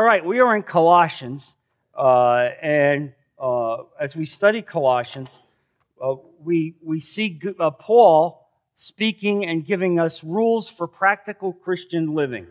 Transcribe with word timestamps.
All 0.00 0.06
right, 0.06 0.24
we 0.24 0.40
are 0.40 0.56
in 0.56 0.62
Colossians, 0.62 1.56
uh, 1.94 2.48
and 2.62 3.12
uh, 3.38 3.82
as 4.00 4.16
we 4.16 4.24
study 4.24 4.62
Colossians, 4.62 5.40
uh, 6.02 6.14
we, 6.42 6.74
we 6.82 7.00
see 7.00 7.38
uh, 7.58 7.70
Paul 7.72 8.48
speaking 8.74 9.44
and 9.44 9.62
giving 9.62 10.00
us 10.00 10.24
rules 10.24 10.70
for 10.70 10.86
practical 10.86 11.52
Christian 11.52 12.14
living. 12.14 12.46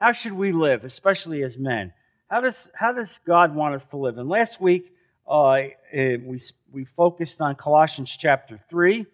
How 0.00 0.10
should 0.10 0.32
we 0.32 0.50
live, 0.50 0.82
especially 0.82 1.44
as 1.44 1.56
men? 1.56 1.92
How 2.26 2.40
does, 2.40 2.68
how 2.74 2.92
does 2.92 3.20
God 3.24 3.54
want 3.54 3.76
us 3.76 3.86
to 3.86 3.96
live? 3.96 4.18
And 4.18 4.28
last 4.28 4.60
week, 4.60 4.92
uh, 5.30 5.52
eh, 5.92 6.16
we, 6.20 6.40
we 6.72 6.84
focused 6.84 7.40
on 7.40 7.54
Colossians 7.54 8.16
chapter 8.16 8.58
3, 8.68 9.06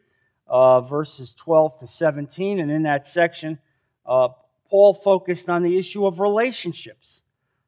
uh, 0.46 0.80
verses 0.80 1.34
12 1.34 1.80
to 1.80 1.86
17, 1.86 2.60
and 2.60 2.70
in 2.70 2.84
that 2.84 3.06
section, 3.06 3.58
Paul 4.06 4.94
focused 4.94 5.50
on 5.50 5.62
the 5.62 5.76
issue 5.76 6.06
of 6.06 6.18
relationships 6.18 7.23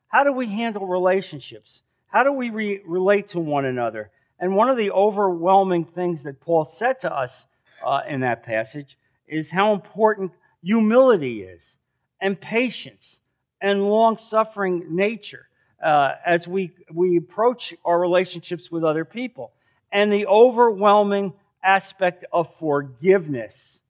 how 0.09 0.25
do 0.25 0.32
we 0.32 0.46
handle 0.46 0.86
relationships? 0.86 1.83
How 2.06 2.23
do 2.23 2.33
we 2.33 2.51
re- 2.51 2.80
relate 2.87 3.28
to 3.28 3.41
one 3.41 3.64
another? 3.64 4.10
And 4.38 4.55
one 4.55 4.69
of 4.69 4.77
the 4.77 4.91
overwhelming 4.91 5.84
things 5.84 6.23
that 6.24 6.41
Paul 6.41 6.64
said 6.64 7.01
to 7.01 7.14
us 7.14 7.47
uh, 7.84 8.02
in 8.09 8.20
that 8.20 8.42
passage 8.42 8.98
is 9.27 9.50
how 9.50 9.73
important 9.73 10.33
humility 10.62 11.42
is, 11.42 11.78
and 12.20 12.41
patience, 12.41 13.20
and 13.61 13.88
long 13.88 14.16
suffering 14.16 14.95
nature 14.95 15.48
uh, 15.83 16.12
as 16.25 16.47
we, 16.47 16.73
we 16.92 17.16
approach 17.16 17.75
our 17.84 17.98
relationships 17.98 18.70
with 18.70 18.84
other 18.84 19.05
people, 19.05 19.52
and 19.92 20.12
the 20.12 20.27
overwhelming 20.27 21.33
aspect 21.62 22.25
of 22.33 22.55
forgiveness. 22.59 23.83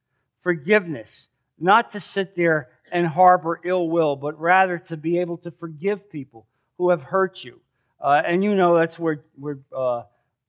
Forgiveness. 0.43 1.29
Not 1.59 1.93
to 1.93 2.01
sit 2.01 2.37
there 2.37 2.69
and 2.97 3.07
harbor 3.07 3.61
ill 3.63 3.91
will, 3.91 4.17
but 4.17 4.41
rather 4.41 4.79
to 4.79 4.97
be 4.97 5.19
able 5.19 5.37
to 5.37 5.51
forgive 5.51 6.11
people 6.11 6.47
who 6.79 6.89
have 6.89 7.03
hurt 7.03 7.45
you. 7.45 7.61
Uh, 8.01 8.23
and 8.25 8.43
you 8.43 8.55
know 8.55 8.75
that's 8.75 8.99
where, 8.99 9.23
where 9.35 9.59
uh, 9.77 10.03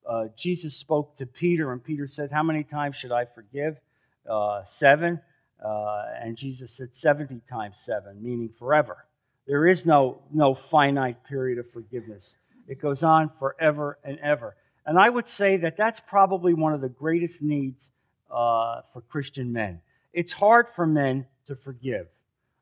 uh, 0.07 0.27
Jesus 0.37 0.73
spoke 0.73 1.17
to 1.17 1.25
Peter, 1.25 1.73
and 1.73 1.83
Peter 1.83 2.07
said, 2.07 2.31
How 2.31 2.43
many 2.43 2.63
times 2.63 2.95
should 2.95 3.11
I 3.11 3.25
forgive? 3.25 3.81
Uh, 4.25 4.63
seven. 4.63 5.19
Uh, 5.61 6.05
and 6.21 6.37
Jesus 6.37 6.71
said 6.71 6.95
70 6.95 7.41
times 7.49 7.81
seven, 7.81 8.23
meaning 8.23 8.49
forever. 8.57 9.05
There 9.45 9.67
is 9.67 9.85
no, 9.85 10.21
no 10.31 10.55
finite 10.55 11.25
period 11.25 11.59
of 11.59 11.69
forgiveness, 11.69 12.37
it 12.65 12.79
goes 12.79 13.03
on 13.03 13.27
forever 13.27 13.97
and 14.05 14.19
ever. 14.19 14.55
And 14.85 14.97
I 14.97 15.09
would 15.09 15.27
say 15.27 15.57
that 15.57 15.75
that's 15.75 15.99
probably 15.99 16.53
one 16.53 16.73
of 16.73 16.79
the 16.79 16.87
greatest 16.87 17.43
needs 17.43 17.91
uh, 18.31 18.83
for 18.93 19.01
Christian 19.01 19.51
men. 19.51 19.81
It's 20.13 20.31
hard 20.31 20.69
for 20.69 20.87
men 20.87 21.25
to 21.43 21.53
forgive. 21.53 22.07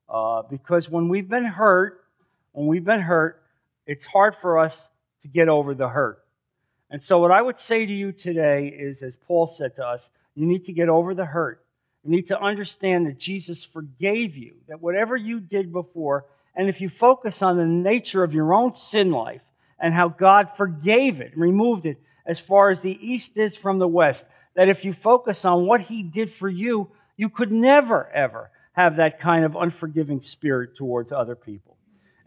Uh, 0.08 0.44
because 0.44 0.90
when 0.90 1.10
we've 1.10 1.30
been 1.30 1.46
hurt, 1.46 2.04
when 2.52 2.68
we've 2.68 2.86
been 2.86 3.02
hurt, 3.02 3.42
it's 3.86 4.06
hard 4.06 4.36
for 4.36 4.60
us 4.60 4.90
to 5.22 5.28
get 5.28 5.50
over 5.50 5.74
the 5.74 5.90
hurt. 5.90 6.24
And 6.90 7.02
so, 7.02 7.20
what 7.20 7.32
I 7.32 7.42
would 7.42 7.60
say 7.60 7.86
to 7.86 7.92
you 7.92 8.12
today 8.12 8.68
is, 8.68 9.02
as 9.02 9.16
Paul 9.16 9.48
said 9.48 9.76
to 9.76 9.86
us, 9.86 10.12
you 10.36 10.46
need 10.46 10.66
to 10.66 10.74
get 10.74 10.90
over 10.90 11.14
the 11.14 11.26
hurt. 11.26 11.66
You 12.04 12.12
need 12.12 12.28
to 12.28 12.40
understand 12.40 13.08
that 13.08 13.18
Jesus 13.18 13.64
forgave 13.64 14.38
you, 14.38 14.56
that 14.68 14.82
whatever 14.82 15.18
you 15.18 15.40
did 15.40 15.74
before, 15.74 16.26
and 16.56 16.70
if 16.70 16.80
you 16.80 16.88
focus 16.88 17.42
on 17.42 17.58
the 17.58 17.66
nature 17.66 18.24
of 18.24 18.34
your 18.34 18.54
own 18.54 18.74
sin 18.74 19.12
life 19.12 19.42
and 19.80 19.94
how 19.94 20.10
God 20.10 20.52
forgave 20.56 21.20
it, 21.20 21.36
removed 21.36 21.86
it 21.86 22.00
as 22.26 22.40
far 22.40 22.70
as 22.70 22.82
the 22.82 22.98
east 23.06 23.38
is 23.38 23.58
from 23.58 23.80
the 23.80 23.88
west, 23.88 24.28
that 24.56 24.70
if 24.70 24.86
you 24.86 24.94
focus 24.94 25.44
on 25.46 25.66
what 25.66 25.82
he 25.82 26.04
did 26.04 26.32
for 26.32 26.48
you, 26.48 26.90
you 27.18 27.30
could 27.30 27.52
never, 27.52 28.08
ever 28.10 28.52
have 28.76 28.98
that 28.98 29.20
kind 29.20 29.46
of 29.46 29.56
unforgiving 29.56 30.22
spirit 30.22 30.76
towards 30.76 31.12
other 31.12 31.36
people. 31.36 31.78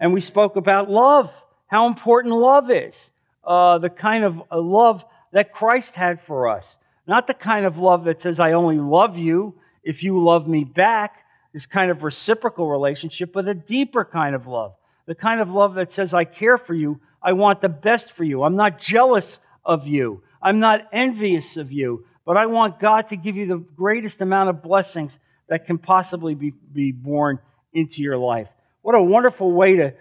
And 0.00 0.12
we 0.12 0.20
spoke 0.20 0.56
about 0.56 0.90
love, 0.90 1.32
how 1.66 1.86
important 1.86 2.34
love 2.34 2.70
is, 2.70 3.12
uh, 3.44 3.78
the 3.78 3.90
kind 3.90 4.24
of 4.24 4.42
uh, 4.50 4.58
love 4.58 5.04
that 5.32 5.52
Christ 5.52 5.94
had 5.94 6.20
for 6.20 6.48
us. 6.48 6.78
Not 7.06 7.26
the 7.26 7.34
kind 7.34 7.66
of 7.66 7.78
love 7.78 8.04
that 8.04 8.22
says, 8.22 8.40
I 8.40 8.52
only 8.52 8.78
love 8.78 9.18
you 9.18 9.54
if 9.82 10.02
you 10.02 10.22
love 10.22 10.48
me 10.48 10.64
back, 10.64 11.24
this 11.52 11.66
kind 11.66 11.90
of 11.90 12.02
reciprocal 12.02 12.68
relationship, 12.68 13.32
but 13.32 13.46
a 13.46 13.54
deeper 13.54 14.04
kind 14.04 14.34
of 14.34 14.46
love. 14.46 14.74
The 15.06 15.14
kind 15.14 15.40
of 15.40 15.50
love 15.50 15.74
that 15.74 15.92
says, 15.92 16.14
I 16.14 16.24
care 16.24 16.58
for 16.58 16.74
you, 16.74 17.00
I 17.22 17.32
want 17.32 17.60
the 17.60 17.68
best 17.68 18.12
for 18.12 18.24
you, 18.24 18.42
I'm 18.42 18.56
not 18.56 18.78
jealous 18.78 19.40
of 19.64 19.86
you, 19.86 20.22
I'm 20.40 20.60
not 20.60 20.88
envious 20.92 21.56
of 21.56 21.72
you, 21.72 22.06
but 22.24 22.36
I 22.36 22.46
want 22.46 22.78
God 22.78 23.08
to 23.08 23.16
give 23.16 23.36
you 23.36 23.46
the 23.46 23.58
greatest 23.58 24.20
amount 24.20 24.50
of 24.50 24.62
blessings 24.62 25.18
that 25.48 25.66
can 25.66 25.78
possibly 25.78 26.34
be, 26.34 26.52
be 26.72 26.92
born 26.92 27.38
into 27.72 28.02
your 28.02 28.18
life. 28.18 28.48
What 28.82 28.94
a 28.94 29.02
wonderful 29.02 29.52
way 29.52 29.76
to, 29.76 29.94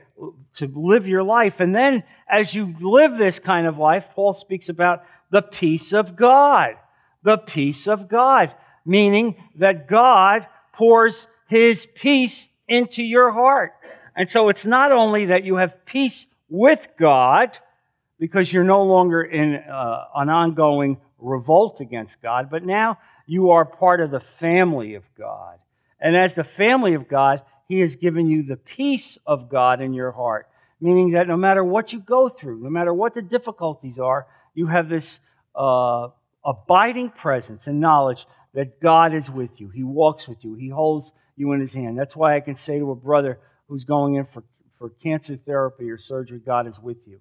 to 0.55 0.67
live 0.73 1.07
your 1.07 1.23
life. 1.23 1.59
And 1.59 1.75
then 1.75 2.03
as 2.27 2.53
you 2.53 2.75
live 2.79 3.17
this 3.17 3.39
kind 3.39 3.67
of 3.67 3.77
life, 3.77 4.07
Paul 4.13 4.33
speaks 4.33 4.69
about 4.69 5.03
the 5.29 5.41
peace 5.41 5.93
of 5.93 6.15
God. 6.15 6.75
The 7.23 7.37
peace 7.37 7.87
of 7.87 8.07
God, 8.07 8.53
meaning 8.85 9.35
that 9.55 9.87
God 9.87 10.47
pours 10.71 11.27
his 11.47 11.85
peace 11.85 12.47
into 12.67 13.03
your 13.03 13.31
heart. 13.31 13.73
And 14.15 14.29
so 14.29 14.49
it's 14.49 14.65
not 14.65 14.91
only 14.91 15.25
that 15.25 15.43
you 15.43 15.55
have 15.55 15.85
peace 15.85 16.27
with 16.49 16.87
God, 16.97 17.57
because 18.19 18.51
you're 18.51 18.63
no 18.63 18.83
longer 18.83 19.21
in 19.21 19.55
uh, 19.55 20.05
an 20.15 20.29
ongoing 20.29 20.97
revolt 21.19 21.81
against 21.81 22.21
God, 22.21 22.49
but 22.49 22.63
now 22.63 22.97
you 23.27 23.51
are 23.51 23.65
part 23.65 24.01
of 24.01 24.09
the 24.09 24.21
family 24.21 24.95
of 24.95 25.03
God. 25.15 25.59
And 25.99 26.15
as 26.15 26.33
the 26.33 26.43
family 26.43 26.93
of 26.93 27.07
God, 27.07 27.43
He 27.67 27.81
has 27.81 27.95
given 27.95 28.27
you 28.27 28.41
the 28.41 28.57
peace 28.57 29.17
of 29.25 29.49
God 29.49 29.81
in 29.81 29.93
your 29.93 30.11
heart, 30.11 30.47
meaning 30.79 31.11
that 31.11 31.27
no 31.27 31.37
matter 31.37 31.63
what 31.63 31.93
you 31.93 31.99
go 31.99 32.29
through, 32.29 32.63
no 32.63 32.69
matter 32.69 32.93
what 32.93 33.13
the 33.13 33.21
difficulties 33.21 33.99
are, 33.99 34.27
you 34.55 34.67
have 34.67 34.89
this 34.89 35.19
uh, 35.55 36.07
abiding 36.43 37.09
presence 37.09 37.67
and 37.67 37.79
knowledge 37.79 38.25
that 38.53 38.79
God 38.79 39.13
is 39.13 39.29
with 39.29 39.59
you. 39.59 39.69
He 39.69 39.83
walks 39.83 40.27
with 40.27 40.43
you, 40.45 40.55
He 40.55 40.69
holds 40.69 41.13
you 41.35 41.51
in 41.51 41.59
His 41.59 41.73
hand. 41.73 41.97
That's 41.97 42.15
why 42.15 42.35
I 42.35 42.39
can 42.39 42.55
say 42.55 42.79
to 42.79 42.91
a 42.91 42.95
brother 42.95 43.39
who's 43.67 43.83
going 43.83 44.15
in 44.15 44.25
for, 44.25 44.43
for 44.75 44.89
cancer 44.89 45.35
therapy 45.35 45.89
or 45.89 45.97
surgery, 45.97 46.39
God 46.39 46.65
is 46.65 46.79
with 46.79 47.05
you. 47.05 47.19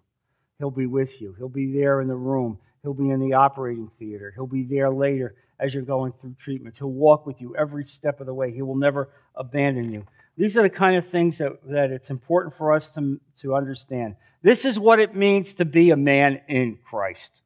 He'll 0.59 0.71
be 0.71 0.87
with 0.87 1.21
you. 1.21 1.35
He'll 1.37 1.49
be 1.49 1.73
there 1.73 2.01
in 2.01 2.09
the 2.09 2.17
room. 2.17 2.59
He'll 2.83 2.95
be 2.95 3.11
in 3.11 3.21
the 3.21 3.35
operating 3.35 3.91
theater. 3.99 4.33
He'll 4.35 4.47
be 4.47 4.63
there 4.63 4.91
later 4.91 5.35
as 5.59 5.75
you're 5.75 5.83
going 5.83 6.13
through 6.21 6.35
treatments. 6.39 6.79
He'll 6.79 6.91
walk 6.91 7.27
with 7.27 7.41
you 7.41 7.55
every 7.57 7.85
step 7.85 8.21
of 8.21 8.27
the 8.27 8.35
way. 8.35 8.53
He 8.53 8.63
will 8.63 8.77
never 8.77 9.09
abandon 9.35 9.93
you. 9.93 10.07
These 10.37 10.57
are 10.57 10.63
the 10.63 10.71
kind 10.71 10.97
of 10.97 11.07
things 11.09 11.39
that, 11.39 11.53
that 11.69 11.91
it's 11.91 12.11
important 12.11 12.55
for 12.55 12.73
us 12.73 12.91
to, 12.91 13.19
to 13.41 13.55
understand. 13.55 14.17
This 14.43 14.65
is 14.65 14.79
what 14.79 15.01
it 15.01 15.15
means 15.15 15.55
to 15.55 15.65
be 15.65 15.91
a 15.91 15.97
man 15.97 16.43
in 16.47 16.79
Christ. 16.85 17.43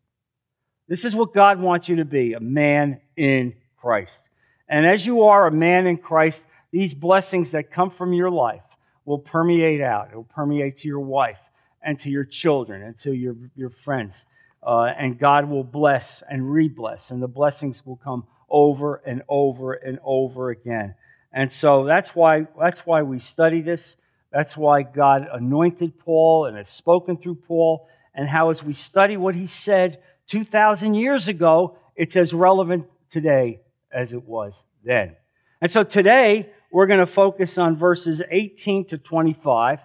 This 0.88 1.04
is 1.04 1.14
what 1.14 1.32
God 1.32 1.60
wants 1.60 1.88
you 1.88 1.96
to 1.96 2.04
be 2.04 2.32
a 2.32 2.40
man 2.40 3.00
in 3.16 3.54
Christ. 3.76 4.28
And 4.68 4.84
as 4.84 5.06
you 5.06 5.22
are 5.22 5.46
a 5.46 5.52
man 5.52 5.86
in 5.86 5.98
Christ, 5.98 6.46
these 6.72 6.94
blessings 6.94 7.52
that 7.52 7.70
come 7.70 7.90
from 7.90 8.12
your 8.12 8.30
life 8.30 8.64
will 9.04 9.18
permeate 9.18 9.80
out. 9.80 10.08
It 10.10 10.16
will 10.16 10.24
permeate 10.24 10.78
to 10.78 10.88
your 10.88 11.00
wife 11.00 11.38
and 11.82 11.98
to 12.00 12.10
your 12.10 12.24
children 12.24 12.82
and 12.82 12.98
to 12.98 13.12
your, 13.12 13.36
your 13.54 13.70
friends 13.70 14.26
uh, 14.62 14.92
and 14.96 15.18
God 15.18 15.48
will 15.48 15.64
bless 15.64 16.22
and 16.28 16.50
re-bless, 16.50 17.10
and 17.10 17.22
the 17.22 17.28
blessings 17.28 17.84
will 17.84 17.96
come 17.96 18.26
over 18.48 18.96
and 19.06 19.22
over 19.28 19.72
and 19.72 19.98
over 20.04 20.50
again. 20.50 20.94
And 21.32 21.50
so 21.50 21.84
that's 21.84 22.14
why 22.14 22.46
that's 22.58 22.84
why 22.84 23.02
we 23.02 23.18
study 23.18 23.60
this. 23.60 23.96
That's 24.32 24.56
why 24.56 24.82
God 24.82 25.28
anointed 25.32 25.98
Paul 25.98 26.46
and 26.46 26.56
has 26.56 26.68
spoken 26.68 27.16
through 27.16 27.36
Paul, 27.36 27.88
and 28.14 28.28
how 28.28 28.50
as 28.50 28.62
we 28.62 28.72
study 28.72 29.16
what 29.16 29.34
he 29.34 29.46
said 29.46 30.02
2,000 30.26 30.94
years 30.94 31.28
ago, 31.28 31.76
it's 31.96 32.16
as 32.16 32.32
relevant 32.32 32.86
today 33.08 33.60
as 33.92 34.12
it 34.12 34.24
was 34.24 34.64
then. 34.84 35.16
And 35.60 35.70
so 35.70 35.82
today, 35.82 36.50
we're 36.72 36.86
going 36.86 37.00
to 37.00 37.06
focus 37.06 37.58
on 37.58 37.76
verses 37.76 38.22
18 38.30 38.86
to 38.86 38.98
25 38.98 39.80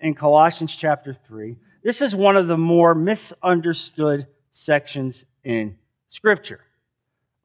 in 0.00 0.14
Colossians 0.14 0.76
chapter 0.76 1.14
3. 1.14 1.56
This 1.82 2.02
is 2.02 2.14
one 2.14 2.36
of 2.36 2.48
the 2.48 2.58
more 2.58 2.94
misunderstood 2.94 4.26
sections 4.50 5.26
in 5.44 5.78
Scripture. 6.08 6.60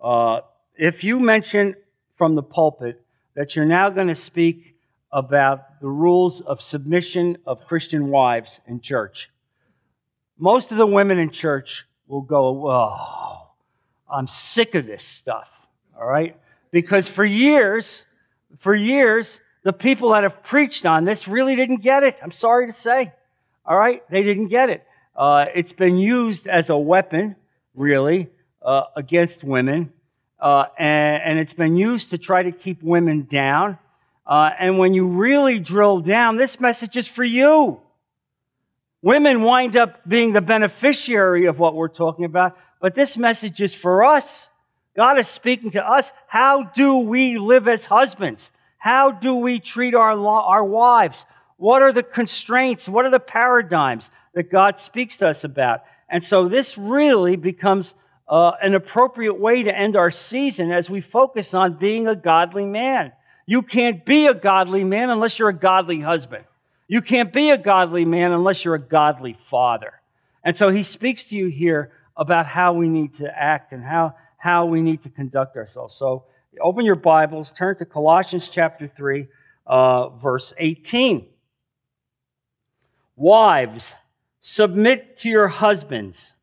Uh, 0.01 0.41
if 0.75 1.03
you 1.03 1.19
mention 1.19 1.75
from 2.15 2.33
the 2.33 2.41
pulpit 2.41 2.99
that 3.35 3.55
you're 3.55 3.65
now 3.65 3.89
going 3.91 4.07
to 4.07 4.15
speak 4.15 4.75
about 5.11 5.79
the 5.79 5.87
rules 5.87 6.41
of 6.41 6.61
submission 6.61 7.37
of 7.45 7.65
Christian 7.67 8.07
wives 8.07 8.59
in 8.65 8.81
church, 8.81 9.29
most 10.39 10.71
of 10.71 10.77
the 10.79 10.87
women 10.87 11.19
in 11.19 11.29
church 11.29 11.85
will 12.07 12.21
go, 12.21 12.67
Oh, 12.67 13.51
I'm 14.11 14.27
sick 14.27 14.73
of 14.73 14.87
this 14.87 15.03
stuff. 15.03 15.67
All 15.95 16.07
right? 16.07 16.35
Because 16.71 17.07
for 17.07 17.23
years, 17.23 18.05
for 18.57 18.73
years, 18.73 19.41
the 19.61 19.73
people 19.73 20.09
that 20.09 20.23
have 20.23 20.41
preached 20.41 20.87
on 20.87 21.05
this 21.05 21.27
really 21.27 21.55
didn't 21.55 21.83
get 21.83 22.01
it. 22.01 22.17
I'm 22.23 22.31
sorry 22.31 22.65
to 22.65 22.73
say. 22.73 23.13
All 23.65 23.77
right? 23.77 24.03
They 24.09 24.23
didn't 24.23 24.47
get 24.47 24.69
it. 24.69 24.85
Uh, 25.15 25.45
it's 25.53 25.73
been 25.73 25.97
used 25.97 26.47
as 26.47 26.69
a 26.69 26.77
weapon, 26.77 27.35
really, 27.75 28.29
uh, 28.61 28.83
against 28.95 29.43
women. 29.43 29.93
Uh, 30.39 30.65
and, 30.77 31.23
and, 31.23 31.39
it's 31.39 31.53
been 31.53 31.77
used 31.77 32.09
to 32.09 32.17
try 32.17 32.43
to 32.43 32.51
keep 32.51 32.83
women 32.83 33.23
down. 33.23 33.77
Uh, 34.25 34.49
and 34.59 34.77
when 34.77 34.93
you 34.93 35.07
really 35.07 35.57
drill 35.57 35.99
down, 35.99 36.35
this 36.35 36.59
message 36.59 36.97
is 36.97 37.07
for 37.07 37.23
you. 37.23 37.79
Women 39.01 39.43
wind 39.43 39.77
up 39.77 40.07
being 40.07 40.33
the 40.33 40.41
beneficiary 40.41 41.45
of 41.45 41.59
what 41.59 41.75
we're 41.75 41.87
talking 41.87 42.25
about, 42.25 42.57
but 42.81 42.95
this 42.95 43.17
message 43.17 43.61
is 43.61 43.73
for 43.73 44.03
us. 44.03 44.49
God 44.95 45.17
is 45.17 45.27
speaking 45.27 45.71
to 45.71 45.85
us. 45.85 46.11
How 46.27 46.63
do 46.63 46.99
we 46.99 47.37
live 47.37 47.67
as 47.67 47.85
husbands? 47.85 48.51
How 48.77 49.11
do 49.11 49.35
we 49.35 49.59
treat 49.59 49.95
our, 49.95 50.17
our 50.17 50.63
wives? 50.63 51.25
What 51.63 51.81
are 51.81 51.93
the 51.93 52.03
constraints? 52.03 52.89
What 52.89 53.05
are 53.05 53.09
the 53.09 53.21
paradigms 53.21 54.11
that 54.33 54.51
God 54.51 54.81
speaks 54.81 55.15
to 55.19 55.29
us 55.29 55.45
about? 55.45 55.85
And 56.09 56.21
so 56.21 56.49
this 56.49 56.77
really 56.77 57.37
becomes 57.37 57.95
uh, 58.27 58.51
an 58.61 58.73
appropriate 58.73 59.39
way 59.39 59.63
to 59.63 59.73
end 59.73 59.95
our 59.95 60.11
season 60.11 60.73
as 60.73 60.89
we 60.89 60.99
focus 60.99 61.53
on 61.53 61.75
being 61.75 62.05
a 62.05 62.17
godly 62.17 62.65
man. 62.65 63.13
You 63.45 63.61
can't 63.61 64.03
be 64.03 64.27
a 64.27 64.33
godly 64.33 64.83
man 64.83 65.09
unless 65.09 65.39
you're 65.39 65.47
a 65.47 65.53
godly 65.53 66.01
husband. 66.01 66.43
You 66.89 67.01
can't 67.01 67.31
be 67.31 67.51
a 67.51 67.57
godly 67.57 68.03
man 68.03 68.33
unless 68.33 68.65
you're 68.65 68.75
a 68.75 68.77
godly 68.77 69.37
father. 69.39 69.93
And 70.43 70.57
so 70.57 70.67
he 70.67 70.83
speaks 70.83 71.23
to 71.29 71.37
you 71.37 71.47
here 71.47 71.93
about 72.17 72.45
how 72.45 72.73
we 72.73 72.89
need 72.89 73.13
to 73.13 73.41
act 73.41 73.71
and 73.71 73.85
how, 73.85 74.15
how 74.35 74.65
we 74.65 74.81
need 74.81 75.03
to 75.03 75.09
conduct 75.09 75.55
ourselves. 75.55 75.95
So 75.95 76.25
open 76.59 76.83
your 76.83 76.95
Bibles, 76.95 77.53
turn 77.53 77.77
to 77.77 77.85
Colossians 77.85 78.49
chapter 78.49 78.85
3, 78.85 79.29
uh, 79.65 80.09
verse 80.09 80.53
18. 80.57 81.29
Wives, 83.15 83.95
submit 84.39 85.17
to 85.19 85.29
your 85.29 85.47
husbands 85.47 86.33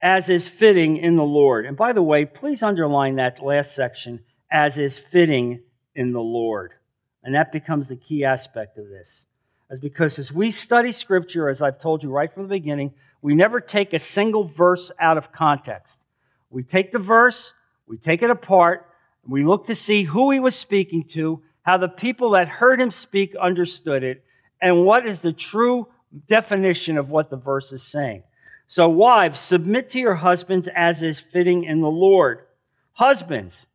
as 0.00 0.28
is 0.28 0.48
fitting 0.48 0.98
in 0.98 1.16
the 1.16 1.24
Lord. 1.24 1.64
And 1.64 1.76
by 1.76 1.94
the 1.94 2.02
way, 2.02 2.26
please 2.26 2.62
underline 2.62 3.16
that 3.16 3.42
last 3.42 3.74
section, 3.74 4.22
as 4.50 4.76
is 4.76 4.98
fitting 4.98 5.62
in 5.94 6.12
the 6.12 6.20
Lord. 6.20 6.74
And 7.22 7.34
that 7.34 7.52
becomes 7.52 7.88
the 7.88 7.96
key 7.96 8.24
aspect 8.24 8.76
of 8.76 8.88
this. 8.88 9.24
As 9.70 9.80
because 9.80 10.18
as 10.18 10.30
we 10.30 10.50
study 10.50 10.92
scripture, 10.92 11.48
as 11.48 11.62
I've 11.62 11.80
told 11.80 12.02
you 12.02 12.10
right 12.10 12.32
from 12.32 12.42
the 12.42 12.50
beginning, 12.50 12.92
we 13.22 13.34
never 13.34 13.60
take 13.60 13.94
a 13.94 13.98
single 13.98 14.44
verse 14.44 14.92
out 15.00 15.16
of 15.16 15.32
context. 15.32 16.04
We 16.50 16.62
take 16.62 16.92
the 16.92 16.98
verse, 16.98 17.54
we 17.86 17.96
take 17.96 18.22
it 18.22 18.28
apart, 18.28 18.86
we 19.26 19.42
look 19.42 19.66
to 19.68 19.74
see 19.74 20.02
who 20.02 20.30
he 20.30 20.38
was 20.38 20.54
speaking 20.54 21.04
to, 21.08 21.42
how 21.62 21.78
the 21.78 21.88
people 21.88 22.32
that 22.32 22.48
heard 22.48 22.78
him 22.78 22.90
speak 22.90 23.34
understood 23.36 24.04
it, 24.04 24.22
and 24.64 24.86
what 24.86 25.06
is 25.06 25.20
the 25.20 25.32
true 25.32 25.86
definition 26.26 26.96
of 26.96 27.10
what 27.10 27.28
the 27.28 27.36
verse 27.36 27.70
is 27.70 27.82
saying. 27.82 28.22
So, 28.66 28.88
wives, 28.88 29.38
submit 29.38 29.90
to 29.90 30.00
your 30.00 30.14
husbands 30.14 30.68
as 30.74 31.02
is 31.02 31.20
fitting 31.20 31.64
in 31.64 31.82
the 31.82 31.90
Lord. 31.90 32.46
Husbands, 32.94 33.66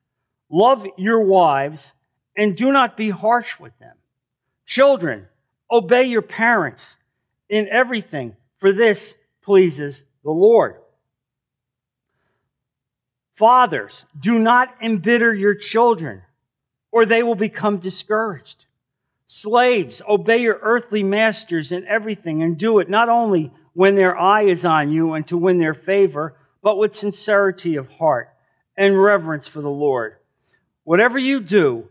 love 0.50 0.88
your 0.98 1.22
wives 1.22 1.94
and 2.36 2.58
do 2.58 2.72
not 2.72 2.98
be 2.98 3.12
harsh 3.12 3.60
with 3.60 3.78
them. 3.78 3.96
Children, 4.66 5.28
obey 5.72 6.06
your 6.06 6.24
parents 6.24 6.98
in 7.50 7.68
everything, 7.70 8.36
for 8.58 8.74
this 8.74 9.16
pleases 9.44 10.04
the 10.24 10.32
Lord. 10.32 10.78
Fathers, 13.36 14.06
do 14.20 14.40
not 14.40 14.74
embitter 14.82 15.32
your 15.36 15.54
children, 15.54 16.24
or 16.92 17.06
they 17.06 17.22
will 17.22 17.36
become 17.36 17.78
discouraged. 17.78 18.66
Slaves, 19.31 20.02
obey 20.08 20.40
your 20.40 20.60
earthly 20.64 21.04
masters 21.04 21.72
in 21.72 21.86
everything, 21.86 22.42
and 22.42 22.58
do 22.58 22.80
it 22.80 22.90
not 22.90 23.10
only 23.10 23.54
when 23.74 23.96
their 23.96 24.18
eye 24.18 24.44
is 24.44 24.66
on 24.66 24.92
you 24.92 25.14
and 25.14 25.26
to 25.28 25.38
win 25.38 25.60
their 25.60 25.76
favor, 25.76 26.36
but 26.64 26.78
with 26.78 26.96
sincerity 26.96 27.76
of 27.76 27.90
heart 27.92 28.30
and 28.76 29.00
reverence 29.00 29.48
for 29.48 29.62
the 29.62 29.70
Lord. 29.70 30.16
Whatever 30.84 31.20
you 31.20 31.40
do, 31.40 31.88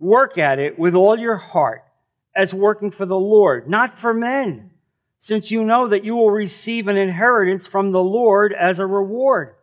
Work 0.00 0.38
at 0.38 0.58
it 0.58 0.78
with 0.78 0.94
all 0.94 1.18
your 1.18 1.36
heart 1.36 1.84
as 2.34 2.54
working 2.54 2.90
for 2.90 3.04
the 3.04 3.18
Lord, 3.18 3.68
not 3.68 3.98
for 3.98 4.14
men, 4.14 4.70
since 5.18 5.50
you 5.50 5.62
know 5.62 5.88
that 5.88 6.04
you 6.04 6.16
will 6.16 6.30
receive 6.30 6.88
an 6.88 6.96
inheritance 6.96 7.66
from 7.66 7.92
the 7.92 8.02
Lord 8.02 8.54
as 8.54 8.78
a 8.78 8.86
reward. 8.86 9.54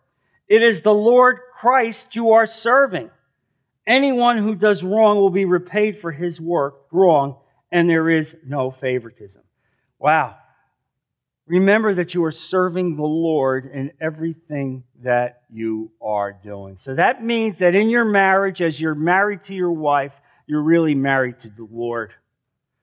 It 0.48 0.62
is 0.62 0.84
the 0.84 0.94
Lord 0.94 1.40
Christ 1.60 2.16
you 2.16 2.34
are 2.34 2.46
serving. 2.46 3.10
Anyone 3.88 4.38
who 4.38 4.54
does 4.54 4.84
wrong 4.84 5.16
will 5.16 5.30
be 5.30 5.46
repaid 5.46 5.98
for 5.98 6.12
his 6.12 6.42
work 6.42 6.88
wrong, 6.92 7.38
and 7.72 7.90
there 7.90 8.10
is 8.10 8.36
no 8.46 8.70
favoritism. 8.70 9.44
Wow. 9.98 10.36
Remember 11.46 11.94
that 11.94 12.14
you 12.14 12.26
are 12.26 12.32
serving 12.32 12.98
the 12.98 13.04
Lord 13.04 13.72
in 13.74 13.94
everything 14.02 14.84
that 15.02 15.44
you 15.50 15.94
are 16.02 16.34
doing. 16.34 16.76
So 16.76 16.96
that 16.96 17.24
means 17.24 17.60
that 17.60 17.74
in 17.74 17.88
your 17.88 18.04
marriage, 18.04 18.62
as 18.62 18.82
you're 18.82 18.94
married 18.94 19.44
to 19.44 19.56
your 19.56 19.72
wife, 19.72 20.12
you're 20.46 20.62
really 20.62 20.94
married 20.94 21.40
to 21.40 21.50
the 21.50 21.68
Lord. 21.72 22.14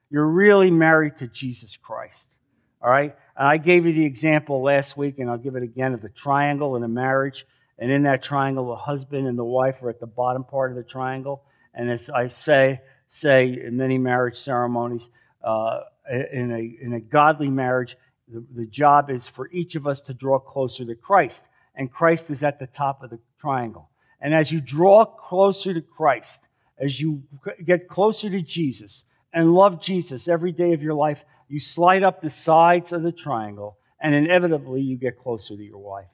You're 0.09 0.27
really 0.27 0.71
married 0.71 1.17
to 1.17 1.27
Jesus 1.27 1.77
Christ. 1.77 2.39
All 2.81 2.89
right? 2.89 3.15
I 3.37 3.57
gave 3.57 3.85
you 3.85 3.93
the 3.93 4.05
example 4.05 4.63
last 4.63 4.97
week, 4.97 5.19
and 5.19 5.29
I'll 5.29 5.37
give 5.37 5.55
it 5.55 5.63
again 5.63 5.93
of 5.93 6.01
the 6.01 6.09
triangle 6.09 6.75
in 6.75 6.81
a 6.81 6.87
marriage. 6.87 7.45
And 7.77 7.91
in 7.91 8.03
that 8.03 8.23
triangle, 8.23 8.69
the 8.69 8.75
husband 8.75 9.27
and 9.27 9.37
the 9.37 9.45
wife 9.45 9.83
are 9.83 9.89
at 9.89 9.99
the 9.99 10.07
bottom 10.07 10.43
part 10.43 10.71
of 10.71 10.77
the 10.77 10.83
triangle. 10.83 11.43
And 11.73 11.89
as 11.89 12.09
I 12.09 12.27
say, 12.27 12.79
say 13.07 13.59
in 13.61 13.77
many 13.77 13.97
marriage 13.97 14.37
ceremonies, 14.37 15.09
uh, 15.43 15.81
in, 16.09 16.51
a, 16.51 16.77
in 16.81 16.93
a 16.93 16.99
godly 16.99 17.49
marriage, 17.49 17.97
the, 18.27 18.45
the 18.55 18.65
job 18.65 19.09
is 19.09 19.27
for 19.27 19.49
each 19.51 19.75
of 19.75 19.85
us 19.85 20.01
to 20.03 20.13
draw 20.13 20.39
closer 20.39 20.85
to 20.85 20.95
Christ. 20.95 21.49
And 21.75 21.91
Christ 21.91 22.29
is 22.29 22.43
at 22.43 22.59
the 22.59 22.67
top 22.67 23.03
of 23.03 23.09
the 23.09 23.19
triangle. 23.39 23.89
And 24.21 24.33
as 24.33 24.51
you 24.51 24.61
draw 24.61 25.05
closer 25.05 25.73
to 25.73 25.81
Christ, 25.81 26.47
as 26.77 26.99
you 26.99 27.23
get 27.63 27.87
closer 27.87 28.29
to 28.29 28.41
Jesus 28.41 29.05
and 29.33 29.53
love 29.53 29.81
Jesus 29.81 30.27
every 30.27 30.51
day 30.51 30.73
of 30.73 30.81
your 30.81 30.93
life, 30.93 31.25
you 31.47 31.59
slide 31.59 32.03
up 32.03 32.21
the 32.21 32.29
sides 32.29 32.91
of 32.91 33.03
the 33.03 33.11
triangle 33.11 33.77
and 33.99 34.15
inevitably 34.15 34.81
you 34.81 34.97
get 34.97 35.17
closer 35.17 35.55
to 35.55 35.63
your 35.63 35.77
wife. 35.77 36.07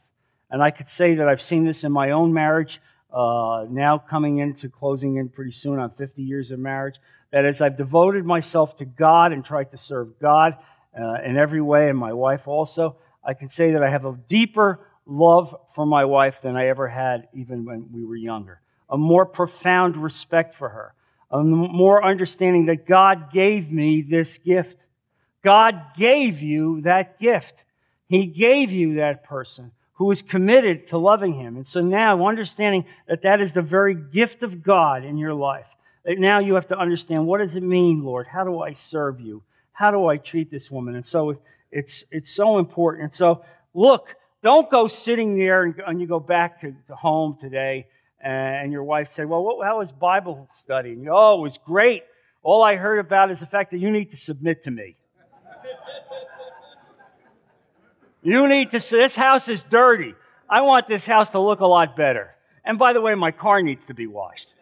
And 0.52 0.62
I 0.62 0.70
could 0.70 0.88
say 0.88 1.16
that 1.16 1.28
I've 1.28 1.42
seen 1.42 1.64
this 1.64 1.84
in 1.84 1.92
my 1.92 2.12
own 2.12 2.34
marriage, 2.34 2.82
uh, 3.12 3.66
now 3.70 3.98
coming 3.98 4.38
into 4.38 4.70
closing 4.70 5.16
in 5.16 5.30
pretty 5.30 5.52
soon 5.52 5.80
on 5.80 5.92
50 5.92 6.22
years 6.22 6.52
of 6.52 6.60
marriage, 6.60 7.00
that 7.32 7.46
as 7.46 7.62
I've 7.62 7.78
devoted 7.78 8.26
myself 8.26 8.76
to 8.76 8.86
God 8.86 9.32
and 9.32 9.44
tried 9.44 9.72
to 9.72 9.78
serve 9.78 10.20
God 10.20 10.58
uh, 10.96 11.22
in 11.24 11.38
every 11.38 11.62
way, 11.62 11.90
and 11.90 11.98
my 11.98 12.14
wife 12.14 12.48
also, 12.48 12.98
I 13.24 13.34
can 13.34 13.48
say 13.48 13.72
that 13.72 13.82
I 13.82 13.90
have 13.90 14.06
a 14.06 14.20
deeper 14.28 14.86
love 15.06 15.56
for 15.74 15.86
my 15.86 16.06
wife 16.06 16.42
than 16.42 16.56
I 16.56 16.68
ever 16.68 16.90
had 16.90 17.30
even 17.34 17.66
when 17.66 17.88
we 17.92 18.04
were 18.04 18.16
younger 18.16 18.62
a 18.92 18.98
more 18.98 19.26
profound 19.26 19.96
respect 19.96 20.54
for 20.54 20.70
her, 20.70 20.94
a 21.32 21.42
more 21.42 22.04
understanding 22.04 22.66
that 22.66 22.86
God 22.86 23.32
gave 23.32 23.72
me 23.72 24.02
this 24.02 24.38
gift. 24.38 24.86
God 25.42 25.82
gave 25.98 26.42
you 26.42 26.82
that 26.82 27.18
gift. 27.18 27.64
He 28.08 28.28
gave 28.28 28.70
you 28.72 28.96
that 28.96 29.24
person 29.24 29.72
who 30.02 30.10
is 30.10 30.24
committed 30.24 30.88
to 30.88 30.98
loving 30.98 31.36
Him. 31.36 31.58
And 31.58 31.68
so 31.68 31.80
now, 31.80 32.26
understanding 32.26 32.86
that 33.08 33.22
that 33.22 33.40
is 33.40 33.54
the 33.54 33.62
very 33.62 33.94
gift 33.94 34.42
of 34.42 34.64
God 34.64 35.06
in 35.06 35.16
your 35.16 35.36
life, 35.36 35.68
now 36.04 36.40
you 36.40 36.56
have 36.56 36.66
to 36.70 36.76
understand 36.76 37.28
what 37.28 37.38
does 37.38 37.56
it 37.56 37.62
mean, 37.62 38.02
Lord? 38.02 38.26
How 38.26 38.44
do 38.44 38.62
I 38.62 38.72
serve 38.72 39.20
you? 39.20 39.44
How 39.74 39.92
do 39.92 40.08
I 40.08 40.18
treat 40.18 40.50
this 40.50 40.72
woman? 40.72 40.96
And 40.96 41.06
so 41.06 41.40
it's, 41.70 42.04
it's 42.10 42.32
so 42.32 42.58
important. 42.58 43.04
And 43.04 43.14
so, 43.14 43.46
look, 43.76 44.16
don't 44.42 44.72
go 44.72 44.88
sitting 44.88 45.38
there 45.38 45.62
and, 45.62 45.80
and 45.86 46.02
you 46.02 46.08
go 46.08 46.20
back 46.20 46.62
to, 46.62 46.74
to 46.88 46.96
home 46.96 47.38
today 47.40 47.86
uh, 48.24 48.28
and 48.28 48.72
your 48.72 48.84
wife 48.84 49.08
said, 49.08 49.28
Well, 49.28 49.44
what, 49.44 49.64
how 49.64 49.78
was 49.78 49.92
Bible 49.92 50.50
study? 50.52 50.94
And 50.94 51.02
you 51.02 51.10
go, 51.10 51.16
Oh, 51.16 51.38
it 51.38 51.42
was 51.42 51.60
great. 51.60 52.06
All 52.42 52.64
I 52.64 52.76
heard 52.76 52.98
about 52.98 53.30
is 53.30 53.40
the 53.40 53.46
fact 53.46 53.70
that 53.70 53.78
you 53.78 53.92
need 53.92 54.10
to 54.10 54.18
submit 54.18 54.64
to 54.64 54.72
me. 54.72 54.96
You 58.24 58.48
need 58.48 58.70
to, 58.72 58.80
say, 58.80 58.98
this 58.98 59.16
house 59.16 59.48
is 59.48 59.64
dirty. 59.64 60.16
I 60.50 60.62
want 60.62 60.88
this 60.88 61.06
house 61.06 61.32
to 61.32 61.40
look 61.40 61.60
a 61.60 61.68
lot 61.68 61.96
better. 61.96 62.36
And 62.64 62.78
by 62.78 62.94
the 62.94 63.02
way, 63.02 63.16
my 63.16 63.32
car 63.32 63.62
needs 63.62 63.86
to 63.86 63.94
be 63.94 64.08
washed. 64.08 64.54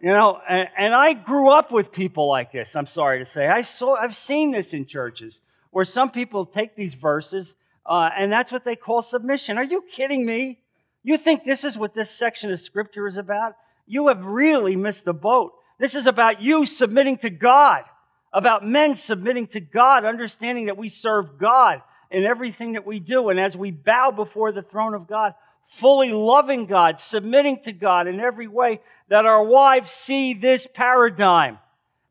You 0.00 0.12
know, 0.12 0.40
and, 0.48 0.68
and 0.76 0.94
I 0.94 1.14
grew 1.14 1.50
up 1.50 1.72
with 1.72 1.90
people 1.90 2.28
like 2.28 2.52
this, 2.52 2.76
I'm 2.76 2.86
sorry 2.86 3.18
to 3.18 3.24
say. 3.24 3.48
I 3.48 3.62
saw, 3.62 3.96
I've 3.96 4.14
seen 4.14 4.50
this 4.50 4.74
in 4.74 4.86
churches 4.86 5.40
where 5.70 5.84
some 5.84 6.10
people 6.10 6.46
take 6.46 6.76
these 6.76 6.94
verses 6.94 7.56
uh, 7.88 8.10
and 8.16 8.32
that's 8.32 8.50
what 8.50 8.64
they 8.64 8.76
call 8.76 9.00
submission. 9.02 9.58
Are 9.58 9.64
you 9.64 9.82
kidding 9.82 10.26
me? 10.26 10.58
You 11.02 11.16
think 11.16 11.44
this 11.44 11.64
is 11.64 11.78
what 11.78 11.94
this 11.94 12.10
section 12.10 12.50
of 12.50 12.58
scripture 12.58 13.06
is 13.06 13.16
about? 13.16 13.54
You 13.86 14.08
have 14.08 14.24
really 14.24 14.74
missed 14.74 15.04
the 15.04 15.14
boat. 15.14 15.52
This 15.78 15.94
is 15.94 16.06
about 16.06 16.42
you 16.42 16.66
submitting 16.66 17.16
to 17.18 17.30
God, 17.30 17.84
about 18.32 18.66
men 18.66 18.96
submitting 18.96 19.46
to 19.48 19.60
God, 19.60 20.04
understanding 20.04 20.66
that 20.66 20.76
we 20.76 20.88
serve 20.88 21.38
God 21.38 21.80
in 22.10 22.24
everything 22.24 22.72
that 22.72 22.86
we 22.86 23.00
do. 23.00 23.28
And 23.28 23.38
as 23.40 23.56
we 23.56 23.70
bow 23.70 24.10
before 24.10 24.52
the 24.52 24.62
throne 24.62 24.94
of 24.94 25.06
God, 25.06 25.34
fully 25.66 26.12
loving 26.12 26.66
God, 26.66 27.00
submitting 27.00 27.60
to 27.62 27.72
God 27.72 28.06
in 28.06 28.20
every 28.20 28.46
way, 28.46 28.80
that 29.08 29.26
our 29.26 29.44
wives 29.44 29.90
see 29.90 30.34
this 30.34 30.66
paradigm. 30.66 31.58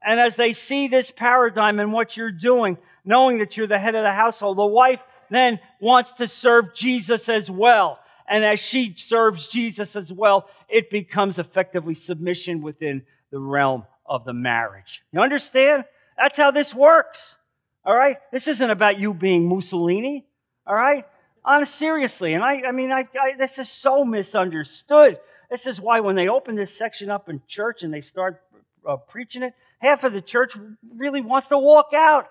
And 0.06 0.20
as 0.20 0.36
they 0.36 0.54
see 0.54 0.88
this 0.88 1.12
paradigm 1.12 1.80
and 1.80 1.92
what 1.92 2.16
you're 2.16 2.32
doing, 2.32 2.78
knowing 3.04 3.40
that 3.40 3.58
you're 3.58 3.68
the 3.68 3.80
head 3.80 3.96
of 3.96 4.04
the 4.04 4.14
household, 4.14 4.58
the 4.58 4.66
wife 4.66 5.04
then 5.30 5.60
wants 5.80 6.14
to 6.14 6.28
serve 6.28 6.74
Jesus 6.74 7.30
as 7.30 7.50
well. 7.50 8.00
And 8.28 8.44
as 8.44 8.60
she 8.60 8.94
serves 8.96 9.48
Jesus 9.48 9.96
as 9.96 10.12
well, 10.12 10.50
it 10.68 10.90
becomes 10.90 11.40
effectively 11.40 11.94
submission 11.94 12.62
within 12.62 13.04
the 13.32 13.40
realm 13.40 13.86
of 14.06 14.26
the 14.26 14.34
marriage. 14.34 15.04
You 15.12 15.22
understand? 15.22 15.86
That's 16.18 16.38
how 16.38 16.52
this 16.52 16.74
works. 16.74 17.38
All 17.86 17.96
right? 17.96 18.18
This 18.32 18.48
isn't 18.48 18.70
about 18.70 19.00
you 19.00 19.14
being 19.14 19.48
Mussolini. 19.48 20.26
All 20.66 20.76
right? 20.76 21.06
Honest, 21.44 21.76
seriously. 21.76 22.34
And 22.34 22.44
I, 22.44 22.64
I 22.68 22.72
mean, 22.72 22.92
I, 22.92 23.08
I, 23.20 23.36
this 23.38 23.60
is 23.60 23.70
so 23.70 24.04
misunderstood. 24.04 25.20
This 25.52 25.68
is 25.68 25.80
why 25.80 26.00
when 26.00 26.16
they 26.16 26.28
open 26.28 26.56
this 26.56 26.76
section 26.76 27.12
up 27.12 27.30
in 27.30 27.42
church 27.48 27.84
and 27.84 27.94
they 27.94 28.02
start 28.02 28.42
uh, 28.88 28.98
preaching 28.98 29.44
it, 29.44 29.54
half 29.80 30.04
of 30.04 30.14
the 30.14 30.22
church 30.22 30.58
really 30.96 31.22
wants 31.22 31.50
to 31.50 31.58
walk 31.60 31.92
out. 31.94 32.28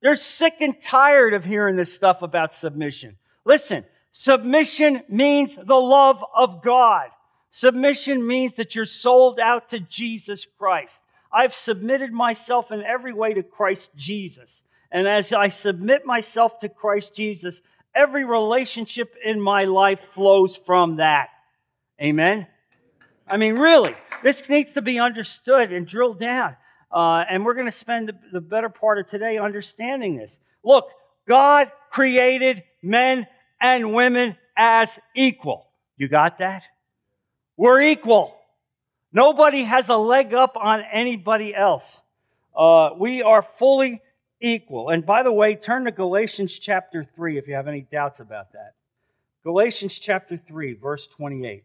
They're 0.00 0.16
sick 0.16 0.56
and 0.60 0.80
tired 0.80 1.34
of 1.34 1.44
hearing 1.44 1.76
this 1.76 1.92
stuff 1.92 2.22
about 2.22 2.54
submission. 2.54 3.18
Listen, 3.44 3.84
submission 4.10 5.02
means 5.08 5.56
the 5.56 5.74
love 5.76 6.24
of 6.34 6.62
God. 6.62 7.08
Submission 7.50 8.26
means 8.26 8.54
that 8.54 8.74
you're 8.74 8.86
sold 8.86 9.38
out 9.38 9.68
to 9.70 9.80
Jesus 9.80 10.46
Christ. 10.58 11.02
I've 11.32 11.54
submitted 11.54 12.12
myself 12.12 12.72
in 12.72 12.82
every 12.82 13.12
way 13.12 13.34
to 13.34 13.42
Christ 13.42 13.90
Jesus. 13.94 14.64
And 14.90 15.06
as 15.06 15.32
I 15.32 15.48
submit 15.48 16.04
myself 16.04 16.58
to 16.60 16.68
Christ 16.68 17.14
Jesus, 17.14 17.62
every 17.94 18.24
relationship 18.24 19.14
in 19.24 19.40
my 19.40 19.64
life 19.64 20.00
flows 20.14 20.56
from 20.56 20.96
that. 20.96 21.28
Amen? 22.02 22.46
I 23.28 23.36
mean, 23.36 23.56
really, 23.56 23.94
this 24.22 24.48
needs 24.48 24.72
to 24.72 24.82
be 24.82 24.98
understood 24.98 25.72
and 25.72 25.86
drilled 25.86 26.18
down. 26.18 26.56
Uh, 26.90 27.24
and 27.28 27.44
we're 27.44 27.54
going 27.54 27.66
to 27.66 27.72
spend 27.72 28.08
the, 28.08 28.16
the 28.32 28.40
better 28.40 28.68
part 28.68 28.98
of 28.98 29.06
today 29.06 29.38
understanding 29.38 30.16
this. 30.16 30.40
Look, 30.64 30.90
God 31.28 31.70
created 31.90 32.64
men 32.82 33.26
and 33.60 33.94
women 33.94 34.36
as 34.56 34.98
equal. 35.14 35.68
You 35.96 36.08
got 36.08 36.38
that? 36.38 36.62
We're 37.56 37.80
equal. 37.82 38.34
Nobody 39.12 39.64
has 39.64 39.88
a 39.88 39.96
leg 39.96 40.34
up 40.34 40.56
on 40.56 40.82
anybody 40.90 41.54
else. 41.54 42.00
Uh, 42.56 42.90
we 42.98 43.22
are 43.22 43.42
fully 43.42 44.00
equal. 44.40 44.90
And 44.90 45.04
by 45.04 45.22
the 45.22 45.32
way, 45.32 45.54
turn 45.54 45.84
to 45.84 45.90
Galatians 45.90 46.58
chapter 46.58 47.04
3 47.04 47.38
if 47.38 47.48
you 47.48 47.54
have 47.54 47.68
any 47.68 47.82
doubts 47.82 48.20
about 48.20 48.52
that. 48.52 48.74
Galatians 49.42 49.98
chapter 49.98 50.36
3, 50.36 50.74
verse 50.74 51.06
28. 51.06 51.64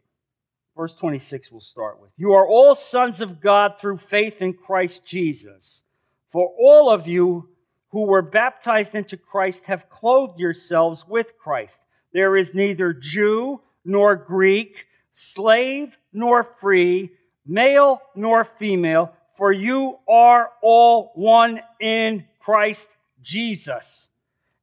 Verse 0.75 0.96
26 0.96 1.51
we'll 1.51 1.62
start 1.62 2.01
with. 2.01 2.12
You 2.17 2.34
are 2.34 2.48
all 2.48 2.75
sons 2.75 3.22
of 3.22 3.39
God 3.39 3.75
through 3.79 3.98
faith 3.98 4.41
in 4.41 4.53
Christ 4.53 5.05
Jesus. 5.05 5.84
For 6.32 6.53
all 6.60 6.89
of 6.89 7.08
you 7.08 7.50
who 7.89 8.01
were 8.01 8.22
baptized 8.22 8.94
into 8.94 9.15
Christ 9.15 9.67
have 9.67 9.89
clothed 9.89 10.38
yourselves 10.38 11.08
with 11.08 11.38
Christ. 11.38 11.82
There 12.12 12.36
is 12.36 12.53
neither 12.53 12.91
Jew 12.91 13.62
nor 13.86 14.17
Greek, 14.17 14.88
slave 15.13 15.98
nor 16.12 16.44
free, 16.44 17.12
male 17.46 18.01
nor 18.15 18.44
female, 18.44 19.13
for 19.38 19.51
you 19.51 20.00
are 20.10 20.51
all 20.62 21.12
one 21.15 21.62
in 21.79 22.25
Christ 22.45 22.95
Jesus. 23.23 24.09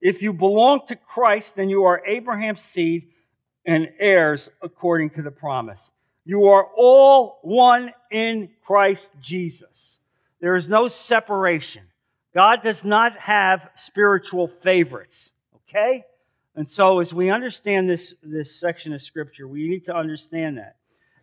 If 0.00 0.22
you 0.22 0.32
belong 0.32 0.86
to 0.86 0.94
Christ, 0.94 1.56
then 1.56 1.68
you 1.68 1.84
are 1.84 2.00
Abraham's 2.06 2.62
seed 2.62 3.08
and 3.66 3.90
heirs 3.98 4.48
according 4.62 5.10
to 5.10 5.22
the 5.22 5.32
promise. 5.32 5.90
You 6.24 6.46
are 6.46 6.68
all 6.76 7.40
one 7.42 7.92
in 8.12 8.50
Christ 8.64 9.12
Jesus. 9.20 9.98
There 10.40 10.54
is 10.54 10.70
no 10.70 10.86
separation. 10.86 11.82
God 12.32 12.62
does 12.62 12.84
not 12.84 13.18
have 13.18 13.68
spiritual 13.74 14.46
favorites, 14.46 15.32
okay? 15.56 16.04
And 16.54 16.68
so 16.68 17.00
as 17.00 17.12
we 17.12 17.30
understand 17.30 17.90
this, 17.90 18.14
this 18.22 18.54
section 18.54 18.92
of 18.92 19.02
scripture, 19.02 19.48
we 19.48 19.68
need 19.68 19.84
to 19.84 19.94
understand 19.94 20.58
that. 20.58 20.76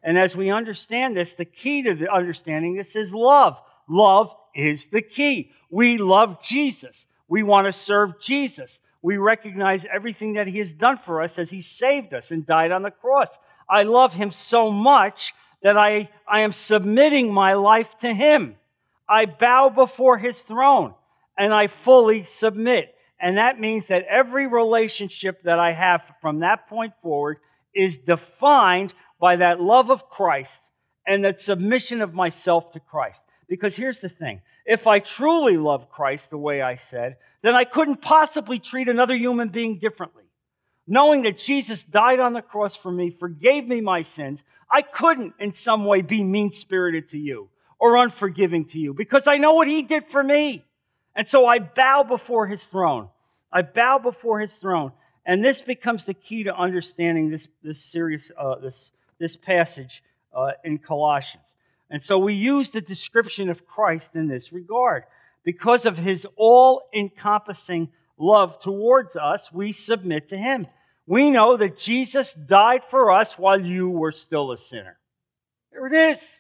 And 0.03 0.17
as 0.17 0.35
we 0.35 0.49
understand 0.49 1.15
this, 1.15 1.35
the 1.35 1.45
key 1.45 1.83
to 1.83 1.95
the 1.95 2.13
understanding 2.13 2.75
this 2.75 2.97
is 2.97 3.13
love. 3.13 3.61
Love 3.87 4.35
is 4.53 4.87
the 4.87 5.01
key. 5.01 5.51
We 5.69 5.97
love 5.97 6.41
Jesus. 6.41 7.07
We 7.27 7.43
want 7.43 7.67
to 7.67 7.71
serve 7.71 8.19
Jesus. 8.19 8.79
We 9.01 9.17
recognize 9.17 9.85
everything 9.85 10.33
that 10.33 10.47
he 10.47 10.57
has 10.57 10.73
done 10.73 10.97
for 10.97 11.21
us 11.21 11.39
as 11.39 11.51
he 11.51 11.61
saved 11.61 12.13
us 12.13 12.31
and 12.31 12.45
died 12.45 12.71
on 12.71 12.83
the 12.83 12.91
cross. 12.91 13.37
I 13.69 13.83
love 13.83 14.13
him 14.13 14.31
so 14.31 14.71
much 14.71 15.33
that 15.61 15.77
I, 15.77 16.09
I 16.27 16.41
am 16.41 16.51
submitting 16.51 17.31
my 17.31 17.53
life 17.53 17.97
to 17.99 18.13
him. 18.13 18.55
I 19.07 19.25
bow 19.25 19.69
before 19.69 20.17
his 20.17 20.41
throne 20.41 20.93
and 21.37 21.53
I 21.53 21.67
fully 21.67 22.23
submit. 22.23 22.95
And 23.19 23.37
that 23.37 23.59
means 23.59 23.87
that 23.87 24.05
every 24.07 24.47
relationship 24.47 25.43
that 25.43 25.59
I 25.59 25.73
have 25.73 26.03
from 26.21 26.39
that 26.39 26.67
point 26.67 26.93
forward 27.01 27.37
is 27.73 27.97
defined 27.97 28.93
by 29.19 29.35
that 29.35 29.61
love 29.61 29.91
of 29.91 30.09
Christ 30.09 30.71
and 31.05 31.25
that 31.25 31.41
submission 31.41 32.01
of 32.01 32.13
myself 32.13 32.71
to 32.71 32.79
Christ. 32.79 33.23
Because 33.49 33.75
here's 33.75 33.99
the 33.99 34.07
thing 34.07 34.41
if 34.65 34.87
I 34.87 34.99
truly 34.99 35.57
love 35.57 35.89
Christ 35.89 36.29
the 36.29 36.37
way 36.37 36.61
I 36.61 36.75
said, 36.75 37.17
then 37.41 37.55
I 37.55 37.65
couldn't 37.65 38.01
possibly 38.01 38.59
treat 38.59 38.87
another 38.87 39.15
human 39.15 39.49
being 39.49 39.79
differently. 39.79 40.23
Knowing 40.87 41.23
that 41.23 41.37
Jesus 41.37 41.83
died 41.83 42.19
on 42.19 42.33
the 42.33 42.41
cross 42.41 42.75
for 42.75 42.91
me, 42.91 43.09
forgave 43.09 43.67
me 43.67 43.81
my 43.81 44.01
sins, 44.01 44.43
I 44.71 44.81
couldn't 44.81 45.33
in 45.39 45.53
some 45.53 45.85
way 45.85 46.01
be 46.01 46.23
mean 46.23 46.51
spirited 46.51 47.09
to 47.09 47.17
you 47.17 47.49
or 47.79 47.97
unforgiving 47.97 48.65
to 48.65 48.79
you 48.79 48.93
because 48.93 49.27
I 49.27 49.37
know 49.37 49.53
what 49.53 49.67
he 49.67 49.81
did 49.81 50.07
for 50.07 50.23
me. 50.23 50.63
And 51.15 51.27
so 51.27 51.45
I 51.45 51.59
bow 51.59 52.03
before 52.03 52.47
his 52.47 52.63
throne. 52.63 53.09
I 53.51 53.63
bow 53.63 53.97
before 53.97 54.39
his 54.39 54.55
throne. 54.55 54.91
And 55.25 55.43
this 55.43 55.61
becomes 55.61 56.05
the 56.05 56.13
key 56.13 56.43
to 56.43 56.55
understanding 56.55 57.29
this, 57.29 57.47
this 57.63 57.79
serious, 57.79 58.31
uh, 58.37 58.55
this, 58.55 58.91
this 59.17 59.35
passage 59.35 60.03
uh, 60.33 60.51
in 60.63 60.77
Colossians. 60.77 61.53
And 61.89 62.01
so 62.01 62.19
we 62.19 62.33
use 62.33 62.71
the 62.71 62.81
description 62.81 63.49
of 63.49 63.65
Christ 63.65 64.15
in 64.15 64.27
this 64.27 64.53
regard. 64.53 65.03
Because 65.43 65.85
of 65.85 65.97
his 65.97 66.27
all 66.35 66.83
encompassing 66.93 67.89
love 68.17 68.59
towards 68.59 69.15
us, 69.15 69.51
we 69.51 69.71
submit 69.71 70.27
to 70.29 70.37
him. 70.37 70.67
We 71.07 71.31
know 71.31 71.57
that 71.57 71.77
Jesus 71.77 72.33
died 72.33 72.83
for 72.89 73.11
us 73.11 73.39
while 73.39 73.59
you 73.59 73.89
were 73.89 74.11
still 74.11 74.51
a 74.51 74.57
sinner. 74.57 74.97
There 75.71 75.87
it 75.87 75.93
is. 75.93 76.39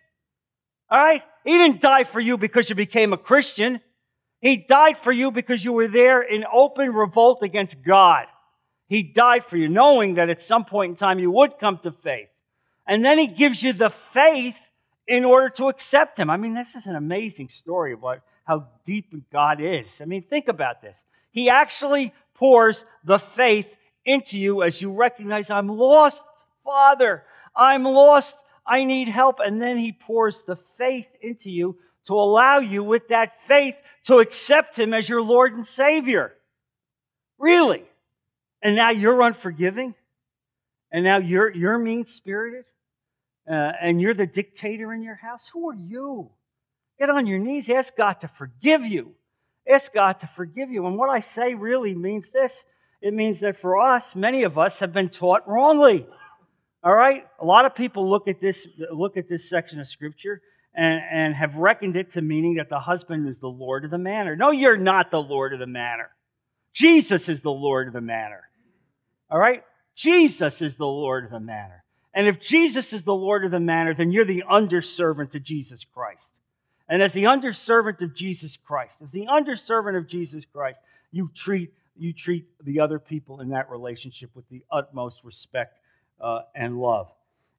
All 0.91 0.99
right? 0.99 1.23
He 1.43 1.51
didn't 1.51 1.81
die 1.81 2.03
for 2.03 2.19
you 2.19 2.37
because 2.37 2.69
you 2.69 2.75
became 2.75 3.13
a 3.13 3.17
Christian. 3.17 3.79
He 4.41 4.57
died 4.57 4.97
for 4.97 5.11
you 5.11 5.31
because 5.31 5.65
you 5.65 5.73
were 5.73 5.87
there 5.87 6.21
in 6.21 6.45
open 6.51 6.93
revolt 6.93 7.41
against 7.41 7.81
God. 7.81 8.27
He 8.87 9.03
died 9.03 9.43
for 9.45 9.57
you, 9.57 9.69
knowing 9.69 10.15
that 10.15 10.29
at 10.29 10.41
some 10.41 10.65
point 10.65 10.91
in 10.91 10.95
time 10.95 11.19
you 11.19 11.31
would 11.31 11.59
come 11.59 11.77
to 11.79 11.91
faith. 11.91 12.29
And 12.87 13.05
then 13.05 13.17
he 13.17 13.27
gives 13.27 13.61
you 13.61 13.73
the 13.73 13.89
faith 13.89 14.57
in 15.09 15.25
order 15.25 15.49
to 15.49 15.67
accept 15.69 16.19
him. 16.19 16.29
I 16.29 16.37
mean, 16.37 16.53
this 16.53 16.75
is 16.75 16.85
an 16.85 16.95
amazing 16.95 17.49
story 17.49 17.93
about 17.93 18.21
how 18.45 18.67
deep 18.85 19.11
God 19.31 19.59
is. 19.59 20.01
I 20.01 20.05
mean, 20.05 20.21
think 20.21 20.47
about 20.47 20.83
this. 20.83 21.03
He 21.31 21.49
actually 21.49 22.13
pours 22.35 22.85
the 23.03 23.17
faith 23.17 23.67
into 24.05 24.37
you 24.37 24.61
as 24.61 24.81
you 24.81 24.91
recognize, 24.91 25.49
I'm 25.49 25.67
lost, 25.67 26.23
Father. 26.63 27.23
I'm 27.55 27.83
lost. 27.83 28.37
I 28.65 28.83
need 28.83 29.07
help. 29.07 29.39
And 29.43 29.59
then 29.59 29.77
he 29.77 29.91
pours 29.91 30.43
the 30.43 30.55
faith 30.55 31.09
into 31.21 31.49
you 31.49 31.77
to 32.05 32.13
allow 32.13 32.59
you 32.59 32.83
with 32.83 33.07
that 33.07 33.33
faith 33.47 33.81
to 34.03 34.19
accept 34.19 34.77
him 34.77 34.93
as 34.93 35.09
your 35.09 35.23
Lord 35.23 35.53
and 35.53 35.65
Savior. 35.65 36.33
Really? 37.39 37.83
And 38.61 38.75
now 38.75 38.91
you're 38.91 39.21
unforgiving? 39.21 39.95
And 40.91 41.03
now 41.03 41.17
you're, 41.17 41.51
you're 41.51 41.79
mean 41.79 42.05
spirited? 42.05 42.65
Uh, 43.49 43.71
and 43.81 43.99
you're 43.99 44.13
the 44.13 44.27
dictator 44.27 44.93
in 44.93 45.01
your 45.01 45.15
house, 45.15 45.49
who 45.49 45.69
are 45.69 45.75
you? 45.75 46.29
Get 46.99 47.09
on 47.09 47.25
your 47.25 47.39
knees, 47.39 47.69
ask 47.69 47.95
God 47.95 48.19
to 48.19 48.27
forgive 48.27 48.85
you. 48.85 49.15
Ask 49.67 49.93
God 49.93 50.19
to 50.19 50.27
forgive 50.27 50.71
you. 50.71 50.85
And 50.87 50.97
what 50.97 51.09
I 51.09 51.19
say 51.19 51.55
really 51.55 51.93
means 51.93 52.31
this 52.31 52.65
it 53.01 53.13
means 53.13 53.39
that 53.39 53.55
for 53.55 53.77
us, 53.77 54.15
many 54.15 54.43
of 54.43 54.57
us 54.57 54.79
have 54.81 54.91
been 54.91 55.09
taught 55.09 55.47
wrongly. 55.47 56.05
All 56.83 56.93
right? 56.93 57.25
A 57.39 57.45
lot 57.45 57.65
of 57.65 57.75
people 57.75 58.09
look 58.09 58.27
at 58.27 58.41
this, 58.41 58.67
look 58.91 59.15
at 59.15 59.29
this 59.29 59.49
section 59.49 59.79
of 59.79 59.87
scripture 59.87 60.41
and, 60.73 61.01
and 61.09 61.33
have 61.33 61.55
reckoned 61.55 61.95
it 61.95 62.11
to 62.11 62.21
meaning 62.21 62.55
that 62.55 62.69
the 62.69 62.79
husband 62.79 63.27
is 63.27 63.39
the 63.39 63.47
Lord 63.47 63.85
of 63.85 63.91
the 63.91 63.97
manor. 63.97 64.35
No, 64.35 64.51
you're 64.51 64.77
not 64.77 65.11
the 65.11 65.21
Lord 65.21 65.53
of 65.53 65.59
the 65.59 65.67
manor. 65.67 66.09
Jesus 66.73 67.29
is 67.29 67.41
the 67.41 67.51
Lord 67.51 67.87
of 67.87 67.93
the 67.93 68.01
manor. 68.01 68.49
All 69.29 69.39
right? 69.39 69.63
Jesus 69.95 70.61
is 70.61 70.75
the 70.75 70.87
Lord 70.87 71.25
of 71.25 71.31
the 71.31 71.39
manor. 71.39 71.83
And 72.13 72.27
if 72.27 72.39
Jesus 72.39 72.93
is 72.93 73.03
the 73.03 73.15
Lord 73.15 73.45
of 73.45 73.51
the 73.51 73.59
manor, 73.59 73.93
then 73.93 74.11
you're 74.11 74.25
the 74.25 74.43
underservant 74.49 75.31
to 75.31 75.39
Jesus 75.39 75.85
Christ. 75.85 76.41
And 76.87 77.03
as 77.03 77.13
the 77.13 77.25
underservant 77.25 78.01
of 78.01 78.15
Jesus 78.15 78.57
Christ, 78.57 79.01
as 79.01 79.11
the 79.11 79.27
underservant 79.27 79.97
of 79.97 80.07
Jesus 80.07 80.45
Christ, 80.45 80.81
you 81.11 81.29
treat, 81.33 81.71
you 81.95 82.13
treat 82.13 82.47
the 82.63 82.79
other 82.79 82.97
people 82.97 83.41
in 83.41 83.49
that 83.49 83.69
relationship 83.69 84.31
with 84.33 84.49
the 84.49 84.63
utmost 84.71 85.23
respect 85.23 85.79
uh, 86.19 86.41
and 86.55 86.79
love. 86.79 87.11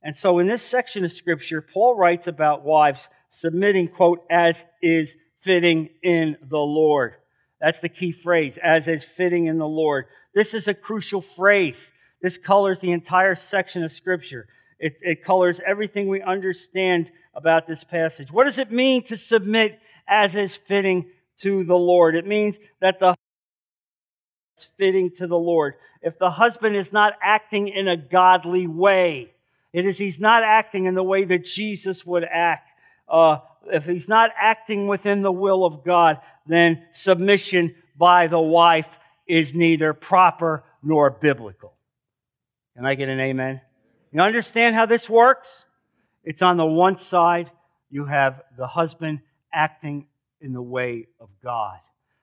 And 0.02 0.16
so 0.16 0.38
in 0.38 0.48
this 0.48 0.62
section 0.62 1.04
of 1.04 1.12
scripture, 1.12 1.62
Paul 1.62 1.94
writes 1.94 2.26
about 2.26 2.64
wives 2.64 3.08
submitting, 3.28 3.88
quote, 3.88 4.24
as 4.30 4.64
is 4.82 5.16
fitting 5.40 5.90
in 6.02 6.36
the 6.42 6.58
Lord. 6.58 7.14
That's 7.60 7.80
the 7.80 7.88
key 7.88 8.12
phrase, 8.12 8.56
as 8.58 8.88
is 8.88 9.04
fitting 9.04 9.46
in 9.46 9.58
the 9.58 9.68
Lord. 9.68 10.06
This 10.34 10.54
is 10.54 10.68
a 10.68 10.74
crucial 10.74 11.20
phrase. 11.20 11.92
This 12.22 12.38
colors 12.38 12.80
the 12.80 12.92
entire 12.92 13.34
section 13.34 13.82
of 13.82 13.92
Scripture. 13.92 14.46
It, 14.78 14.96
it 15.02 15.24
colors 15.24 15.60
everything 15.64 16.08
we 16.08 16.22
understand 16.22 17.12
about 17.34 17.66
this 17.66 17.84
passage. 17.84 18.32
What 18.32 18.44
does 18.44 18.58
it 18.58 18.72
mean 18.72 19.02
to 19.04 19.16
submit 19.16 19.78
as 20.10 20.34
is 20.34 20.56
fitting 20.56 21.06
to 21.38 21.64
the 21.64 21.76
Lord. 21.76 22.14
It 22.14 22.26
means 22.26 22.58
that 22.80 23.00
the 23.00 23.14
is 24.58 24.64
fitting 24.76 25.10
to 25.12 25.26
the 25.26 25.38
Lord. 25.38 25.74
If 26.02 26.18
the 26.18 26.30
husband 26.30 26.76
is 26.76 26.92
not 26.92 27.14
acting 27.22 27.68
in 27.68 27.88
a 27.88 27.96
godly 27.96 28.66
way, 28.66 29.32
it 29.72 29.86
is 29.86 29.96
he's 29.96 30.20
not 30.20 30.42
acting 30.42 30.86
in 30.86 30.94
the 30.94 31.02
way 31.02 31.24
that 31.24 31.44
Jesus 31.44 32.04
would 32.04 32.24
act. 32.24 32.70
Uh, 33.08 33.38
if 33.72 33.84
he's 33.84 34.08
not 34.08 34.30
acting 34.38 34.86
within 34.86 35.22
the 35.22 35.32
will 35.32 35.64
of 35.64 35.84
God, 35.84 36.18
then 36.46 36.84
submission 36.92 37.74
by 37.96 38.26
the 38.26 38.40
wife 38.40 38.98
is 39.26 39.54
neither 39.54 39.94
proper 39.94 40.64
nor 40.82 41.10
biblical. 41.10 41.74
Can 42.80 42.86
I 42.86 42.94
get 42.94 43.10
an 43.10 43.20
amen? 43.20 43.60
You 44.10 44.22
understand 44.22 44.74
how 44.74 44.86
this 44.86 45.10
works? 45.10 45.66
It's 46.24 46.40
on 46.40 46.56
the 46.56 46.64
one 46.64 46.96
side, 46.96 47.50
you 47.90 48.06
have 48.06 48.40
the 48.56 48.66
husband 48.66 49.20
acting 49.52 50.06
in 50.40 50.54
the 50.54 50.62
way 50.62 51.08
of 51.20 51.28
God. 51.44 51.76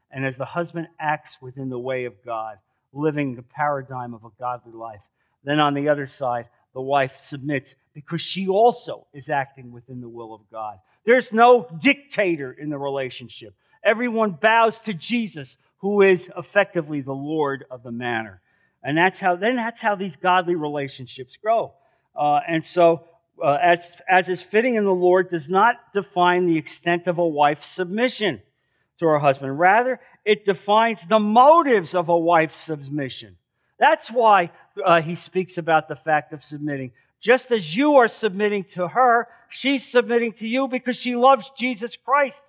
And 0.09 0.25
as 0.25 0.35
the 0.35 0.45
husband 0.45 0.87
acts 0.99 1.37
within 1.43 1.69
the 1.69 1.77
way 1.77 2.05
of 2.05 2.25
God, 2.25 2.57
living 2.91 3.35
the 3.35 3.43
paradigm 3.43 4.15
of 4.15 4.23
a 4.23 4.31
godly 4.39 4.71
life, 4.71 5.01
then 5.43 5.59
on 5.59 5.75
the 5.75 5.89
other 5.89 6.07
side, 6.07 6.47
the 6.73 6.81
wife 6.81 7.19
submits 7.19 7.75
because 7.93 8.21
she 8.21 8.47
also 8.47 9.05
is 9.13 9.29
acting 9.29 9.71
within 9.71 10.01
the 10.01 10.09
will 10.09 10.33
of 10.33 10.41
God. 10.51 10.79
There's 11.05 11.31
no 11.31 11.69
dictator 11.79 12.51
in 12.51 12.71
the 12.71 12.79
relationship. 12.79 13.53
Everyone 13.83 14.31
bows 14.31 14.81
to 14.81 14.95
Jesus, 14.95 15.57
who 15.81 16.01
is 16.01 16.31
effectively 16.35 17.01
the 17.01 17.13
Lord 17.13 17.63
of 17.69 17.83
the 17.83 17.91
manor. 17.91 18.41
And 18.83 18.97
that's 18.97 19.19
how, 19.19 19.35
then 19.35 19.55
that's 19.55 19.81
how 19.81 19.95
these 19.95 20.15
godly 20.15 20.55
relationships 20.55 21.37
grow. 21.37 21.73
Uh, 22.15 22.39
and 22.47 22.63
so, 22.63 23.03
uh, 23.43 23.57
as, 23.61 24.01
as 24.09 24.29
is 24.29 24.41
fitting 24.41 24.75
in 24.75 24.85
the 24.85 24.93
Lord, 24.93 25.29
does 25.29 25.49
not 25.49 25.93
define 25.93 26.45
the 26.45 26.57
extent 26.57 27.07
of 27.07 27.17
a 27.17 27.27
wife's 27.27 27.67
submission 27.67 28.41
to 28.99 29.05
her 29.05 29.19
husband. 29.19 29.59
Rather, 29.59 29.99
it 30.25 30.45
defines 30.45 31.07
the 31.07 31.19
motives 31.19 31.93
of 31.93 32.09
a 32.09 32.17
wife's 32.17 32.57
submission. 32.57 33.37
That's 33.79 34.11
why 34.11 34.51
uh, 34.83 35.01
he 35.01 35.15
speaks 35.15 35.57
about 35.57 35.87
the 35.87 35.95
fact 35.95 36.33
of 36.33 36.43
submitting. 36.43 36.91
Just 37.19 37.51
as 37.51 37.75
you 37.75 37.95
are 37.95 38.07
submitting 38.07 38.63
to 38.63 38.87
her, 38.87 39.27
she's 39.49 39.85
submitting 39.85 40.33
to 40.33 40.47
you 40.47 40.67
because 40.67 40.95
she 40.95 41.15
loves 41.15 41.51
Jesus 41.57 41.95
Christ. 41.95 42.45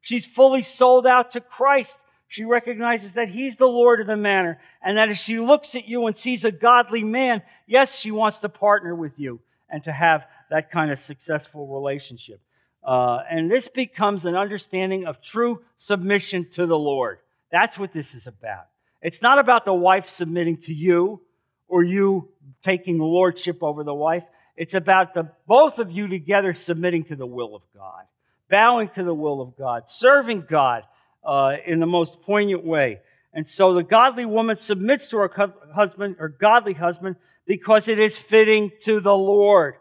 She's 0.00 0.26
fully 0.26 0.62
sold 0.62 1.06
out 1.06 1.30
to 1.32 1.40
Christ. 1.40 2.01
She 2.32 2.46
recognizes 2.46 3.12
that 3.12 3.28
he's 3.28 3.56
the 3.56 3.68
Lord 3.68 4.00
of 4.00 4.06
the 4.06 4.16
manor 4.16 4.58
and 4.80 4.96
that 4.96 5.10
as 5.10 5.18
she 5.18 5.38
looks 5.38 5.74
at 5.74 5.86
you 5.86 6.06
and 6.06 6.16
sees 6.16 6.46
a 6.46 6.50
godly 6.50 7.04
man, 7.04 7.42
yes, 7.66 7.98
she 7.98 8.10
wants 8.10 8.38
to 8.38 8.48
partner 8.48 8.94
with 8.94 9.18
you 9.18 9.40
and 9.68 9.84
to 9.84 9.92
have 9.92 10.26
that 10.48 10.70
kind 10.70 10.90
of 10.90 10.98
successful 10.98 11.66
relationship. 11.66 12.40
Uh, 12.82 13.18
and 13.28 13.50
this 13.50 13.68
becomes 13.68 14.24
an 14.24 14.34
understanding 14.34 15.04
of 15.04 15.20
true 15.20 15.62
submission 15.76 16.48
to 16.52 16.64
the 16.64 16.78
Lord. 16.78 17.18
That's 17.50 17.78
what 17.78 17.92
this 17.92 18.14
is 18.14 18.26
about. 18.26 18.68
It's 19.02 19.20
not 19.20 19.38
about 19.38 19.66
the 19.66 19.74
wife 19.74 20.08
submitting 20.08 20.56
to 20.62 20.72
you 20.72 21.20
or 21.68 21.84
you 21.84 22.30
taking 22.62 22.98
lordship 22.98 23.62
over 23.62 23.84
the 23.84 23.92
wife. 23.92 24.24
It's 24.56 24.72
about 24.72 25.12
the 25.12 25.30
both 25.46 25.78
of 25.78 25.90
you 25.90 26.08
together 26.08 26.54
submitting 26.54 27.04
to 27.04 27.16
the 27.16 27.26
will 27.26 27.54
of 27.54 27.62
God, 27.74 28.04
bowing 28.48 28.88
to 28.94 29.02
the 29.02 29.12
will 29.12 29.42
of 29.42 29.54
God, 29.54 29.86
serving 29.90 30.46
God 30.48 30.84
uh, 31.24 31.56
in 31.66 31.80
the 31.80 31.86
most 31.86 32.22
poignant 32.22 32.64
way. 32.64 33.00
And 33.32 33.46
so 33.48 33.72
the 33.72 33.82
godly 33.82 34.26
woman 34.26 34.56
submits 34.56 35.08
to 35.08 35.18
her 35.18 35.30
husband, 35.74 36.16
her 36.18 36.28
godly 36.28 36.74
husband, 36.74 37.16
because 37.46 37.88
it 37.88 37.98
is 37.98 38.18
fitting 38.18 38.70
to 38.80 39.00
the 39.00 39.16
Lord 39.16 39.74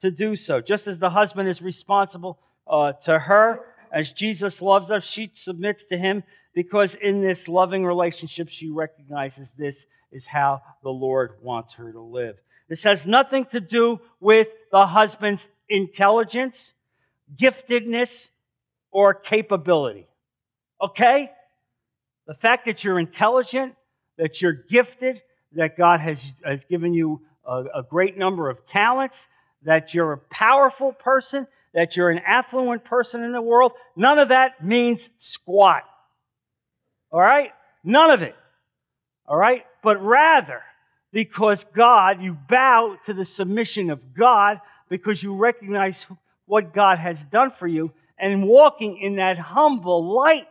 to 0.00 0.10
do 0.10 0.36
so. 0.36 0.60
Just 0.60 0.86
as 0.86 0.98
the 0.98 1.10
husband 1.10 1.48
is 1.48 1.62
responsible 1.62 2.38
uh, 2.66 2.92
to 3.04 3.18
her. 3.18 3.60
As 3.90 4.12
Jesus 4.12 4.60
loves 4.60 4.90
her, 4.90 5.00
she 5.00 5.30
submits 5.32 5.86
to 5.86 5.96
him 5.96 6.22
because 6.54 6.94
in 6.94 7.22
this 7.22 7.48
loving 7.48 7.84
relationship, 7.84 8.48
she 8.48 8.68
recognizes 8.68 9.52
this 9.52 9.86
is 10.12 10.26
how 10.26 10.60
the 10.82 10.90
Lord 10.90 11.36
wants 11.42 11.74
her 11.74 11.92
to 11.92 12.00
live. 12.00 12.36
This 12.68 12.82
has 12.82 13.06
nothing 13.06 13.46
to 13.46 13.60
do 13.60 14.00
with 14.20 14.48
the 14.70 14.86
husband's 14.86 15.48
intelligence, 15.68 16.74
giftedness, 17.34 18.28
or 18.90 19.14
capability. 19.14 20.07
Okay? 20.80 21.30
The 22.26 22.34
fact 22.34 22.66
that 22.66 22.84
you're 22.84 22.98
intelligent, 22.98 23.74
that 24.16 24.42
you're 24.42 24.52
gifted, 24.52 25.22
that 25.52 25.76
God 25.76 26.00
has, 26.00 26.34
has 26.44 26.64
given 26.64 26.92
you 26.92 27.22
a, 27.46 27.64
a 27.76 27.82
great 27.82 28.18
number 28.18 28.50
of 28.50 28.64
talents, 28.64 29.28
that 29.62 29.94
you're 29.94 30.12
a 30.12 30.18
powerful 30.18 30.92
person, 30.92 31.46
that 31.74 31.96
you're 31.96 32.10
an 32.10 32.20
affluent 32.26 32.84
person 32.84 33.22
in 33.24 33.32
the 33.32 33.42
world. 33.42 33.72
None 33.96 34.18
of 34.18 34.28
that 34.28 34.64
means 34.64 35.10
squat. 35.16 35.84
All 37.10 37.20
right? 37.20 37.52
None 37.82 38.10
of 38.10 38.22
it. 38.22 38.36
All 39.26 39.36
right? 39.36 39.64
But 39.82 40.02
rather, 40.02 40.62
because 41.12 41.64
God, 41.64 42.22
you 42.22 42.36
bow 42.48 42.96
to 43.06 43.14
the 43.14 43.24
submission 43.24 43.90
of 43.90 44.14
God 44.14 44.60
because 44.88 45.22
you 45.22 45.34
recognize 45.34 46.06
what 46.46 46.74
God 46.74 46.98
has 46.98 47.24
done 47.24 47.50
for 47.50 47.66
you 47.66 47.92
and 48.18 48.46
walking 48.46 48.98
in 48.98 49.16
that 49.16 49.38
humble 49.38 50.14
light. 50.14 50.48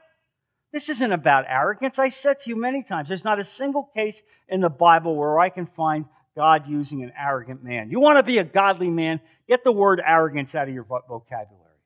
This 0.78 0.90
isn't 0.90 1.12
about 1.12 1.46
arrogance. 1.48 1.98
I 1.98 2.10
said 2.10 2.38
to 2.38 2.52
you 2.52 2.56
many 2.56 2.84
times, 2.84 3.08
there's 3.08 3.26
not 3.26 3.40
a 3.40 3.44
single 3.44 3.90
case 3.96 4.22
in 4.48 4.62
the 4.62 4.70
Bible 4.70 5.16
where 5.16 5.40
I 5.40 5.50
can 5.50 5.66
find 5.66 6.06
God 6.36 6.70
using 6.70 7.02
an 7.02 7.12
arrogant 7.18 7.64
man. 7.64 7.90
You 7.90 8.00
want 8.00 8.20
to 8.20 8.24
be 8.24 8.38
a 8.38 8.44
godly 8.44 8.92
man, 8.92 9.20
get 9.50 9.64
the 9.64 9.72
word 9.72 10.00
arrogance 10.06 10.54
out 10.54 10.68
of 10.68 10.76
your 10.76 10.84
vocabulary. 10.84 11.80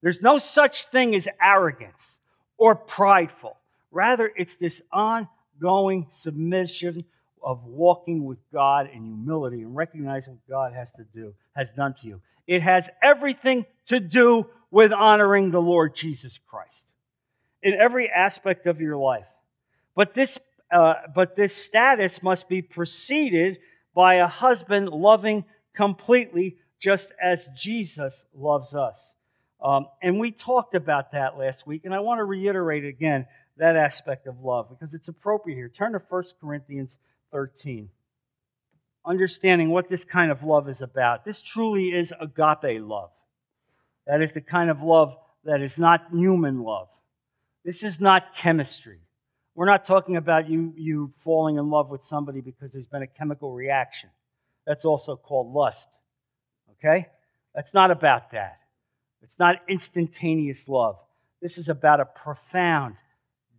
There's 0.00 0.22
no 0.22 0.38
such 0.38 0.84
thing 0.84 1.16
as 1.16 1.26
arrogance 1.42 2.20
or 2.56 2.76
prideful. 2.76 3.56
Rather, 3.90 4.30
it's 4.36 4.54
this 4.54 4.80
ongoing 4.92 6.06
submission 6.10 7.04
of 7.42 7.64
walking 7.64 8.26
with 8.26 8.38
God 8.52 8.88
in 8.92 9.06
humility 9.06 9.62
and 9.62 9.74
recognizing 9.74 10.34
what 10.34 10.48
God 10.48 10.72
has 10.72 10.92
to 10.92 11.04
do, 11.12 11.34
has 11.56 11.72
done 11.72 11.94
to 11.94 12.06
you. 12.06 12.20
It 12.46 12.62
has 12.62 12.90
everything 13.02 13.66
to 13.86 13.98
do 13.98 14.46
with 14.70 14.92
honoring 14.92 15.50
the 15.50 15.60
Lord 15.60 15.96
Jesus 15.96 16.38
Christ 16.38 16.92
in 17.62 17.74
every 17.74 18.08
aspect 18.08 18.66
of 18.66 18.80
your 18.80 18.96
life. 18.96 19.26
But 19.94 20.14
this, 20.14 20.38
uh, 20.70 20.94
but 21.14 21.36
this 21.36 21.54
status 21.54 22.22
must 22.22 22.48
be 22.48 22.62
preceded 22.62 23.58
by 23.94 24.14
a 24.14 24.26
husband 24.26 24.88
loving 24.90 25.44
completely 25.74 26.56
just 26.78 27.12
as 27.20 27.48
Jesus 27.56 28.26
loves 28.34 28.74
us. 28.74 29.14
Um, 29.60 29.86
and 30.02 30.18
we 30.18 30.30
talked 30.30 30.74
about 30.74 31.12
that 31.12 31.38
last 31.38 31.66
week, 31.66 31.84
and 31.84 31.94
I 31.94 32.00
want 32.00 32.18
to 32.18 32.24
reiterate 32.24 32.84
again 32.84 33.26
that 33.56 33.76
aspect 33.76 34.26
of 34.26 34.40
love 34.40 34.68
because 34.68 34.94
it's 34.94 35.08
appropriate 35.08 35.56
here. 35.56 35.68
Turn 35.68 35.92
to 35.92 35.98
1 35.98 36.24
Corinthians 36.40 36.98
13. 37.32 37.88
Understanding 39.04 39.70
what 39.70 39.88
this 39.88 40.04
kind 40.04 40.30
of 40.30 40.42
love 40.42 40.68
is 40.68 40.82
about. 40.82 41.24
This 41.24 41.40
truly 41.40 41.92
is 41.92 42.12
agape 42.20 42.82
love. 42.82 43.10
That 44.06 44.20
is 44.20 44.32
the 44.32 44.40
kind 44.40 44.68
of 44.68 44.82
love 44.82 45.16
that 45.44 45.62
is 45.62 45.78
not 45.78 46.08
human 46.12 46.62
love. 46.62 46.88
This 47.66 47.82
is 47.82 48.00
not 48.00 48.36
chemistry. 48.36 49.00
We're 49.56 49.66
not 49.66 49.84
talking 49.84 50.16
about 50.16 50.48
you, 50.48 50.72
you 50.76 51.10
falling 51.18 51.56
in 51.56 51.68
love 51.68 51.90
with 51.90 52.04
somebody 52.04 52.40
because 52.40 52.72
there's 52.72 52.86
been 52.86 53.02
a 53.02 53.08
chemical 53.08 53.52
reaction. 53.52 54.08
That's 54.68 54.84
also 54.84 55.16
called 55.16 55.52
lust. 55.52 55.88
Okay? 56.70 57.08
That's 57.56 57.74
not 57.74 57.90
about 57.90 58.30
that. 58.30 58.60
It's 59.20 59.40
not 59.40 59.62
instantaneous 59.66 60.68
love. 60.68 60.96
This 61.42 61.58
is 61.58 61.68
about 61.68 61.98
a 61.98 62.04
profound, 62.04 62.98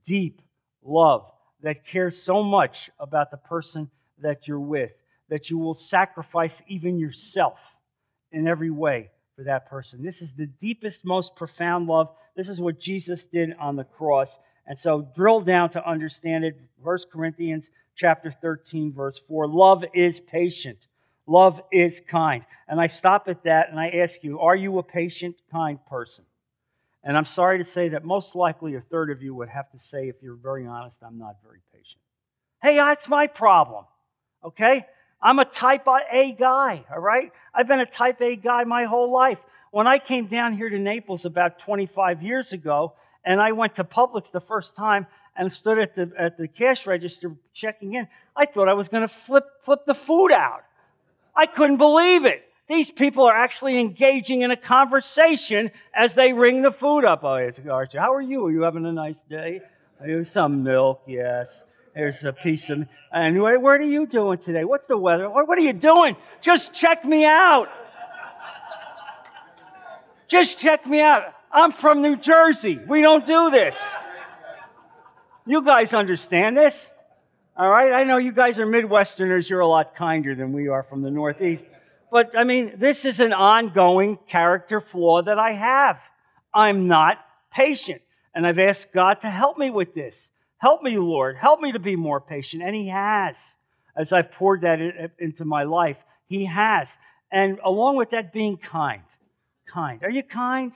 deep 0.05 0.41
love 0.81 1.29
that 1.61 1.85
cares 1.85 2.17
so 2.17 2.43
much 2.43 2.89
about 2.99 3.29
the 3.29 3.35
person 3.35 3.91
that 4.19 4.47
you're 4.47 4.57
with 4.57 4.93
that 5.27 5.49
you 5.49 5.57
will 5.57 5.73
sacrifice 5.73 6.63
even 6.67 6.97
yourself 6.97 7.75
in 8.31 8.47
every 8.47 8.69
way 8.69 9.11
for 9.35 9.43
that 9.43 9.69
person. 9.69 10.01
This 10.01 10.21
is 10.21 10.33
the 10.33 10.47
deepest, 10.47 11.03
most 11.03 11.35
profound 11.35 11.87
love. 11.87 12.15
This 12.37 12.47
is 12.47 12.61
what 12.61 12.79
Jesus 12.79 13.25
did 13.25 13.53
on 13.59 13.75
the 13.75 13.83
cross. 13.83 14.39
And 14.67 14.77
so 14.77 15.07
drill 15.15 15.41
down 15.41 15.71
to 15.71 15.85
understand 15.85 16.45
it. 16.45 16.55
1 16.81 16.97
Corinthians 17.11 17.71
chapter 17.95 18.31
13, 18.31 18.93
verse 18.93 19.17
4. 19.17 19.47
Love 19.47 19.83
is 19.93 20.19
patient. 20.19 20.87
Love 21.25 21.61
is 21.71 21.99
kind. 21.99 22.45
And 22.67 22.79
I 22.79 22.87
stop 22.87 23.27
at 23.27 23.43
that 23.43 23.69
and 23.69 23.79
I 23.79 23.89
ask 23.89 24.23
you, 24.23 24.39
are 24.39 24.55
you 24.55 24.77
a 24.77 24.83
patient, 24.83 25.35
kind 25.51 25.79
person? 25.89 26.25
And 27.03 27.17
I'm 27.17 27.25
sorry 27.25 27.57
to 27.57 27.63
say 27.63 27.89
that 27.89 28.05
most 28.05 28.35
likely 28.35 28.75
a 28.75 28.81
third 28.81 29.09
of 29.09 29.23
you 29.23 29.33
would 29.33 29.49
have 29.49 29.71
to 29.71 29.79
say, 29.79 30.07
if 30.07 30.21
you're 30.21 30.35
very 30.35 30.67
honest, 30.67 31.01
I'm 31.03 31.17
not 31.17 31.37
very 31.43 31.61
patient. 31.73 32.01
Hey, 32.61 32.75
that's 32.75 33.09
my 33.09 33.27
problem. 33.27 33.85
Okay? 34.43 34.85
I'm 35.21 35.39
a 35.39 35.45
type 35.45 35.87
A 36.11 36.33
guy, 36.33 36.85
all 36.91 36.99
right? 36.99 37.31
I've 37.53 37.67
been 37.67 37.79
a 37.79 37.85
type 37.85 38.21
A 38.21 38.35
guy 38.35 38.63
my 38.63 38.83
whole 38.83 39.11
life. 39.11 39.39
When 39.71 39.87
I 39.87 39.99
came 39.99 40.27
down 40.27 40.53
here 40.53 40.69
to 40.69 40.79
Naples 40.79 41.25
about 41.25 41.59
25 41.59 42.23
years 42.23 42.53
ago, 42.53 42.93
and 43.23 43.41
I 43.41 43.51
went 43.51 43.75
to 43.75 43.83
Publix 43.83 44.31
the 44.31 44.39
first 44.39 44.75
time 44.75 45.07
and 45.35 45.51
stood 45.51 45.77
at 45.77 45.95
the, 45.95 46.11
at 46.17 46.37
the 46.37 46.47
cash 46.47 46.87
register 46.87 47.35
checking 47.53 47.93
in. 47.93 48.07
I 48.35 48.45
thought 48.45 48.69
I 48.69 48.73
was 48.73 48.87
going 48.89 49.01
to 49.01 49.07
flip, 49.07 49.45
flip 49.61 49.85
the 49.85 49.93
food 49.93 50.31
out. 50.31 50.63
I 51.35 51.45
couldn't 51.45 51.77
believe 51.77 52.25
it. 52.25 52.43
These 52.67 52.91
people 52.91 53.23
are 53.23 53.35
actually 53.35 53.79
engaging 53.79 54.41
in 54.41 54.51
a 54.51 54.57
conversation 54.57 55.71
as 55.93 56.15
they 56.15 56.33
ring 56.33 56.63
the 56.63 56.71
food 56.71 57.05
up. 57.05 57.23
Oh, 57.23 57.35
it's 57.35 57.59
Archie. 57.59 57.97
How 57.97 58.13
are 58.13 58.21
you? 58.21 58.45
Are 58.45 58.51
you 58.51 58.63
having 58.63 58.85
a 58.85 58.91
nice 58.91 59.21
day? 59.21 59.61
Here's 60.03 60.29
some 60.29 60.63
milk, 60.63 61.01
yes. 61.07 61.65
Here's 61.95 62.23
a 62.23 62.33
piece 62.33 62.69
of. 62.69 62.87
And 63.11 63.41
what, 63.41 63.81
are 63.81 63.81
you 63.81 64.05
doing 64.05 64.37
today? 64.37 64.65
What's 64.65 64.87
the 64.87 64.97
weather? 64.97 65.29
What 65.29 65.57
are 65.57 65.61
you 65.61 65.73
doing? 65.73 66.15
Just 66.41 66.73
check 66.73 67.05
me 67.05 67.25
out. 67.25 67.69
Just 70.27 70.59
check 70.59 70.85
me 70.85 71.01
out. 71.01 71.33
I'm 71.51 71.71
from 71.71 72.01
New 72.01 72.17
Jersey. 72.17 72.79
We 72.85 73.01
don't 73.01 73.25
do 73.25 73.49
this. 73.49 73.95
You 75.45 75.63
guys 75.63 75.93
understand 75.93 76.57
this? 76.57 76.91
All 77.55 77.69
right? 77.69 77.93
I 77.93 78.03
know 78.03 78.17
you 78.17 78.33
guys 78.33 78.59
are 78.59 78.67
Midwesterners. 78.67 79.49
You're 79.49 79.61
a 79.61 79.67
lot 79.67 79.95
kinder 79.95 80.35
than 80.35 80.51
we 80.51 80.67
are 80.67 80.83
from 80.83 81.01
the 81.01 81.09
Northeast. 81.09 81.65
But 82.11 82.37
I 82.37 82.43
mean, 82.43 82.73
this 82.75 83.05
is 83.05 83.19
an 83.19 83.33
ongoing 83.33 84.17
character 84.27 84.81
flaw 84.81 85.21
that 85.21 85.39
I 85.39 85.51
have. 85.51 85.99
I'm 86.53 86.87
not 86.87 87.17
patient. 87.53 88.01
And 88.35 88.45
I've 88.45 88.59
asked 88.59 88.93
God 88.93 89.21
to 89.21 89.29
help 89.29 89.57
me 89.57 89.69
with 89.71 89.93
this. 89.93 90.31
Help 90.57 90.83
me, 90.83 90.97
Lord. 90.97 91.37
Help 91.37 91.61
me 91.61 91.71
to 91.71 91.79
be 91.79 91.95
more 91.95 92.19
patient. 92.19 92.61
And 92.63 92.75
He 92.75 92.89
has. 92.89 93.55
As 93.95 94.13
I've 94.13 94.31
poured 94.31 94.61
that 94.61 94.79
into 95.17 95.45
my 95.45 95.63
life, 95.63 95.97
He 96.27 96.45
has. 96.45 96.97
And 97.31 97.59
along 97.63 97.95
with 97.95 98.11
that, 98.11 98.33
being 98.33 98.57
kind. 98.57 99.01
Kind. 99.67 100.03
Are 100.03 100.09
you 100.09 100.23
kind? 100.23 100.73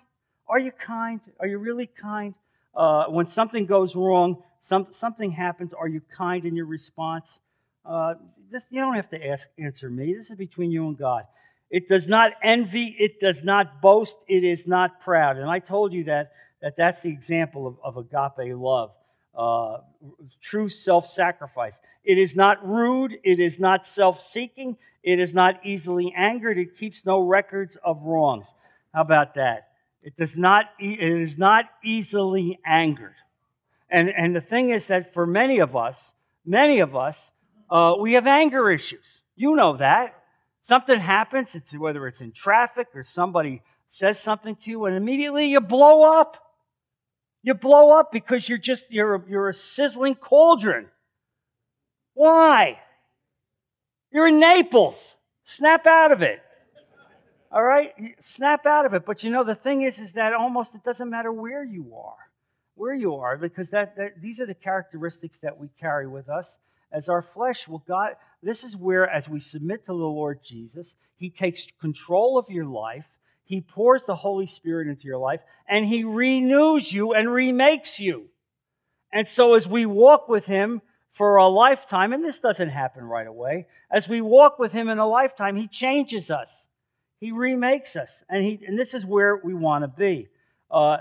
Are 0.47 0.59
you 0.59 0.71
kind? 0.71 1.21
Are 1.39 1.47
you 1.47 1.57
really 1.57 1.87
kind? 1.87 2.35
Uh, 2.75 3.05
when 3.05 3.25
something 3.25 3.65
goes 3.65 3.95
wrong, 3.95 4.43
some, 4.59 4.87
something 4.91 5.31
happens, 5.31 5.73
are 5.73 5.87
you 5.87 6.01
kind 6.11 6.45
in 6.45 6.55
your 6.55 6.65
response? 6.65 7.41
Uh, 7.85 8.15
this, 8.51 8.67
you 8.69 8.81
don't 8.81 8.95
have 8.95 9.09
to 9.09 9.27
ask, 9.27 9.49
answer 9.57 9.89
me. 9.89 10.13
This 10.13 10.29
is 10.29 10.37
between 10.37 10.71
you 10.71 10.87
and 10.87 10.97
God. 10.97 11.25
It 11.69 11.87
does 11.87 12.07
not 12.07 12.33
envy. 12.43 12.95
It 12.99 13.19
does 13.19 13.43
not 13.43 13.81
boast. 13.81 14.17
It 14.27 14.43
is 14.43 14.67
not 14.67 14.99
proud. 14.99 15.37
And 15.37 15.49
I 15.49 15.59
told 15.59 15.93
you 15.93 16.03
that, 16.05 16.33
that 16.61 16.75
that's 16.75 17.01
the 17.01 17.09
example 17.09 17.65
of, 17.65 17.77
of 17.83 17.97
agape 17.97 18.55
love. 18.55 18.91
Uh, 19.33 19.77
true 20.41 20.67
self 20.67 21.07
sacrifice. 21.07 21.79
It 22.03 22.17
is 22.17 22.35
not 22.35 22.67
rude. 22.67 23.17
It 23.23 23.39
is 23.39 23.59
not 23.59 23.87
self 23.87 24.19
seeking. 24.19 24.77
It 25.01 25.19
is 25.19 25.33
not 25.33 25.65
easily 25.65 26.13
angered. 26.15 26.57
It 26.57 26.77
keeps 26.77 27.05
no 27.05 27.21
records 27.21 27.77
of 27.77 28.01
wrongs. 28.01 28.53
How 28.93 29.01
about 29.01 29.35
that? 29.35 29.69
It 30.01 30.17
does 30.17 30.37
not, 30.37 30.65
it 30.79 30.99
is 30.99 31.37
not 31.37 31.65
easily 31.83 32.59
angered. 32.65 33.15
And, 33.89 34.09
and 34.09 34.35
the 34.35 34.41
thing 34.41 34.69
is 34.69 34.87
that 34.87 35.13
for 35.13 35.27
many 35.27 35.59
of 35.59 35.75
us, 35.75 36.13
many 36.45 36.79
of 36.79 36.95
us, 36.95 37.31
uh, 37.69 37.93
we 37.99 38.13
have 38.13 38.27
anger 38.27 38.69
issues. 38.69 39.21
You 39.35 39.55
know 39.55 39.77
that. 39.77 40.15
Something 40.61 40.99
happens, 40.99 41.55
it's, 41.55 41.77
whether 41.77 42.07
it's 42.07 42.21
in 42.21 42.31
traffic 42.31 42.87
or 42.93 43.03
somebody 43.03 43.61
says 43.87 44.19
something 44.19 44.55
to 44.55 44.69
you, 44.69 44.85
and 44.85 44.95
immediately 44.95 45.47
you 45.47 45.59
blow 45.59 46.19
up. 46.19 46.37
You 47.43 47.55
blow 47.55 47.99
up 47.99 48.11
because 48.11 48.47
you're 48.47 48.59
just, 48.59 48.91
you're 48.91 49.25
you're 49.27 49.49
a 49.49 49.53
sizzling 49.53 50.15
cauldron. 50.15 50.87
Why? 52.13 52.79
You're 54.11 54.27
in 54.27 54.39
Naples. 54.39 55.17
Snap 55.43 55.87
out 55.87 56.11
of 56.11 56.21
it. 56.21 56.41
All 57.51 57.63
right? 57.63 57.93
Snap 58.19 58.65
out 58.65 58.85
of 58.85 58.93
it. 58.93 59.05
But 59.05 59.23
you 59.23 59.29
know, 59.29 59.43
the 59.43 59.55
thing 59.55 59.81
is, 59.81 59.99
is 59.99 60.13
that 60.13 60.33
almost 60.33 60.75
it 60.75 60.83
doesn't 60.83 61.09
matter 61.09 61.31
where 61.31 61.63
you 61.63 61.93
are 61.95 62.31
where 62.75 62.93
you 62.95 63.15
are 63.15 63.37
because 63.37 63.69
that, 63.69 63.95
that, 63.95 64.21
these 64.21 64.39
are 64.39 64.45
the 64.47 64.55
characteristics 64.55 65.39
that 65.39 65.57
we 65.57 65.69
carry 65.79 66.07
with 66.07 66.29
us 66.29 66.57
as 66.91 67.09
our 67.09 67.21
flesh 67.21 67.67
will 67.67 67.83
god 67.87 68.15
this 68.41 68.63
is 68.63 68.75
where 68.75 69.07
as 69.07 69.29
we 69.29 69.39
submit 69.39 69.85
to 69.85 69.91
the 69.91 69.93
lord 69.93 70.39
jesus 70.43 70.95
he 71.15 71.29
takes 71.29 71.67
control 71.79 72.37
of 72.37 72.49
your 72.49 72.65
life 72.65 73.05
he 73.43 73.61
pours 73.61 74.05
the 74.05 74.15
holy 74.15 74.47
spirit 74.47 74.87
into 74.87 75.05
your 75.05 75.19
life 75.19 75.41
and 75.67 75.85
he 75.85 76.03
renews 76.03 76.91
you 76.91 77.13
and 77.13 77.31
remakes 77.31 77.99
you 77.99 78.29
and 79.13 79.27
so 79.27 79.53
as 79.53 79.67
we 79.67 79.85
walk 79.85 80.27
with 80.27 80.47
him 80.47 80.81
for 81.11 81.35
a 81.35 81.47
lifetime 81.47 82.13
and 82.13 82.25
this 82.25 82.39
doesn't 82.39 82.69
happen 82.69 83.03
right 83.03 83.27
away 83.27 83.67
as 83.91 84.09
we 84.09 84.21
walk 84.21 84.57
with 84.57 84.71
him 84.71 84.89
in 84.89 84.97
a 84.97 85.07
lifetime 85.07 85.55
he 85.55 85.67
changes 85.67 86.31
us 86.31 86.67
he 87.21 87.31
remakes 87.31 87.95
us 87.95 88.25
and 88.29 88.43
he 88.43 88.59
and 88.67 88.77
this 88.77 88.93
is 88.93 89.05
where 89.05 89.37
we 89.37 89.53
want 89.53 89.83
to 89.83 89.87
be 89.87 90.27
uh, 90.69 90.97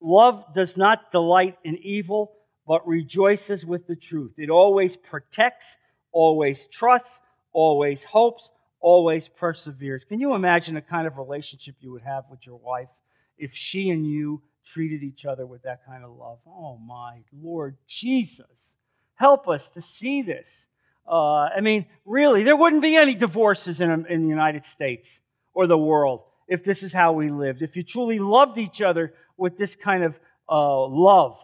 Love 0.00 0.54
does 0.54 0.76
not 0.76 1.10
delight 1.10 1.58
in 1.62 1.76
evil, 1.78 2.32
but 2.66 2.86
rejoices 2.86 3.66
with 3.66 3.86
the 3.86 3.96
truth. 3.96 4.32
It 4.38 4.48
always 4.48 4.96
protects, 4.96 5.76
always 6.10 6.66
trusts, 6.68 7.20
always 7.52 8.04
hopes, 8.04 8.50
always 8.80 9.28
perseveres. 9.28 10.04
Can 10.04 10.20
you 10.20 10.34
imagine 10.34 10.74
the 10.74 10.80
kind 10.80 11.06
of 11.06 11.18
relationship 11.18 11.76
you 11.80 11.92
would 11.92 12.02
have 12.02 12.24
with 12.30 12.46
your 12.46 12.56
wife 12.56 12.88
if 13.36 13.54
she 13.54 13.90
and 13.90 14.06
you 14.06 14.42
treated 14.64 15.02
each 15.02 15.26
other 15.26 15.46
with 15.46 15.62
that 15.64 15.84
kind 15.84 16.02
of 16.02 16.12
love? 16.12 16.38
Oh, 16.46 16.78
my 16.78 17.20
Lord 17.32 17.76
Jesus. 17.86 18.76
Help 19.16 19.48
us 19.48 19.68
to 19.70 19.82
see 19.82 20.22
this. 20.22 20.68
Uh, 21.10 21.48
I 21.56 21.60
mean, 21.60 21.86
really, 22.04 22.44
there 22.44 22.56
wouldn't 22.56 22.82
be 22.82 22.94
any 22.94 23.16
divorces 23.16 23.80
in, 23.80 24.06
in 24.06 24.22
the 24.22 24.28
United 24.28 24.64
States 24.64 25.20
or 25.52 25.66
the 25.66 25.76
world 25.76 26.22
if 26.46 26.62
this 26.62 26.84
is 26.84 26.92
how 26.92 27.12
we 27.12 27.30
lived. 27.30 27.62
If 27.62 27.76
you 27.76 27.82
truly 27.82 28.20
loved 28.20 28.58
each 28.58 28.80
other 28.80 29.12
with 29.36 29.58
this 29.58 29.74
kind 29.74 30.04
of 30.04 30.20
uh, 30.48 30.86
love 30.86 31.36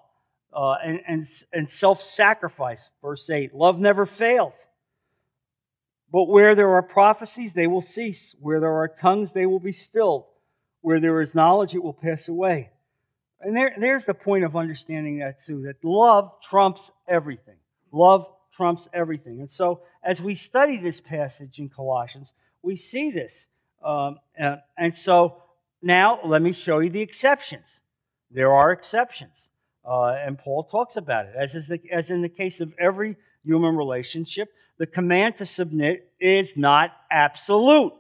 uh, 0.53 0.77
and, 0.85 1.01
and, 1.07 1.27
and 1.53 1.69
self 1.69 2.01
sacrifice. 2.01 2.91
Verse 3.03 3.29
8 3.29 3.55
love 3.55 3.79
never 3.79 4.07
fails. 4.07 4.67
But 6.13 6.29
where 6.29 6.55
there 6.55 6.71
are 6.71 6.83
prophecies, 6.83 7.55
they 7.55 7.67
will 7.67 7.83
cease. 7.83 8.35
Where 8.41 8.61
there 8.61 8.73
are 8.73 8.89
tongues, 8.89 9.33
they 9.33 9.47
will 9.47 9.61
be 9.61 9.73
stilled. 9.73 10.25
Where 10.81 11.01
there 11.01 11.21
is 11.21 11.35
knowledge, 11.35 11.75
it 11.75 11.83
will 11.83 11.93
pass 11.93 12.29
away. 12.29 12.71
And 13.41 13.57
there, 13.57 13.75
there's 13.77 14.07
the 14.07 14.15
point 14.15 14.45
of 14.45 14.57
understanding 14.57 15.19
that 15.19 15.45
too 15.45 15.63
that 15.63 15.85
love 15.85 16.33
trumps 16.43 16.91
everything. 17.09 17.57
Love 17.93 18.27
trumps 18.57 18.89
everything. 18.93 19.41
And 19.41 19.51
so, 19.51 19.83
as 20.03 20.23
we 20.23 20.35
study 20.35 20.79
this 20.79 21.01
passage 21.01 21.59
in 21.59 21.69
Colossians, 21.69 22.33
we 22.63 22.77
see 22.77 23.11
this. 23.11 23.49
Um, 23.85 24.19
and, 24.37 24.61
and 24.79 24.95
so, 24.95 25.43
now 25.83 26.21
let 26.25 26.43
me 26.43 26.53
show 26.53 26.79
you 26.79 26.91
the 26.91 27.03
exceptions. 27.03 27.81
There 28.31 28.53
are 28.53 28.73
exceptions. 28.73 29.51
Uh, 29.85 30.17
and 30.19 30.39
Paul 30.39 30.65
talks 30.65 30.97
about 30.97 31.27
it. 31.27 31.35
As, 31.37 31.55
is 31.55 31.69
the, 31.69 31.81
as 31.93 32.11
in 32.11 32.23
the 32.23 32.29
case 32.29 32.61
of 32.61 32.73
every 32.79 33.17
human 33.45 33.77
relationship, 33.77 34.53
the 34.79 34.87
command 34.87 35.37
to 35.37 35.47
submit 35.47 36.11
is 36.19 36.57
not 36.57 36.93
absolute. 37.11 37.93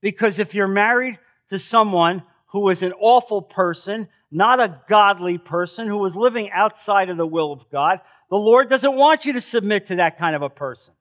Because 0.00 0.38
if 0.38 0.54
you're 0.54 0.68
married 0.68 1.18
to 1.48 1.58
someone 1.58 2.22
who 2.46 2.68
is 2.68 2.82
an 2.82 2.92
awful 3.00 3.42
person, 3.42 4.08
not 4.30 4.60
a 4.60 4.80
godly 4.88 5.38
person, 5.38 5.88
who 5.88 6.04
is 6.04 6.16
living 6.16 6.50
outside 6.50 7.10
of 7.10 7.16
the 7.16 7.26
will 7.26 7.52
of 7.52 7.68
God, 7.70 8.00
the 8.30 8.36
Lord 8.36 8.68
doesn't 8.68 8.96
want 8.96 9.24
you 9.24 9.32
to 9.34 9.40
submit 9.40 9.86
to 9.86 9.96
that 9.96 10.18
kind 10.18 10.34
of 10.34 10.42
a 10.42 10.50
person. 10.50 10.94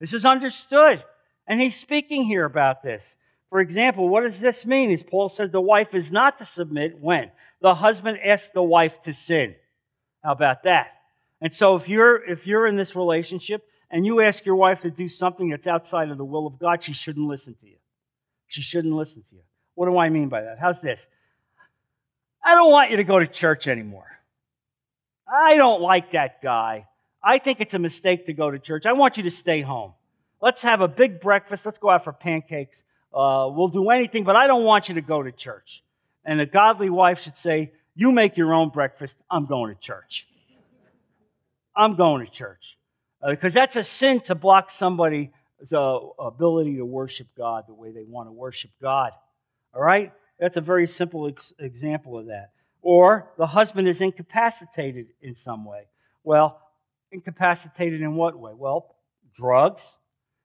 This 0.00 0.12
is 0.12 0.24
understood. 0.24 1.02
And 1.46 1.60
he's 1.60 1.76
speaking 1.76 2.24
here 2.24 2.44
about 2.44 2.82
this. 2.82 3.16
For 3.50 3.60
example, 3.60 4.08
what 4.08 4.22
does 4.22 4.40
this 4.40 4.64
mean? 4.64 4.90
As 4.90 5.02
Paul 5.02 5.28
says, 5.28 5.50
the 5.50 5.60
wife 5.60 5.94
is 5.94 6.10
not 6.10 6.38
to 6.38 6.44
submit 6.44 6.98
when? 7.00 7.30
the 7.64 7.74
husband 7.74 8.18
asks 8.22 8.50
the 8.50 8.62
wife 8.62 9.00
to 9.02 9.14
sin. 9.14 9.54
How 10.22 10.32
about 10.32 10.64
that? 10.64 10.88
And 11.40 11.50
so 11.50 11.76
if 11.76 11.88
you're 11.88 12.22
if 12.22 12.46
you're 12.46 12.66
in 12.66 12.76
this 12.76 12.94
relationship 12.94 13.66
and 13.90 14.04
you 14.04 14.20
ask 14.20 14.44
your 14.44 14.56
wife 14.56 14.80
to 14.80 14.90
do 14.90 15.08
something 15.08 15.48
that's 15.48 15.66
outside 15.66 16.10
of 16.10 16.18
the 16.18 16.26
will 16.26 16.46
of 16.46 16.58
God, 16.58 16.82
she 16.82 16.92
shouldn't 16.92 17.26
listen 17.26 17.54
to 17.62 17.66
you. 17.66 17.76
She 18.48 18.60
shouldn't 18.60 18.92
listen 18.92 19.22
to 19.30 19.36
you. 19.36 19.40
What 19.76 19.86
do 19.86 19.96
I 19.96 20.10
mean 20.10 20.28
by 20.28 20.42
that? 20.42 20.58
How's 20.60 20.82
this? 20.82 21.08
I 22.44 22.54
don't 22.54 22.70
want 22.70 22.90
you 22.90 22.98
to 22.98 23.04
go 23.04 23.18
to 23.18 23.26
church 23.26 23.66
anymore. 23.66 24.13
I 25.26 25.56
don't 25.56 25.80
like 25.80 26.12
that 26.12 26.42
guy. 26.42 26.86
I 27.22 27.38
think 27.38 27.60
it's 27.60 27.74
a 27.74 27.78
mistake 27.78 28.26
to 28.26 28.32
go 28.32 28.50
to 28.50 28.58
church. 28.58 28.86
I 28.86 28.92
want 28.92 29.16
you 29.16 29.22
to 29.24 29.30
stay 29.30 29.62
home. 29.62 29.92
Let's 30.40 30.62
have 30.62 30.82
a 30.82 30.88
big 30.88 31.20
breakfast. 31.20 31.64
Let's 31.64 31.78
go 31.78 31.88
out 31.88 32.04
for 32.04 32.12
pancakes. 32.12 32.84
Uh, 33.12 33.48
we'll 33.50 33.68
do 33.68 33.88
anything, 33.90 34.24
but 34.24 34.36
I 34.36 34.46
don't 34.46 34.64
want 34.64 34.88
you 34.88 34.96
to 34.96 35.00
go 35.00 35.22
to 35.22 35.32
church. 35.32 35.82
And 36.24 36.40
a 36.40 36.46
godly 36.46 36.90
wife 36.90 37.22
should 37.22 37.36
say, 37.36 37.72
You 37.94 38.12
make 38.12 38.36
your 38.36 38.52
own 38.52 38.68
breakfast. 38.68 39.18
I'm 39.30 39.46
going 39.46 39.74
to 39.74 39.80
church. 39.80 40.28
I'm 41.74 41.96
going 41.96 42.24
to 42.26 42.30
church. 42.30 42.76
Because 43.26 43.56
uh, 43.56 43.60
that's 43.60 43.76
a 43.76 43.84
sin 43.84 44.20
to 44.20 44.34
block 44.34 44.68
somebody's 44.68 45.30
uh, 45.72 45.98
ability 46.18 46.76
to 46.76 46.84
worship 46.84 47.28
God 47.36 47.64
the 47.66 47.74
way 47.74 47.90
they 47.90 48.04
want 48.04 48.28
to 48.28 48.32
worship 48.32 48.70
God. 48.82 49.12
All 49.74 49.80
right? 49.80 50.12
That's 50.38 50.56
a 50.56 50.60
very 50.60 50.86
simple 50.86 51.28
ex- 51.28 51.54
example 51.58 52.18
of 52.18 52.26
that. 52.26 52.50
Or 52.84 53.32
the 53.38 53.46
husband 53.46 53.88
is 53.88 54.02
incapacitated 54.02 55.06
in 55.22 55.34
some 55.34 55.64
way. 55.64 55.84
Well, 56.22 56.60
incapacitated 57.10 58.02
in 58.02 58.14
what 58.14 58.38
way? 58.38 58.52
Well, 58.54 58.96
drugs, 59.34 59.96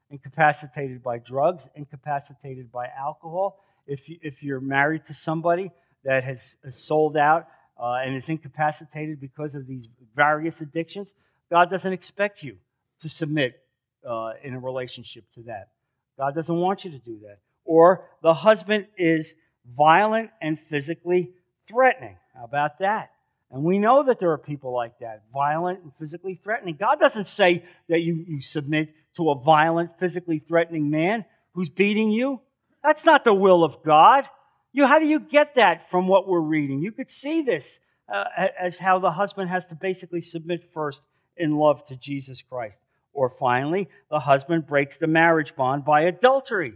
incapacitated 0.09 1.03
by 1.03 1.19
drugs, 1.19 1.67
incapacitated 1.75 2.71
by 2.71 2.87
alcohol, 2.97 3.59
if, 3.85 4.07
you, 4.07 4.17
if 4.21 4.41
you're 4.41 4.61
married 4.61 5.03
to 5.05 5.13
somebody 5.13 5.71
that 6.05 6.23
has, 6.23 6.55
sold 6.69 7.17
out 7.17 7.47
uh, 7.77 7.95
and 8.05 8.15
is 8.15 8.29
incapacitated 8.29 9.19
because 9.19 9.53
of 9.53 9.67
these 9.67 9.89
various 10.15 10.61
addictions, 10.61 11.13
God 11.51 11.69
doesn't 11.69 11.91
expect 11.91 12.41
you 12.41 12.55
to 12.99 13.09
submit 13.09 13.59
uh, 14.07 14.31
in 14.41 14.53
a 14.53 14.59
relationship 14.59 15.25
to 15.35 15.43
that. 15.43 15.71
God 16.17 16.35
doesn't 16.35 16.55
want 16.55 16.85
you 16.85 16.91
to 16.91 16.99
do 16.99 17.19
that. 17.27 17.39
or 17.65 18.05
the 18.21 18.33
husband 18.33 18.87
is 18.97 19.35
violent 19.75 20.29
and 20.41 20.57
physically 20.57 21.33
threatening. 21.69 22.17
How 22.35 22.43
about 22.43 22.79
that? 22.79 23.11
And 23.51 23.63
we 23.63 23.79
know 23.79 24.03
that 24.03 24.19
there 24.19 24.31
are 24.31 24.37
people 24.37 24.73
like 24.73 24.99
that, 24.99 25.23
violent 25.33 25.81
and 25.81 25.91
physically 25.97 26.35
threatening. 26.35 26.75
God 26.79 26.99
doesn't 26.99 27.25
say 27.25 27.63
that 27.87 28.01
you, 28.01 28.23
you 28.27 28.41
submit 28.41 28.93
to 29.15 29.31
a 29.31 29.35
violent, 29.35 29.97
physically 29.99 30.39
threatening 30.39 30.89
man 30.89 31.25
who's 31.53 31.69
beating 31.69 32.11
you. 32.11 32.41
That's 32.83 33.05
not 33.05 33.23
the 33.23 33.33
will 33.33 33.63
of 33.63 33.83
God. 33.83 34.25
You, 34.71 34.85
how 34.85 34.99
do 34.99 35.07
you 35.07 35.19
get 35.19 35.55
that 35.55 35.89
from 35.89 36.07
what 36.07 36.27
we're 36.27 36.39
reading? 36.39 36.81
You 36.81 36.91
could 36.91 37.09
see 37.09 37.41
this 37.41 37.79
uh, 38.07 38.25
as 38.59 38.77
how 38.77 38.99
the 38.99 39.11
husband 39.11 39.49
has 39.49 39.65
to 39.67 39.75
basically 39.75 40.21
submit 40.21 40.71
first 40.71 41.03
in 41.35 41.55
love 41.55 41.85
to 41.87 41.95
Jesus 41.95 42.43
Christ. 42.43 42.79
Or 43.13 43.29
finally, 43.29 43.89
the 44.11 44.19
husband 44.19 44.67
breaks 44.67 44.97
the 44.97 45.07
marriage 45.07 45.55
bond 45.55 45.85
by 45.85 46.01
adultery. 46.01 46.73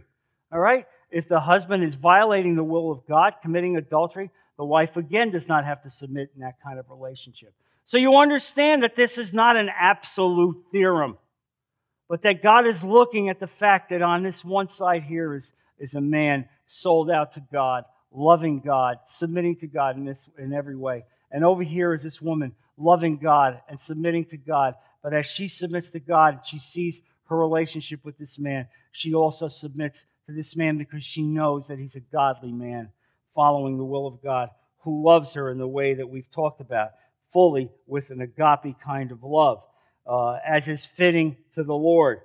All 0.52 0.58
right? 0.58 0.86
If 1.10 1.28
the 1.28 1.40
husband 1.40 1.84
is 1.84 1.94
violating 1.94 2.56
the 2.56 2.64
will 2.64 2.90
of 2.90 3.06
God, 3.06 3.34
committing 3.40 3.76
adultery, 3.76 4.30
the 4.56 4.64
wife 4.64 4.96
again 4.96 5.30
does 5.30 5.48
not 5.48 5.64
have 5.64 5.82
to 5.82 5.90
submit 5.90 6.30
in 6.34 6.40
that 6.42 6.60
kind 6.62 6.78
of 6.78 6.88
relationship. 6.88 7.52
So 7.84 7.98
you 7.98 8.16
understand 8.16 8.82
that 8.82 8.96
this 8.96 9.18
is 9.18 9.34
not 9.34 9.56
an 9.56 9.68
absolute 9.68 10.56
theorem, 10.72 11.18
but 12.08 12.22
that 12.22 12.42
God 12.42 12.66
is 12.66 12.84
looking 12.84 13.28
at 13.28 13.40
the 13.40 13.46
fact 13.46 13.90
that 13.90 14.02
on 14.02 14.22
this 14.22 14.44
one 14.44 14.68
side 14.68 15.02
here 15.02 15.34
is, 15.34 15.52
is 15.78 15.94
a 15.94 16.00
man 16.00 16.48
sold 16.66 17.10
out 17.10 17.32
to 17.32 17.42
God, 17.52 17.84
loving 18.10 18.60
God, 18.60 18.98
submitting 19.04 19.56
to 19.56 19.66
God 19.66 19.96
in, 19.96 20.04
this, 20.04 20.28
in 20.38 20.52
every 20.52 20.76
way. 20.76 21.04
And 21.30 21.44
over 21.44 21.62
here 21.62 21.92
is 21.92 22.02
this 22.02 22.22
woman 22.22 22.54
loving 22.78 23.18
God 23.18 23.60
and 23.68 23.78
submitting 23.78 24.24
to 24.26 24.36
God. 24.36 24.74
But 25.02 25.12
as 25.12 25.26
she 25.26 25.48
submits 25.48 25.90
to 25.90 26.00
God, 26.00 26.40
she 26.44 26.58
sees 26.58 27.02
her 27.28 27.36
relationship 27.36 28.04
with 28.04 28.18
this 28.18 28.38
man, 28.38 28.68
she 28.92 29.14
also 29.14 29.48
submits 29.48 30.04
to 30.26 30.32
this 30.32 30.56
man 30.56 30.78
because 30.78 31.02
she 31.02 31.22
knows 31.22 31.68
that 31.68 31.78
he's 31.78 31.96
a 31.96 32.00
godly 32.00 32.52
man 32.52 32.90
following 33.34 33.76
the 33.76 33.84
will 33.84 34.06
of 34.06 34.22
God 34.22 34.50
who 34.82 35.04
loves 35.04 35.32
her 35.34 35.50
in 35.50 35.58
the 35.58 35.68
way 35.68 35.94
that 35.94 36.08
we've 36.08 36.30
talked 36.30 36.60
about, 36.60 36.90
fully 37.32 37.70
with 37.86 38.10
an 38.10 38.20
agape 38.20 38.76
kind 38.84 39.10
of 39.10 39.22
love, 39.22 39.62
uh, 40.06 40.38
as 40.46 40.68
is 40.68 40.84
fitting 40.84 41.36
to 41.54 41.64
the 41.64 41.74
Lord. 41.74 42.20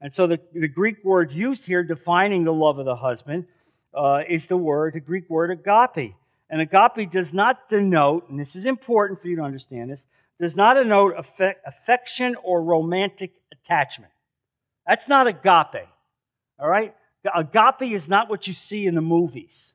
And 0.00 0.12
so 0.12 0.26
the, 0.26 0.40
the 0.52 0.68
Greek 0.68 1.04
word 1.04 1.32
used 1.32 1.66
here 1.66 1.82
defining 1.82 2.44
the 2.44 2.52
love 2.52 2.78
of 2.78 2.84
the 2.84 2.96
husband 2.96 3.46
uh, 3.92 4.22
is 4.28 4.48
the 4.48 4.56
word, 4.56 4.94
the 4.94 5.00
Greek 5.00 5.28
word 5.28 5.50
agape. 5.50 6.14
And 6.50 6.60
agape 6.60 7.10
does 7.10 7.34
not 7.34 7.68
denote, 7.68 8.28
and 8.28 8.38
this 8.38 8.54
is 8.54 8.64
important 8.64 9.20
for 9.20 9.28
you 9.28 9.36
to 9.36 9.42
understand 9.42 9.90
this, 9.90 10.06
does 10.40 10.56
not 10.56 10.74
denote 10.74 11.14
affection 11.66 12.36
or 12.42 12.62
romantic 12.62 13.32
attachment. 13.52 14.12
That's 14.86 15.08
not 15.08 15.26
agape. 15.26 15.88
All 16.58 16.68
right? 16.68 16.94
Agape 17.34 17.92
is 17.92 18.08
not 18.08 18.28
what 18.28 18.46
you 18.46 18.52
see 18.52 18.86
in 18.86 18.94
the 18.94 19.00
movies. 19.00 19.74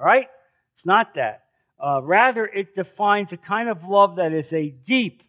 All 0.00 0.06
right? 0.06 0.28
It's 0.72 0.86
not 0.86 1.14
that. 1.14 1.44
Uh, 1.78 2.00
rather, 2.02 2.46
it 2.46 2.74
defines 2.74 3.32
a 3.32 3.36
kind 3.36 3.68
of 3.68 3.84
love 3.84 4.16
that 4.16 4.32
is 4.32 4.52
a 4.52 4.70
deep, 4.70 5.22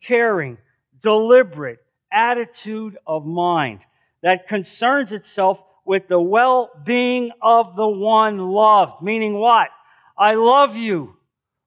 caring, 0.00 0.58
deliberate 1.00 1.80
attitude 2.12 2.96
of 3.06 3.26
mind 3.26 3.80
that 4.22 4.46
concerns 4.48 5.12
itself 5.12 5.62
with 5.84 6.08
the 6.08 6.20
well 6.20 6.70
being 6.84 7.32
of 7.42 7.76
the 7.76 7.88
one 7.88 8.38
loved. 8.38 9.02
Meaning 9.02 9.34
what? 9.34 9.68
I 10.16 10.34
love 10.34 10.76
you, 10.76 11.16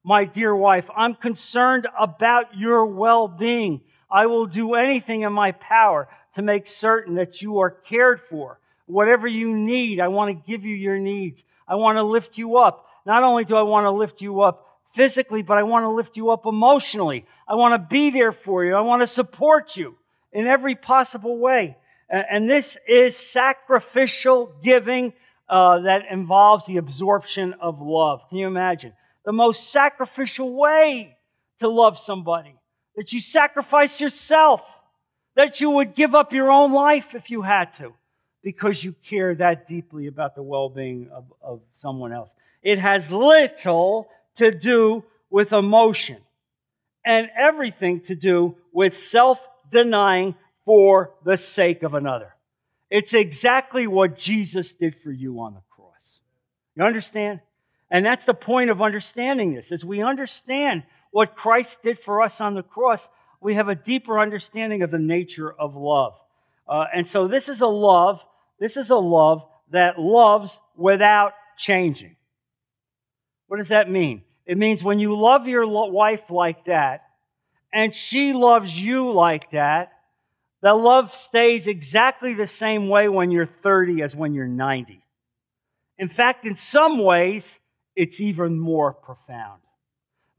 my 0.03 0.25
dear 0.25 0.55
wife. 0.55 0.89
I'm 0.95 1.15
concerned 1.15 1.87
about 1.99 2.57
your 2.57 2.85
well 2.85 3.27
being. 3.27 3.81
I 4.09 4.25
will 4.25 4.45
do 4.45 4.73
anything 4.73 5.21
in 5.21 5.33
my 5.33 5.51
power 5.51 6.07
to 6.33 6.41
make 6.41 6.65
certain 6.65 7.15
that 7.15 7.41
you 7.41 7.59
are 7.59 7.69
cared 7.69 8.21
for. 8.21 8.59
Whatever 8.87 9.27
you 9.27 9.53
need, 9.53 9.99
I 9.99 10.07
want 10.07 10.29
to 10.29 10.49
give 10.49 10.63
you 10.63 10.75
your 10.75 10.97
needs. 10.97 11.45
I 11.67 11.75
want 11.75 11.97
to 11.97 12.03
lift 12.03 12.37
you 12.37 12.57
up. 12.57 12.87
Not 13.05 13.21
only 13.21 13.43
do 13.43 13.55
I 13.55 13.61
want 13.61 13.85
to 13.85 13.91
lift 13.91 14.21
you 14.21 14.41
up 14.41 14.65
physically, 14.93 15.41
but 15.41 15.57
I 15.57 15.63
want 15.63 15.83
to 15.83 15.89
lift 15.89 16.15
you 16.15 16.31
up 16.31 16.45
emotionally. 16.45 17.25
I 17.47 17.55
want 17.55 17.73
to 17.73 17.87
be 17.87 18.09
there 18.09 18.31
for 18.31 18.63
you. 18.63 18.75
I 18.75 18.81
want 18.81 19.01
to 19.01 19.07
support 19.07 19.75
you 19.75 19.97
in 20.31 20.47
every 20.47 20.75
possible 20.75 21.37
way. 21.37 21.77
And 22.09 22.49
this 22.49 22.77
is 22.87 23.17
sacrificial 23.17 24.53
giving 24.63 25.13
uh, 25.49 25.79
that 25.79 26.09
involves 26.09 26.65
the 26.65 26.77
absorption 26.77 27.53
of 27.59 27.81
love. 27.81 28.21
Can 28.29 28.37
you 28.37 28.47
imagine? 28.47 28.93
The 29.25 29.33
most 29.33 29.71
sacrificial 29.71 30.55
way 30.55 31.17
to 31.59 31.67
love 31.67 31.97
somebody. 31.99 32.55
That 32.95 33.11
you 33.11 33.19
sacrifice 33.19 33.99
yourself. 33.99 34.81
That 35.35 35.59
you 35.59 35.71
would 35.71 35.93
give 35.93 36.15
up 36.15 36.31
your 36.31 36.49
own 36.49 36.71
life 36.73 37.15
if 37.15 37.29
you 37.29 37.41
had 37.41 37.73
to 37.73 37.93
because 38.47 38.81
you 38.81 38.93
care 39.03 39.35
that 39.35 39.67
deeply 39.67 40.07
about 40.07 40.33
the 40.33 40.41
well 40.41 40.69
being 40.69 41.09
of, 41.11 41.25
of 41.41 41.59
someone 41.73 42.13
else. 42.13 42.33
It 42.61 42.79
has 42.79 43.11
little 43.11 44.07
to 44.35 44.51
do 44.51 45.03
with 45.29 45.51
emotion 45.51 46.15
and 47.03 47.29
everything 47.37 47.99
to 47.99 48.15
do 48.15 48.55
with 48.71 48.95
self 48.95 49.45
denying 49.69 50.33
for 50.63 51.11
the 51.25 51.35
sake 51.35 51.83
of 51.83 51.93
another. 51.93 52.35
It's 52.89 53.13
exactly 53.13 53.85
what 53.85 54.17
Jesus 54.17 54.73
did 54.73 54.95
for 54.95 55.11
you 55.11 55.41
on 55.41 55.53
the 55.53 55.61
cross. 55.69 56.21
You 56.73 56.85
understand? 56.85 57.41
And 57.91 58.05
that's 58.05 58.23
the 58.23 58.33
point 58.33 58.69
of 58.69 58.81
understanding 58.81 59.55
this. 59.55 59.73
As 59.73 59.83
we 59.83 60.01
understand 60.01 60.83
what 61.11 61.35
Christ 61.35 61.83
did 61.83 61.99
for 61.99 62.21
us 62.21 62.39
on 62.39 62.53
the 62.53 62.63
cross, 62.63 63.09
we 63.41 63.55
have 63.55 63.67
a 63.67 63.75
deeper 63.75 64.21
understanding 64.21 64.83
of 64.83 64.91
the 64.91 64.99
nature 64.99 65.51
of 65.51 65.75
love. 65.75 66.13
Uh, 66.67 66.85
and 66.93 67.07
so 67.07 67.27
this 67.27 67.49
is 67.49 67.61
a 67.61 67.67
love 67.67 68.23
this 68.59 68.77
is 68.77 68.89
a 68.89 68.95
love 68.97 69.43
that 69.71 69.99
loves 69.99 70.59
without 70.75 71.33
changing. 71.57 72.15
What 73.47 73.57
does 73.57 73.69
that 73.69 73.89
mean? 73.89 74.23
It 74.45 74.57
means 74.57 74.83
when 74.83 74.99
you 74.99 75.19
love 75.19 75.47
your 75.47 75.67
wife 75.67 76.29
like 76.29 76.65
that, 76.65 77.03
and 77.73 77.93
she 77.93 78.33
loves 78.33 78.81
you 78.81 79.11
like 79.11 79.51
that, 79.51 79.91
the 80.61 80.73
love 80.73 81.13
stays 81.13 81.67
exactly 81.67 82.33
the 82.33 82.47
same 82.47 82.89
way 82.89 83.09
when 83.09 83.29
you're 83.29 83.45
30 83.45 84.01
as 84.01 84.15
when 84.15 84.33
you're 84.33 84.47
90. 84.47 85.03
In 85.97 86.07
fact, 86.07 86.45
in 86.45 86.55
some 86.55 86.97
ways, 86.97 87.59
it's 87.95 88.21
even 88.21 88.57
more 88.57 88.93
profound. 88.93 89.61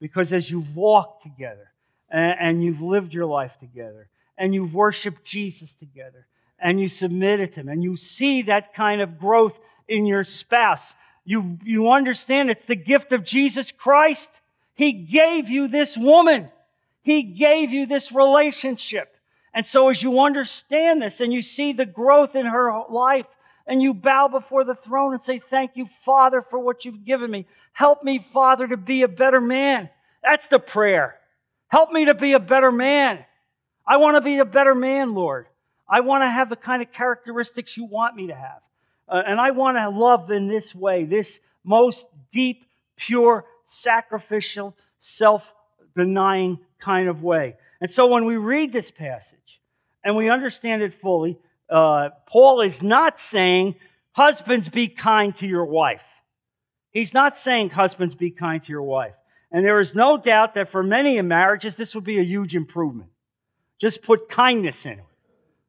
Because 0.00 0.32
as 0.32 0.50
you've 0.50 0.76
walked 0.76 1.22
together, 1.22 1.72
and 2.10 2.64
you've 2.64 2.80
lived 2.80 3.12
your 3.12 3.26
life 3.26 3.58
together, 3.58 4.08
and 4.38 4.54
you've 4.54 4.72
worshiped 4.72 5.24
Jesus 5.24 5.74
together, 5.74 6.26
and 6.58 6.80
you 6.80 6.88
submit 6.88 7.40
it 7.40 7.52
to 7.52 7.60
Him 7.60 7.68
and 7.68 7.82
you 7.82 7.96
see 7.96 8.42
that 8.42 8.74
kind 8.74 9.00
of 9.00 9.18
growth 9.18 9.58
in 9.86 10.06
your 10.06 10.24
spouse. 10.24 10.94
You, 11.24 11.58
you 11.64 11.90
understand 11.90 12.50
it's 12.50 12.66
the 12.66 12.76
gift 12.76 13.12
of 13.12 13.24
Jesus 13.24 13.72
Christ. 13.72 14.40
He 14.74 14.92
gave 14.92 15.48
you 15.48 15.68
this 15.68 15.96
woman. 15.96 16.50
He 17.02 17.22
gave 17.22 17.70
you 17.70 17.86
this 17.86 18.12
relationship. 18.12 19.16
And 19.54 19.64
so 19.64 19.88
as 19.88 20.02
you 20.02 20.20
understand 20.20 21.02
this 21.02 21.20
and 21.20 21.32
you 21.32 21.42
see 21.42 21.72
the 21.72 21.86
growth 21.86 22.36
in 22.36 22.46
her 22.46 22.72
life 22.88 23.26
and 23.66 23.82
you 23.82 23.92
bow 23.92 24.28
before 24.28 24.64
the 24.64 24.74
throne 24.74 25.12
and 25.12 25.22
say, 25.22 25.38
thank 25.38 25.72
you, 25.74 25.86
Father, 25.86 26.40
for 26.40 26.58
what 26.58 26.84
you've 26.84 27.04
given 27.04 27.30
me. 27.30 27.46
Help 27.72 28.02
me, 28.02 28.26
Father, 28.32 28.66
to 28.66 28.76
be 28.76 29.02
a 29.02 29.08
better 29.08 29.40
man. 29.40 29.90
That's 30.22 30.48
the 30.48 30.58
prayer. 30.58 31.18
Help 31.68 31.92
me 31.92 32.06
to 32.06 32.14
be 32.14 32.32
a 32.32 32.40
better 32.40 32.72
man. 32.72 33.24
I 33.86 33.98
want 33.98 34.16
to 34.16 34.20
be 34.20 34.38
a 34.38 34.44
better 34.44 34.74
man, 34.74 35.14
Lord. 35.14 35.46
I 35.88 36.00
want 36.00 36.22
to 36.22 36.28
have 36.28 36.48
the 36.48 36.56
kind 36.56 36.82
of 36.82 36.92
characteristics 36.92 37.76
you 37.76 37.84
want 37.84 38.14
me 38.14 38.26
to 38.26 38.34
have. 38.34 38.60
Uh, 39.08 39.22
and 39.26 39.40
I 39.40 39.52
want 39.52 39.78
to 39.78 39.88
love 39.88 40.30
in 40.30 40.48
this 40.48 40.74
way, 40.74 41.04
this 41.04 41.40
most 41.64 42.08
deep, 42.30 42.66
pure, 42.96 43.46
sacrificial, 43.64 44.76
self 44.98 45.54
denying 45.96 46.58
kind 46.78 47.08
of 47.08 47.22
way. 47.22 47.56
And 47.80 47.90
so 47.90 48.06
when 48.06 48.24
we 48.24 48.36
read 48.36 48.72
this 48.72 48.90
passage 48.90 49.60
and 50.04 50.16
we 50.16 50.28
understand 50.28 50.82
it 50.82 50.92
fully, 50.92 51.38
uh, 51.70 52.10
Paul 52.26 52.60
is 52.60 52.82
not 52.82 53.18
saying, 53.18 53.76
Husbands, 54.12 54.68
be 54.68 54.88
kind 54.88 55.34
to 55.36 55.46
your 55.46 55.64
wife. 55.64 56.02
He's 56.90 57.14
not 57.14 57.38
saying, 57.38 57.70
Husbands, 57.70 58.14
be 58.14 58.30
kind 58.30 58.62
to 58.62 58.72
your 58.72 58.82
wife. 58.82 59.14
And 59.50 59.64
there 59.64 59.80
is 59.80 59.94
no 59.94 60.18
doubt 60.18 60.54
that 60.54 60.68
for 60.68 60.82
many 60.82 61.16
in 61.16 61.28
marriages, 61.28 61.76
this 61.76 61.94
would 61.94 62.04
be 62.04 62.18
a 62.18 62.22
huge 62.22 62.54
improvement. 62.54 63.10
Just 63.78 64.02
put 64.02 64.28
kindness 64.28 64.84
in 64.84 64.98
it. 64.98 65.04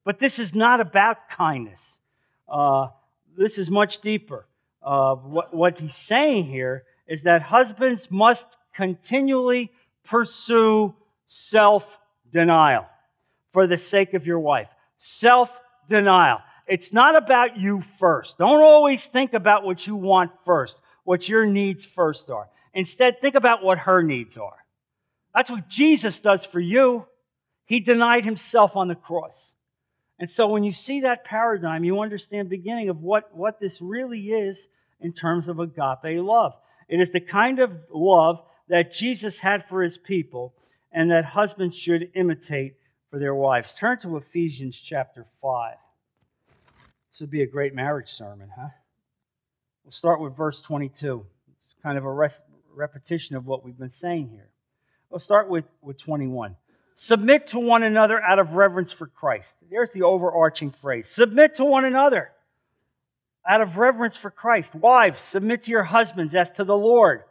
But 0.09 0.17
this 0.17 0.39
is 0.39 0.55
not 0.55 0.81
about 0.81 1.29
kindness. 1.29 1.99
Uh, 2.47 2.87
this 3.37 3.59
is 3.59 3.69
much 3.69 3.99
deeper. 3.99 4.47
Uh, 4.81 5.13
what, 5.13 5.53
what 5.53 5.79
he's 5.79 5.95
saying 5.95 6.45
here 6.45 6.85
is 7.05 7.21
that 7.21 7.43
husbands 7.43 8.09
must 8.09 8.57
continually 8.73 9.71
pursue 10.03 10.95
self 11.27 11.99
denial 12.31 12.87
for 13.51 13.67
the 13.67 13.77
sake 13.77 14.15
of 14.15 14.25
your 14.25 14.39
wife. 14.39 14.69
Self 14.97 15.55
denial. 15.87 16.39
It's 16.65 16.91
not 16.91 17.15
about 17.15 17.57
you 17.57 17.79
first. 17.79 18.39
Don't 18.39 18.63
always 18.63 19.05
think 19.05 19.35
about 19.35 19.63
what 19.63 19.85
you 19.85 19.95
want 19.95 20.31
first, 20.43 20.81
what 21.03 21.29
your 21.29 21.45
needs 21.45 21.85
first 21.85 22.31
are. 22.31 22.49
Instead, 22.73 23.21
think 23.21 23.35
about 23.35 23.61
what 23.61 23.77
her 23.77 24.01
needs 24.01 24.39
are. 24.39 24.65
That's 25.35 25.51
what 25.51 25.69
Jesus 25.69 26.19
does 26.19 26.47
for 26.47 26.59
you. 26.59 27.05
He 27.65 27.79
denied 27.79 28.25
himself 28.25 28.75
on 28.75 28.87
the 28.87 28.95
cross. 28.95 29.53
And 30.19 30.29
so 30.29 30.47
when 30.47 30.63
you 30.63 30.73
see 30.73 31.01
that 31.01 31.23
paradigm, 31.23 31.83
you 31.83 32.01
understand 32.01 32.47
the 32.47 32.57
beginning 32.57 32.89
of 32.89 33.01
what, 33.01 33.33
what 33.35 33.59
this 33.59 33.81
really 33.81 34.31
is 34.31 34.67
in 34.99 35.13
terms 35.13 35.47
of 35.47 35.59
agape 35.59 36.21
love. 36.21 36.53
It 36.89 36.99
is 36.99 37.11
the 37.11 37.21
kind 37.21 37.59
of 37.59 37.71
love 37.89 38.41
that 38.67 38.91
Jesus 38.91 39.39
had 39.39 39.65
for 39.67 39.81
his 39.81 39.97
people 39.97 40.53
and 40.91 41.09
that 41.11 41.23
husbands 41.23 41.77
should 41.77 42.11
imitate 42.15 42.75
for 43.09 43.17
their 43.17 43.33
wives. 43.33 43.73
Turn 43.73 43.97
to 43.99 44.17
Ephesians 44.17 44.79
chapter 44.79 45.25
5. 45.41 45.75
This 47.11 47.21
would 47.21 47.31
be 47.31 47.41
a 47.41 47.47
great 47.47 47.73
marriage 47.73 48.09
sermon, 48.09 48.49
huh? 48.55 48.69
We'll 49.83 49.91
start 49.91 50.19
with 50.19 50.35
verse 50.35 50.61
22. 50.61 51.25
It's 51.65 51.75
kind 51.81 51.97
of 51.97 52.05
a 52.05 52.11
res- 52.11 52.43
repetition 52.75 53.35
of 53.35 53.47
what 53.47 53.63
we've 53.63 53.77
been 53.77 53.89
saying 53.89 54.29
here. 54.29 54.49
We'll 55.09 55.19
start 55.19 55.49
with, 55.49 55.65
with 55.81 55.97
21. 55.97 56.55
Submit 57.01 57.47
to 57.47 57.59
one 57.61 57.83
another 57.83 58.21
out 58.21 58.39
of 58.39 58.55
reverence 58.55 58.91
for 58.91 59.07
Christ. 59.07 59.55
There's 59.71 59.91
the 59.91 60.01
overarching 60.01 60.71
phrase. 60.71 61.07
Submit 61.07 61.55
to 61.55 61.63
one 61.63 61.85
another 61.85 62.29
out 63.47 63.61
of 63.61 63.77
reverence 63.77 64.17
for 64.17 64.29
Christ. 64.29 64.75
Wives, 64.75 65.21
submit 65.21 65.63
to 65.63 65.71
your 65.71 65.83
husbands 65.83 66.35
as 66.35 66.51
to 66.51 66.65
the 66.65 66.75
Lord. 66.75 67.23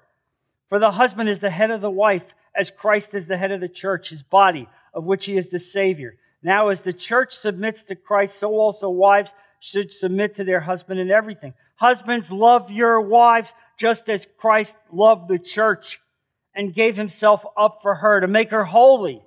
For 0.71 0.79
the 0.79 0.93
husband 0.93 1.29
is 1.29 1.41
the 1.41 1.51
head 1.51 1.71
of 1.71 1.83
the 1.83 1.91
wife, 1.91 2.25
as 2.55 2.71
Christ 2.71 3.13
is 3.13 3.27
the 3.27 3.37
head 3.37 3.51
of 3.51 3.61
the 3.61 3.69
church, 3.69 4.09
his 4.09 4.23
body, 4.23 4.67
of 4.95 5.05
which 5.05 5.27
he 5.27 5.37
is 5.37 5.49
the 5.49 5.59
Savior. 5.59 6.17
Now, 6.43 6.69
as 6.69 6.81
the 6.81 6.95
church 6.95 7.35
submits 7.35 7.85
to 7.85 7.95
Christ, 7.95 8.39
so 8.39 8.53
also 8.53 8.89
wives 8.89 9.35
should 9.61 9.93
submit 9.93 10.37
to 10.37 10.45
their 10.45 10.61
husband 10.61 10.99
in 10.99 11.11
everything. 11.11 11.53
Husbands, 11.77 12.33
love 12.33 12.71
your 12.71 13.03
wives 13.03 13.53
just 13.77 14.09
as 14.09 14.27
Christ 14.39 14.79
loved 14.91 15.29
the 15.29 15.39
church 15.39 16.01
and 16.55 16.73
gave 16.73 16.97
himself 16.97 17.45
up 17.55 17.81
for 17.83 17.97
her 17.97 18.23
to 18.23 18.29
make 18.29 18.51
her 18.51 18.65
holy 18.65 19.23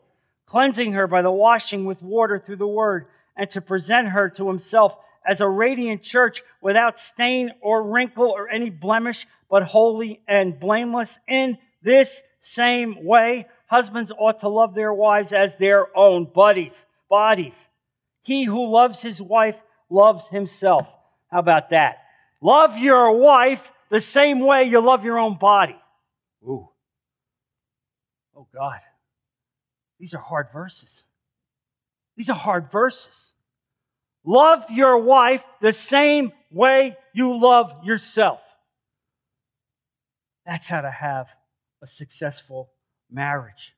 cleansing 0.52 0.92
her 0.92 1.08
by 1.08 1.22
the 1.22 1.32
washing 1.32 1.86
with 1.86 2.04
water 2.04 2.38
through 2.38 2.58
the 2.58 2.68
word, 2.68 3.06
and 3.38 3.50
to 3.50 3.62
present 3.62 4.10
her 4.10 4.28
to 4.28 4.50
himself 4.50 4.98
as 5.26 5.40
a 5.40 5.48
radiant 5.48 6.04
church 6.04 6.44
without 6.60 7.00
stain 7.00 7.50
or 7.62 7.82
wrinkle 7.82 8.30
or 8.30 8.50
any 8.50 8.70
blemish, 8.70 9.26
but 9.50 9.64
holy 9.64 10.20
and 10.28 10.60
blameless. 10.60 11.22
In 11.26 11.58
this 11.82 12.22
same 12.40 13.06
way, 13.06 13.48
husbands 13.68 14.12
ought 14.12 14.40
to 14.40 14.50
love 14.50 14.76
their 14.76 14.94
wives 14.94 15.32
as 15.32 15.56
their 15.56 15.88
own 15.98 16.26
bodies. 16.26 16.86
Bodies. 17.10 17.70
He 18.22 18.44
who 18.44 18.70
loves 18.70 19.02
his 19.02 19.22
wife 19.22 19.58
loves 19.90 20.28
himself. 20.28 20.86
How 21.30 21.40
about 21.40 21.70
that? 21.70 22.00
Love 22.42 22.78
your 22.78 23.14
wife 23.14 23.72
the 23.88 24.02
same 24.02 24.42
way 24.42 24.66
you 24.66 24.82
love 24.82 25.06
your 25.06 25.18
own 25.18 25.38
body. 25.38 25.80
Ooh. 26.44 26.68
Oh 28.36 28.48
God. 28.54 28.82
These 30.02 30.16
are 30.16 30.20
hard 30.20 30.52
verses. 30.52 31.04
These 32.18 32.32
are 32.32 32.36
hard 32.36 32.72
verses. 32.72 33.34
Love 34.26 34.66
your 34.72 34.98
wife 34.98 35.44
the 35.62 35.72
same 35.72 36.32
way 36.50 36.98
you 37.14 37.40
love 37.40 37.72
yourself. 37.84 38.42
That's 40.44 40.68
how 40.68 40.82
to 40.82 40.90
have 40.90 41.28
a 41.84 41.88
successful 41.88 42.72
marriage. 43.12 43.76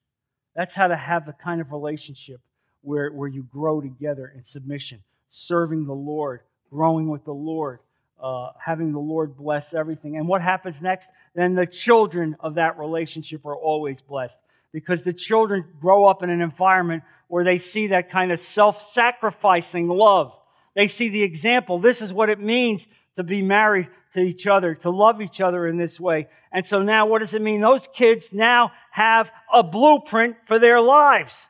That's 0.56 0.74
how 0.74 0.88
to 0.88 0.96
have 0.96 1.26
the 1.26 1.34
kind 1.34 1.60
of 1.60 1.74
relationship 1.74 2.40
where, 2.80 3.12
where 3.12 3.28
you 3.28 3.44
grow 3.44 3.82
together 3.82 4.32
in 4.34 4.46
submission, 4.46 5.04
serving 5.28 5.88
the 5.88 5.94
Lord, 5.94 6.40
growing 6.72 7.10
with 7.10 7.26
the 7.26 7.34
Lord, 7.34 7.80
uh, 8.18 8.52
having 8.64 8.94
the 8.94 9.00
Lord 9.00 9.36
bless 9.36 9.74
everything. 9.74 10.16
And 10.16 10.30
what 10.30 10.42
happens 10.42 10.82
next? 10.82 11.12
Then 11.36 11.54
the 11.54 11.68
children 11.68 12.38
of 12.40 12.56
that 12.56 12.80
relationship 12.80 13.46
are 13.46 13.58
always 13.58 14.02
blessed 14.02 14.40
because 14.74 15.04
the 15.04 15.14
children 15.14 15.64
grow 15.80 16.06
up 16.06 16.24
in 16.24 16.30
an 16.30 16.42
environment 16.42 17.04
where 17.28 17.46
they 17.46 17.58
see 17.58 17.88
that 17.88 18.10
kind 18.10 18.32
of 18.32 18.40
self 18.40 18.82
sacrificing 18.82 19.88
love. 19.88 20.36
They 20.76 20.88
see 20.88 21.10
the 21.10 21.24
example. 21.24 21.80
This 21.80 22.02
is 22.02 22.12
what 22.12 22.30
it 22.30 22.40
means 22.40 22.88
to 23.16 23.24
be 23.24 23.44
married 23.44 23.88
to 24.14 24.20
each 24.20 24.48
other, 24.48 24.76
to 24.76 24.90
love 24.90 25.22
each 25.22 25.40
other 25.40 25.68
in 25.68 25.78
this 25.78 26.00
way. 26.00 26.28
And 26.52 26.66
so 26.66 26.82
now 26.82 27.06
what 27.06 27.20
does 27.20 27.34
it 27.34 27.42
mean? 27.42 27.62
Those 27.62 27.88
kids 27.88 28.34
now 28.34 28.72
have 28.92 29.32
a 29.52 29.64
blueprint 29.64 30.36
for 30.46 30.60
their 30.60 30.82
lives. 30.82 31.48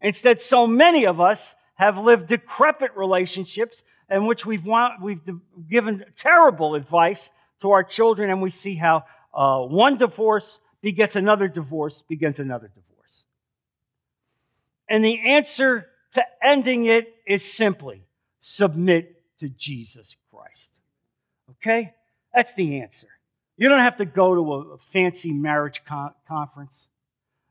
Instead, 0.00 0.40
so 0.40 0.66
many 0.66 1.06
of 1.06 1.20
us 1.20 1.54
have 1.74 1.98
lived 1.98 2.28
decrepit 2.28 2.96
relationships 2.96 3.84
in 4.10 4.26
which 4.26 4.44
we've, 4.44 4.66
want, 4.66 5.02
we've 5.02 5.20
given 5.68 6.04
terrible 6.14 6.74
advice 6.74 7.30
to 7.60 7.70
our 7.70 7.84
children, 7.84 8.30
and 8.30 8.42
we 8.42 8.50
see 8.50 8.74
how 8.74 9.04
uh, 9.32 9.60
one 9.60 9.96
divorce 9.96 10.60
begets 10.82 11.16
another 11.16 11.48
divorce, 11.48 12.02
begins 12.02 12.38
another 12.38 12.68
divorce. 12.68 13.24
And 14.88 15.04
the 15.04 15.30
answer 15.30 15.88
to 16.12 16.24
ending 16.42 16.84
it 16.84 17.14
is 17.26 17.42
simply 17.42 18.02
submit 18.40 19.22
to 19.38 19.48
Jesus 19.48 20.16
Christ. 20.30 20.80
Okay? 21.50 21.94
That's 22.34 22.54
the 22.54 22.80
answer. 22.80 23.08
You 23.56 23.68
don't 23.68 23.78
have 23.78 23.96
to 23.96 24.04
go 24.04 24.34
to 24.34 24.52
a 24.72 24.78
fancy 24.78 25.32
marriage 25.32 25.84
con- 25.84 26.14
conference. 26.26 26.88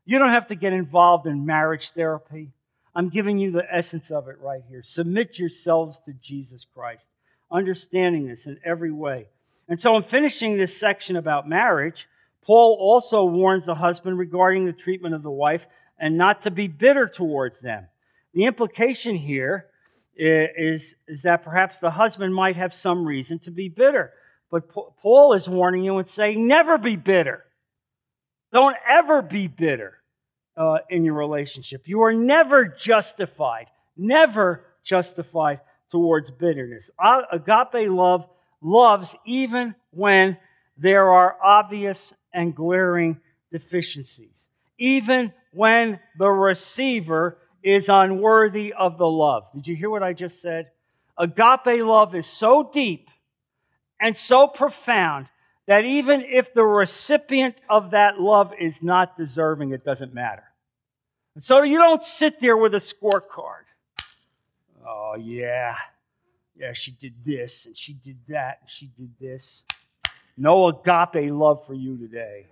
You 0.04 0.18
don't 0.18 0.30
have 0.30 0.48
to 0.48 0.54
get 0.54 0.72
involved 0.72 1.26
in 1.26 1.46
marriage 1.46 1.90
therapy. 1.92 2.50
I'm 2.94 3.08
giving 3.08 3.38
you 3.38 3.50
the 3.50 3.66
essence 3.72 4.10
of 4.10 4.28
it 4.28 4.38
right 4.40 4.62
here. 4.68 4.82
Submit 4.82 5.38
yourselves 5.38 6.00
to 6.00 6.12
Jesus 6.12 6.66
Christ, 6.74 7.08
understanding 7.50 8.26
this 8.26 8.46
in 8.46 8.58
every 8.64 8.92
way. 8.92 9.28
And 9.68 9.80
so 9.80 9.96
I'm 9.96 10.02
finishing 10.02 10.56
this 10.56 10.76
section 10.76 11.16
about 11.16 11.48
marriage 11.48 12.08
Paul 12.44 12.76
also 12.78 13.24
warns 13.24 13.66
the 13.66 13.74
husband 13.74 14.18
regarding 14.18 14.64
the 14.64 14.72
treatment 14.72 15.14
of 15.14 15.22
the 15.22 15.30
wife 15.30 15.66
and 15.98 16.16
not 16.16 16.40
to 16.42 16.50
be 16.50 16.66
bitter 16.66 17.06
towards 17.06 17.60
them. 17.60 17.86
The 18.34 18.44
implication 18.44 19.14
here 19.14 19.66
is, 20.16 20.94
is 21.06 21.22
that 21.22 21.44
perhaps 21.44 21.78
the 21.78 21.90
husband 21.90 22.34
might 22.34 22.56
have 22.56 22.74
some 22.74 23.04
reason 23.04 23.38
to 23.40 23.50
be 23.50 23.68
bitter. 23.68 24.12
But 24.50 24.68
Paul 24.68 25.32
is 25.32 25.48
warning 25.48 25.84
you 25.84 25.98
and 25.98 26.08
saying, 26.08 26.46
never 26.46 26.76
be 26.78 26.96
bitter. 26.96 27.44
Don't 28.52 28.76
ever 28.86 29.22
be 29.22 29.46
bitter 29.46 29.98
uh, 30.56 30.78
in 30.90 31.04
your 31.04 31.14
relationship. 31.14 31.82
You 31.86 32.02
are 32.02 32.12
never 32.12 32.66
justified, 32.66 33.68
never 33.96 34.66
justified 34.84 35.60
towards 35.90 36.30
bitterness. 36.30 36.90
Agape 37.00 37.88
love 37.88 38.26
loves 38.60 39.16
even 39.24 39.74
when 39.90 40.36
there 40.82 41.10
are 41.10 41.36
obvious 41.40 42.12
and 42.34 42.54
glaring 42.54 43.20
deficiencies, 43.52 44.48
even 44.78 45.32
when 45.52 46.00
the 46.18 46.28
receiver 46.28 47.38
is 47.62 47.88
unworthy 47.88 48.72
of 48.72 48.98
the 48.98 49.06
love. 49.06 49.44
Did 49.54 49.68
you 49.68 49.76
hear 49.76 49.90
what 49.90 50.02
I 50.02 50.12
just 50.12 50.42
said? 50.42 50.72
Agape 51.16 51.84
love 51.84 52.16
is 52.16 52.26
so 52.26 52.68
deep 52.72 53.08
and 54.00 54.16
so 54.16 54.48
profound 54.48 55.28
that 55.66 55.84
even 55.84 56.22
if 56.22 56.52
the 56.52 56.64
recipient 56.64 57.60
of 57.68 57.92
that 57.92 58.20
love 58.20 58.52
is 58.58 58.82
not 58.82 59.16
deserving, 59.16 59.70
it 59.70 59.84
doesn't 59.84 60.12
matter. 60.12 60.44
And 61.34 61.44
so 61.44 61.62
you 61.62 61.78
don't 61.78 62.02
sit 62.02 62.40
there 62.40 62.56
with 62.56 62.74
a 62.74 62.78
scorecard. 62.78 63.66
Oh, 64.84 65.14
yeah. 65.16 65.76
Yeah, 66.56 66.72
she 66.72 66.90
did 66.90 67.14
this 67.24 67.66
and 67.66 67.76
she 67.76 67.92
did 67.92 68.18
that 68.28 68.58
and 68.62 68.70
she 68.70 68.90
did 68.98 69.12
this. 69.20 69.62
No 70.36 70.68
agape 70.68 71.30
love 71.32 71.66
for 71.66 71.74
you 71.74 71.98
today. 71.98 72.46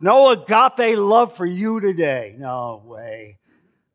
No 0.00 0.30
agape 0.30 0.98
love 0.98 1.36
for 1.36 1.46
you 1.46 1.80
today. 1.80 2.34
No 2.38 2.82
way. 2.84 3.38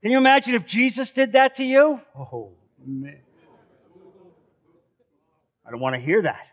Can 0.01 0.11
you 0.11 0.17
imagine 0.17 0.55
if 0.55 0.65
Jesus 0.65 1.11
did 1.11 1.33
that 1.33 1.55
to 1.55 1.63
you? 1.63 2.01
Oh, 2.17 2.51
man. 2.85 3.19
I 5.65 5.71
don't 5.71 5.81
want 5.81 5.95
to 5.95 6.01
hear 6.01 6.21
that. 6.21 6.47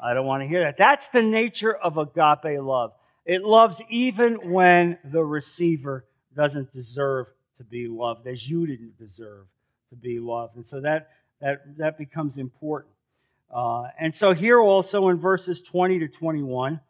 I 0.00 0.14
don't 0.14 0.26
want 0.26 0.42
to 0.42 0.48
hear 0.48 0.60
that. 0.60 0.76
That's 0.78 1.08
the 1.08 1.22
nature 1.22 1.74
of 1.74 1.98
agape 1.98 2.60
love. 2.60 2.92
It 3.26 3.42
loves 3.42 3.82
even 3.90 4.50
when 4.50 4.98
the 5.04 5.22
receiver 5.24 6.06
doesn't 6.34 6.72
deserve 6.72 7.26
to 7.58 7.64
be 7.64 7.88
loved, 7.88 8.26
as 8.26 8.48
you 8.48 8.66
didn't 8.66 8.96
deserve 8.96 9.46
to 9.90 9.96
be 9.96 10.20
loved. 10.20 10.56
And 10.56 10.66
so 10.66 10.80
that, 10.80 11.10
that, 11.40 11.76
that 11.78 11.98
becomes 11.98 12.38
important. 12.38 12.94
Uh, 13.50 13.88
and 13.98 14.14
so 14.14 14.32
here 14.32 14.60
also 14.60 15.08
in 15.08 15.18
verses 15.18 15.62
20 15.62 16.00
to 16.00 16.08
21, 16.08 16.80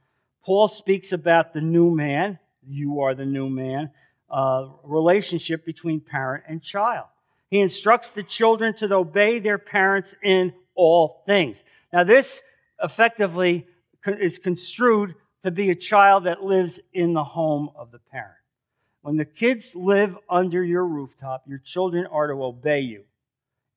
Paul 0.45 0.69
speaks 0.69 1.13
about 1.13 1.53
the 1.53 1.61
new 1.61 1.95
man, 1.95 2.39
you 2.67 3.01
are 3.01 3.15
the 3.15 3.27
new 3.27 3.49
man, 3.49 3.91
uh, 4.31 4.69
relationship 4.83 5.65
between 5.65 6.01
parent 6.01 6.45
and 6.49 6.63
child. 6.63 7.07
He 7.51 7.61
instructs 7.61 8.11
the 8.11 8.23
children 8.23 8.75
to 8.75 8.95
obey 8.95 9.39
their 9.39 9.59
parents 9.59 10.15
in 10.23 10.53
all 10.75 11.23
things. 11.27 11.65
Now, 11.93 12.05
this 12.05 12.43
effectively 12.83 13.67
is 14.07 14.39
construed 14.39 15.15
to 15.43 15.51
be 15.51 15.71
a 15.71 15.75
child 15.75 16.25
that 16.25 16.43
lives 16.43 16.81
in 16.93 17.15
the 17.15 17.25
home 17.25 17.71
of 17.75 17.91
the 17.91 17.99
parent. 17.99 18.35
When 19.03 19.17
the 19.17 19.25
kids 19.25 19.75
live 19.77 20.17
under 20.29 20.63
your 20.63 20.85
rooftop, 20.85 21.45
your 21.47 21.59
children 21.59 22.07
are 22.07 22.27
to 22.27 22.43
obey 22.43 22.81
you 22.81 23.05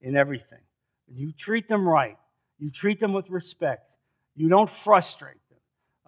in 0.01 0.17
everything. 0.17 0.59
You 1.07 1.31
treat 1.31 1.69
them 1.69 1.87
right. 1.87 2.17
You 2.61 2.69
treat 2.69 2.99
them 2.99 3.11
with 3.11 3.29
respect. 3.29 3.89
You 4.35 4.47
don't 4.47 4.69
frustrate 4.69 5.41
them. 5.49 5.59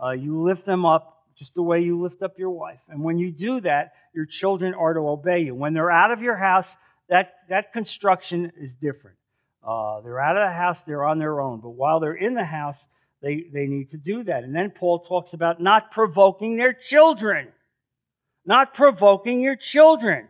Uh, 0.02 0.12
you 0.12 0.42
lift 0.42 0.66
them 0.66 0.86
up 0.86 1.26
just 1.36 1.56
the 1.56 1.64
way 1.64 1.82
you 1.82 2.00
lift 2.00 2.22
up 2.22 2.38
your 2.38 2.52
wife. 2.52 2.80
And 2.88 3.04
when 3.04 3.18
you 3.18 3.32
do 3.32 3.60
that, 3.62 3.94
your 4.14 4.28
children 4.28 4.76
are 4.76 4.94
to 4.94 5.00
obey 5.00 5.40
you. 5.40 5.56
When 5.56 5.74
they're 5.74 5.92
out 5.92 6.12
of 6.12 6.22
your 6.22 6.36
house, 6.36 6.78
that, 7.10 7.34
that 7.50 7.74
construction 7.74 8.52
is 8.56 8.76
different. 8.76 9.18
Uh, 9.64 10.02
they're 10.02 10.20
out 10.20 10.38
of 10.38 10.48
the 10.48 10.54
house, 10.54 10.84
they're 10.84 11.06
on 11.06 11.18
their 11.18 11.42
own. 11.42 11.60
But 11.60 11.72
while 11.72 12.00
they're 12.00 12.14
in 12.14 12.36
the 12.36 12.46
house, 12.46 12.88
they, 13.22 13.46
they 13.52 13.66
need 13.66 13.90
to 13.90 13.98
do 13.98 14.24
that. 14.26 14.44
And 14.44 14.56
then 14.56 14.70
Paul 14.70 15.00
talks 15.00 15.34
about 15.34 15.60
not 15.60 15.92
provoking 15.92 16.58
their 16.58 16.74
children. 16.74 17.48
Not 18.46 18.76
provoking 18.76 19.42
your 19.42 19.56
children. 19.56 20.28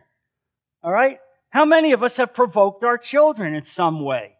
All 0.82 0.92
right? 0.92 1.18
How 1.50 1.66
many 1.66 1.92
of 1.92 2.02
us 2.02 2.16
have 2.16 2.32
provoked 2.32 2.82
our 2.82 2.96
children 2.96 3.54
in 3.54 3.64
some 3.64 4.00
way? 4.00 4.36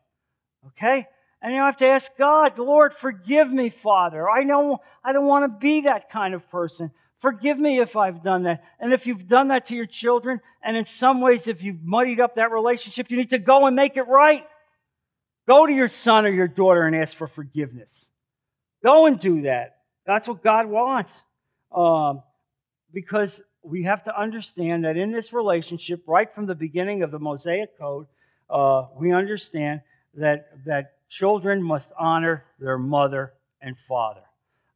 Okay? 0.68 1.08
And 1.44 1.52
you 1.52 1.60
have 1.60 1.76
to 1.76 1.86
ask 1.86 2.16
God, 2.16 2.58
Lord, 2.58 2.94
forgive 2.94 3.52
me, 3.52 3.68
Father. 3.68 4.30
I 4.30 4.44
know 4.44 4.78
I 5.04 5.12
don't 5.12 5.26
want 5.26 5.44
to 5.44 5.58
be 5.58 5.82
that 5.82 6.08
kind 6.08 6.32
of 6.32 6.48
person. 6.50 6.90
Forgive 7.18 7.60
me 7.60 7.80
if 7.80 7.96
I've 7.96 8.22
done 8.22 8.44
that. 8.44 8.64
And 8.80 8.94
if 8.94 9.06
you've 9.06 9.28
done 9.28 9.48
that 9.48 9.66
to 9.66 9.76
your 9.76 9.84
children, 9.84 10.40
and 10.62 10.74
in 10.74 10.86
some 10.86 11.20
ways, 11.20 11.46
if 11.46 11.62
you've 11.62 11.84
muddied 11.84 12.18
up 12.18 12.36
that 12.36 12.50
relationship, 12.50 13.10
you 13.10 13.18
need 13.18 13.28
to 13.28 13.38
go 13.38 13.66
and 13.66 13.76
make 13.76 13.98
it 13.98 14.08
right. 14.08 14.46
Go 15.46 15.66
to 15.66 15.72
your 15.72 15.86
son 15.86 16.24
or 16.24 16.30
your 16.30 16.48
daughter 16.48 16.84
and 16.84 16.96
ask 16.96 17.14
for 17.14 17.26
forgiveness. 17.26 18.08
Go 18.82 19.04
and 19.04 19.18
do 19.18 19.42
that. 19.42 19.80
That's 20.06 20.26
what 20.26 20.42
God 20.42 20.64
wants. 20.64 21.24
Um, 21.70 22.22
because 22.90 23.42
we 23.62 23.82
have 23.82 24.02
to 24.04 24.18
understand 24.18 24.86
that 24.86 24.96
in 24.96 25.12
this 25.12 25.30
relationship, 25.34 26.04
right 26.06 26.34
from 26.34 26.46
the 26.46 26.54
beginning 26.54 27.02
of 27.02 27.10
the 27.10 27.18
Mosaic 27.18 27.78
Code, 27.78 28.06
uh, 28.48 28.86
we 28.96 29.12
understand 29.12 29.82
that, 30.14 30.48
that 30.64 30.93
children 31.08 31.62
must 31.62 31.92
honor 31.98 32.44
their 32.58 32.78
mother 32.78 33.32
and 33.60 33.78
father. 33.78 34.22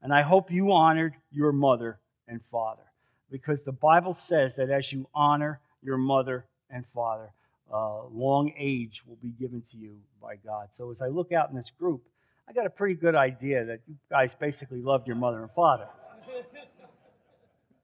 And 0.02 0.12
I 0.12 0.22
hope 0.22 0.50
you 0.50 0.72
honored 0.72 1.14
your 1.30 1.52
mother 1.52 1.98
and 2.26 2.42
father 2.42 2.84
because 3.30 3.64
the 3.64 3.72
Bible 3.72 4.14
says 4.14 4.56
that 4.56 4.70
as 4.70 4.92
you 4.92 5.08
honor 5.14 5.60
your 5.82 5.98
mother 5.98 6.46
and 6.70 6.86
father, 6.86 7.32
uh, 7.72 8.04
long 8.06 8.52
age 8.56 9.02
will 9.06 9.18
be 9.22 9.30
given 9.30 9.62
to 9.70 9.76
you 9.76 9.96
by 10.22 10.36
God. 10.36 10.68
So 10.70 10.90
as 10.90 11.02
I 11.02 11.08
look 11.08 11.32
out 11.32 11.50
in 11.50 11.56
this 11.56 11.70
group, 11.70 12.02
I 12.48 12.52
got 12.52 12.66
a 12.66 12.70
pretty 12.70 12.94
good 12.94 13.14
idea 13.14 13.64
that 13.66 13.80
you 13.86 13.96
guys 14.10 14.34
basically 14.34 14.80
loved 14.80 15.06
your 15.06 15.16
mother 15.16 15.42
and 15.42 15.50
father. 15.50 15.86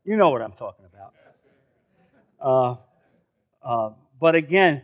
You 0.04 0.16
know 0.16 0.30
what 0.30 0.42
I'm 0.42 0.52
talking 0.52 0.86
about. 0.86 1.14
Uh, 2.40 2.76
uh, 3.62 3.90
but 4.20 4.34
again, 4.34 4.82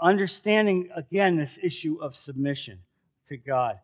understanding 0.00 0.88
again 0.94 1.36
this 1.36 1.58
issue 1.62 1.98
of 2.02 2.16
submission 2.16 2.78
to 3.32 3.38
God. 3.38 3.78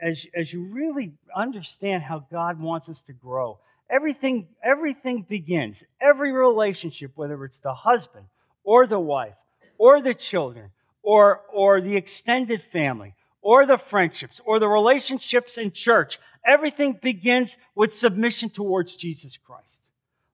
As, 0.00 0.26
as 0.34 0.52
you 0.52 0.64
really 0.64 1.12
understand 1.34 2.02
how 2.02 2.26
God 2.30 2.58
wants 2.58 2.88
us 2.88 3.02
to 3.02 3.12
grow, 3.12 3.58
everything, 3.90 4.48
everything 4.62 5.22
begins, 5.22 5.84
every 6.00 6.32
relationship, 6.32 7.12
whether 7.14 7.44
it's 7.44 7.60
the 7.60 7.74
husband 7.74 8.26
or 8.64 8.86
the 8.86 9.00
wife 9.00 9.36
or 9.78 10.02
the 10.02 10.14
children 10.14 10.70
or, 11.02 11.42
or 11.52 11.80
the 11.80 11.96
extended 11.96 12.62
family 12.62 13.14
or 13.42 13.66
the 13.66 13.78
friendships 13.78 14.40
or 14.44 14.58
the 14.58 14.68
relationships 14.68 15.58
in 15.58 15.70
church, 15.70 16.18
everything 16.44 16.98
begins 17.00 17.58
with 17.74 17.92
submission 17.92 18.50
towards 18.50 18.96
Jesus 18.96 19.36
Christ. 19.36 19.88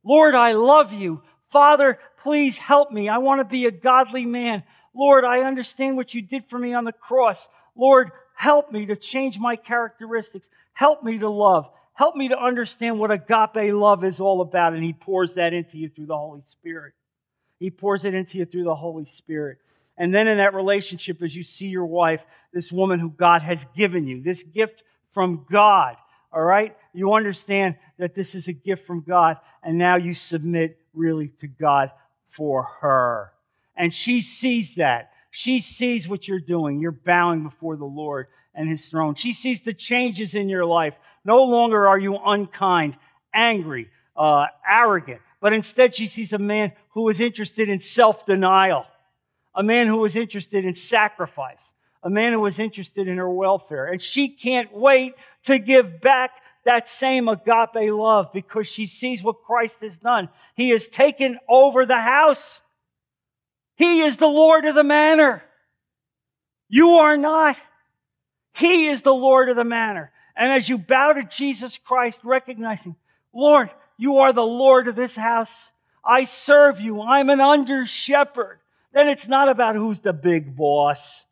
Lord, 0.05 0.35
I 0.35 0.53
love 0.53 0.93
you. 0.93 1.23
Father, 1.51 1.99
please 2.23 2.59
help 2.59 2.91
me. 2.91 3.09
I 3.09 3.19
want 3.19 3.41
to 3.41 3.45
be 3.45 3.67
a 3.67 3.71
godly 3.71 4.25
man. 4.25 4.63
Lord, 4.95 5.25
I 5.25 5.41
understand 5.41 5.97
what 5.97 6.15
you 6.15 6.23
did 6.23 6.47
for 6.49 6.59
me 6.59 6.75
on 6.75 6.85
the 6.85 6.93
cross. 6.93 7.49
Lord, 7.77 8.11
Help 8.35 8.73
me 8.73 8.87
to 8.87 8.97
change 8.97 9.39
my 9.39 9.57
characteristics. 9.57 10.51
Help 10.73 11.03
me 11.03 11.19
to 11.19 11.29
love. 11.29 11.69
Help 11.95 12.17
me 12.17 12.29
to 12.29 12.39
understand 12.39 12.99
what 12.99 13.11
agape 13.11 13.73
love 13.75 14.05
is 14.05 14.21
all 14.21 14.41
about. 14.41 14.73
And 14.73 14.83
He 14.83 14.93
pours 14.93 15.35
that 15.35 15.53
into 15.53 15.79
you 15.79 15.89
through 15.89 16.07
the 16.07 16.17
Holy 16.17 16.43
Spirit. 16.45 16.95
He 17.59 17.71
pours 17.71 18.05
it 18.05 18.15
into 18.15 18.39
you 18.39 18.45
through 18.45 18.65
the 18.65 18.75
Holy 18.75 19.05
Spirit. 19.05 19.59
And 19.97 20.15
then 20.15 20.27
in 20.27 20.39
that 20.39 20.55
relationship, 20.55 21.23
as 21.23 21.37
you 21.37 21.43
see 21.43 21.69
your 21.69 21.87
wife, 21.87 22.25
this 22.53 22.73
woman 22.73 22.99
who 22.99 23.11
God 23.11 23.43
has 23.43 23.67
given 23.67 24.07
you, 24.07 24.23
this 24.23 24.43
gift 24.43 24.83
from 25.11 25.47
God, 25.51 25.97
all 26.33 26.43
right? 26.43 26.77
You 26.93 27.13
understand 27.13 27.77
that 27.99 28.15
this 28.15 28.35
is 28.35 28.49
a 28.49 28.53
gift 28.53 28.87
from 28.87 29.03
God, 29.03 29.37
and 29.63 29.79
now 29.79 29.97
you 29.97 30.15
submit 30.15 30.79
really 30.95 31.29
to 31.39 31.47
God 31.47 31.91
for 32.27 32.65
her. 32.81 33.33
And 33.77 33.93
she 33.93 34.21
sees 34.21 34.77
that. 34.77 35.12
She 35.35 35.61
sees 35.61 36.07
what 36.07 36.29
you're 36.29 36.39
doing. 36.39 36.79
You're 36.79 36.93
bowing 36.93 37.43
before 37.43 37.77
the 37.77 37.87
Lord 37.87 38.27
and 38.55 38.69
his 38.69 38.91
throne. 38.91 39.15
She 39.15 39.33
sees 39.33 39.63
the 39.63 39.73
changes 39.73 40.35
in 40.35 40.51
your 40.51 40.67
life. 40.67 40.95
No 41.25 41.45
longer 41.45 41.89
are 41.89 41.99
you 41.99 42.19
unkind, 42.19 42.99
angry, 43.35 43.89
uh, 44.15 44.47
arrogant, 44.69 45.23
but 45.41 45.55
instead 45.55 45.95
she 45.95 46.07
sees 46.07 46.35
a 46.35 46.39
man 46.39 46.73
who 46.91 47.09
is 47.09 47.19
interested 47.19 47.71
in 47.71 47.81
self 47.81 48.27
denial, 48.27 48.85
a 49.55 49.63
man 49.63 49.87
who 49.87 50.05
is 50.05 50.17
interested 50.17 50.67
in 50.67 50.75
sacrifice, 50.75 51.73
a 52.03 52.11
man 52.11 52.35
who 52.35 52.45
is 52.45 52.59
interested 52.59 53.09
in 53.09 53.17
her 53.17 53.31
welfare. 53.31 53.87
And 53.87 54.03
she 54.03 54.29
can't 54.29 54.71
wait 54.73 55.15
to 55.45 55.59
give 55.59 56.01
back 56.03 56.33
that 56.65 56.89
same 56.89 57.29
agape 57.29 57.91
love 57.91 58.33
because 58.35 58.67
she 58.67 58.87
sees 58.87 59.23
what 59.23 59.43
Christ 59.43 59.81
has 59.81 59.97
done. 59.99 60.29
He 60.55 60.71
has 60.71 60.89
taken 60.89 61.39
over 61.49 61.87
the 61.87 62.01
house. 62.01 62.62
He 63.77 64.03
is 64.03 64.17
the 64.17 64.29
Lord 64.29 64.65
of 64.65 64.75
the 64.75 64.85
manor. 64.85 65.43
You 66.69 66.97
are 66.97 67.17
not. 67.17 67.57
He 68.55 68.89
is 68.89 69.03
the 69.03 69.15
Lord 69.15 69.49
of 69.49 69.57
the 69.57 69.65
manor. 69.65 70.13
And 70.37 70.53
as 70.53 70.69
you 70.69 70.79
bow 70.79 71.13
to 71.13 71.25
Jesus 71.25 71.79
Christ, 71.79 72.21
recognizing, 72.25 72.97
Lord, 73.35 73.71
you 73.97 74.19
are 74.19 74.33
the 74.33 74.43
Lord 74.43 74.89
of 74.89 74.97
this 74.97 75.17
house. 75.17 75.73
I 76.05 76.25
serve 76.25 76.81
you. 76.81 77.03
I'm 77.03 77.31
an 77.31 77.41
under 77.41 77.85
shepherd. 77.85 78.61
Then 78.93 79.09
it's 79.09 79.29
not 79.29 79.49
about 79.49 79.77
who's 79.77 80.01
the 80.01 80.13
big 80.13 80.57
boss. 80.57 81.25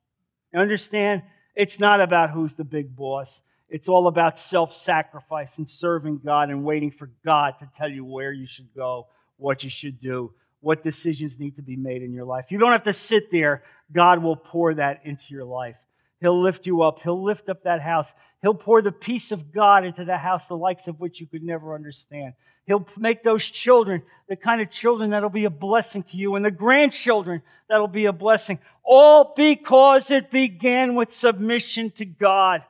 You 0.52 0.60
understand? 0.60 1.22
It's 1.54 1.80
not 1.80 2.00
about 2.00 2.30
who's 2.30 2.54
the 2.54 2.64
big 2.64 2.96
boss. 2.96 3.42
It's 3.68 3.88
all 3.88 4.08
about 4.08 4.38
self 4.38 4.72
sacrifice 4.74 5.58
and 5.58 5.68
serving 5.68 6.20
God 6.24 6.50
and 6.50 6.64
waiting 6.64 6.90
for 6.90 7.10
God 7.24 7.54
to 7.60 7.68
tell 7.72 7.88
you 7.88 8.04
where 8.04 8.32
you 8.32 8.46
should 8.46 8.74
go, 8.74 9.06
what 9.36 9.62
you 9.62 9.70
should 9.70 10.00
do, 10.00 10.32
what 10.60 10.84
decisions 10.84 11.38
need 11.38 11.56
to 11.56 11.62
be 11.62 11.76
made 11.76 12.02
in 12.02 12.12
your 12.12 12.24
life. 12.24 12.46
You 12.50 12.58
don't 12.58 12.72
have 12.72 12.84
to 12.84 12.92
sit 12.92 13.30
there. 13.30 13.62
God 13.92 14.22
will 14.22 14.36
pour 14.36 14.74
that 14.74 15.00
into 15.04 15.34
your 15.34 15.44
life. 15.44 15.76
He'll 16.20 16.40
lift 16.40 16.66
you 16.66 16.82
up. 16.82 17.00
He'll 17.00 17.22
lift 17.22 17.48
up 17.48 17.62
that 17.64 17.80
house. 17.80 18.14
He'll 18.42 18.54
pour 18.54 18.82
the 18.82 18.92
peace 18.92 19.32
of 19.32 19.52
God 19.52 19.84
into 19.84 20.04
the 20.04 20.18
house, 20.18 20.48
the 20.48 20.56
likes 20.56 20.86
of 20.86 21.00
which 21.00 21.20
you 21.20 21.26
could 21.26 21.42
never 21.42 21.74
understand. 21.74 22.34
He'll 22.66 22.86
make 22.96 23.24
those 23.24 23.44
children 23.44 24.02
the 24.28 24.36
kind 24.36 24.60
of 24.60 24.70
children 24.70 25.10
that'll 25.10 25.30
be 25.30 25.46
a 25.46 25.50
blessing 25.50 26.02
to 26.04 26.16
you 26.16 26.36
and 26.36 26.44
the 26.44 26.50
grandchildren 26.50 27.42
that'll 27.68 27.88
be 27.88 28.04
a 28.04 28.12
blessing. 28.12 28.58
All 28.84 29.32
because 29.34 30.10
it 30.10 30.30
began 30.30 30.94
with 30.94 31.10
submission 31.10 31.90
to 31.92 32.04
God. 32.04 32.62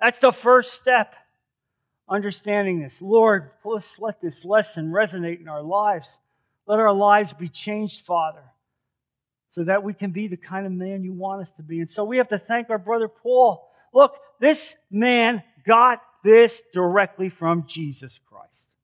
That's 0.00 0.20
the 0.20 0.32
first 0.32 0.74
step. 0.74 1.14
Understanding 2.08 2.80
this. 2.80 3.02
Lord, 3.02 3.50
let's 3.64 3.98
let 3.98 4.20
this 4.20 4.44
lesson 4.44 4.90
resonate 4.90 5.40
in 5.40 5.48
our 5.48 5.62
lives. 5.62 6.20
Let 6.66 6.78
our 6.78 6.92
lives 6.92 7.32
be 7.32 7.48
changed, 7.48 8.02
Father, 8.02 8.44
so 9.50 9.64
that 9.64 9.82
we 9.82 9.94
can 9.94 10.12
be 10.12 10.28
the 10.28 10.36
kind 10.36 10.66
of 10.66 10.72
man 10.72 11.02
you 11.02 11.12
want 11.12 11.42
us 11.42 11.52
to 11.52 11.62
be. 11.62 11.80
And 11.80 11.90
so 11.90 12.04
we 12.04 12.18
have 12.18 12.28
to 12.28 12.38
thank 12.38 12.70
our 12.70 12.78
brother 12.78 13.08
Paul. 13.08 13.68
Look, 13.92 14.16
this 14.40 14.76
man 14.90 15.42
got 15.66 16.00
this 16.24 16.62
directly 16.72 17.28
from 17.28 17.66
Jesus 17.66 18.20
Christ. 18.26 18.74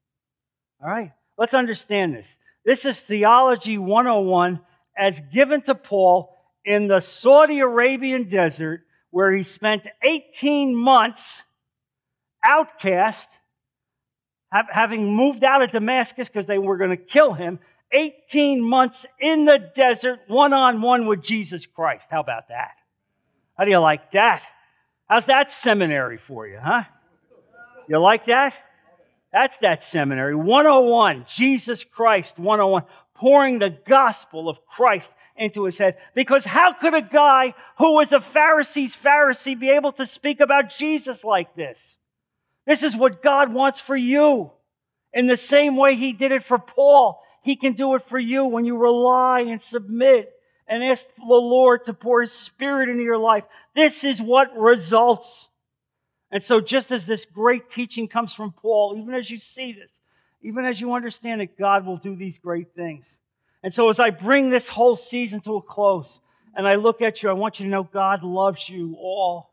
All 0.83 0.89
right? 0.89 1.13
Let's 1.37 1.55
understand 1.55 2.15
this. 2.15 2.39
This 2.65 2.85
is 2.85 3.01
Theology 3.01 3.79
101 3.79 4.61
as 4.97 5.21
given 5.33 5.63
to 5.63 5.75
Paul 5.75 6.37
in 6.65 6.89
the 6.89 7.01
Saudi 7.01 7.61
Arabian 7.61 8.29
desert 8.29 8.83
where 9.11 9.33
he 9.33 9.43
spent 9.43 9.87
18 10.03 10.75
months 10.75 11.45
outcast 12.45 13.39
having 14.51 15.15
moved 15.15 15.45
out 15.45 15.63
of 15.63 15.71
Damascus 15.71 16.29
because 16.29 16.47
they 16.47 16.59
were 16.59 16.77
going 16.77 16.91
to 16.91 16.97
kill 16.97 17.33
him, 17.33 17.59
18 17.93 18.63
months 18.63 19.07
in 19.19 19.45
the 19.45 19.59
desert, 19.59 20.21
one 20.27 20.53
on 20.53 20.83
one 20.83 21.07
with 21.07 21.23
Jesus 21.23 21.67
Christ. 21.67 22.11
How 22.11 22.21
about 22.21 22.49
that? 22.49 22.77
How 23.57 23.65
do 23.65 23.71
you 23.71 23.79
like 23.79 24.13
that? 24.13 24.47
How's 25.09 25.27
that 25.27 25.51
seminary 25.51 26.19
for 26.19 26.47
you, 26.47 26.59
huh? 26.63 26.85
You 27.89 27.99
like 27.99 28.27
that? 28.27 28.55
That's 29.33 29.59
that 29.59 29.83
seminary. 29.83 30.35
101, 30.35 31.25
Jesus 31.29 31.85
Christ 31.85 32.39
101, 32.39 32.85
pouring 33.15 33.59
the 33.59 33.71
gospel 33.71 34.49
of 34.49 34.65
Christ 34.67 35.15
into 35.37 35.65
his 35.65 35.79
head. 35.79 35.97
Because 36.15 36.45
how 36.45 36.73
could 36.73 36.95
a 36.95 37.03
guy 37.03 37.55
who 37.79 37.95
was 37.95 38.13
a 38.13 38.21
Pharisee's 38.21 38.97
Pharisee 38.97 39.59
be 39.59 39.71
able 39.71 39.93
to 39.93 40.07
speak 40.07 40.41
about 40.41 40.71
Jesus 40.71 41.25
like 41.25 41.55
this? 41.55 41.99
This 42.67 42.83
is 42.83 42.95
what 42.95 43.23
God 43.23 43.53
wants 43.53 43.81
for 43.81 43.97
you. 43.97 44.53
In 45.15 45.27
the 45.27 45.39
same 45.39 45.77
way 45.77 45.97
He 45.97 46.13
did 46.13 46.33
it 46.33 46.43
for 46.43 46.59
Paul, 46.59 47.23
He 47.43 47.57
can 47.57 47.73
do 47.73 47.95
it 47.95 48.03
for 48.03 48.19
you 48.19 48.47
when 48.47 48.65
you 48.65 48.77
rely 48.77 49.41
and 49.41 49.61
submit 49.61 50.33
and 50.67 50.85
ask 50.85 51.15
the 51.15 51.25
Lord 51.25 51.85
to 51.85 51.95
pour 51.95 52.21
His 52.21 52.33
Spirit 52.33 52.89
into 52.89 53.03
your 53.03 53.19
life. 53.19 53.45
This 53.75 54.05
is 54.05 54.21
what 54.21 54.57
results. 54.57 55.49
And 56.31 56.43
so, 56.43 56.61
just 56.61 56.91
as 56.91 57.07
this 57.07 57.25
great 57.25 57.71
teaching 57.71 58.07
comes 58.07 58.35
from 58.35 58.53
Paul, 58.53 58.97
even 58.99 59.15
as 59.15 59.31
you 59.31 59.39
see 59.39 59.73
this, 59.73 60.01
even 60.43 60.65
as 60.65 60.81
you 60.81 60.93
understand 60.93 61.41
that 61.41 61.59
God 61.59 61.87
will 61.87 61.97
do 61.97 62.15
these 62.15 62.39
great 62.39 62.75
things, 62.75 63.19
And 63.63 63.73
so 63.73 63.89
as 63.89 63.99
I 63.99 64.11
bring 64.11 64.51
this 64.51 64.69
whole 64.69 64.95
season 64.95 65.41
to 65.41 65.57
a 65.57 65.63
close 65.63 66.21
and 66.55 66.67
I 66.67 66.77
look 66.77 67.03
at 67.03 67.23
you, 67.23 67.29
I 67.29 67.33
want 67.33 67.59
you 67.59 67.65
to 67.65 67.71
know 67.71 67.83
God 67.83 68.23
loves 68.23 68.69
you 68.69 68.95
all 68.99 69.51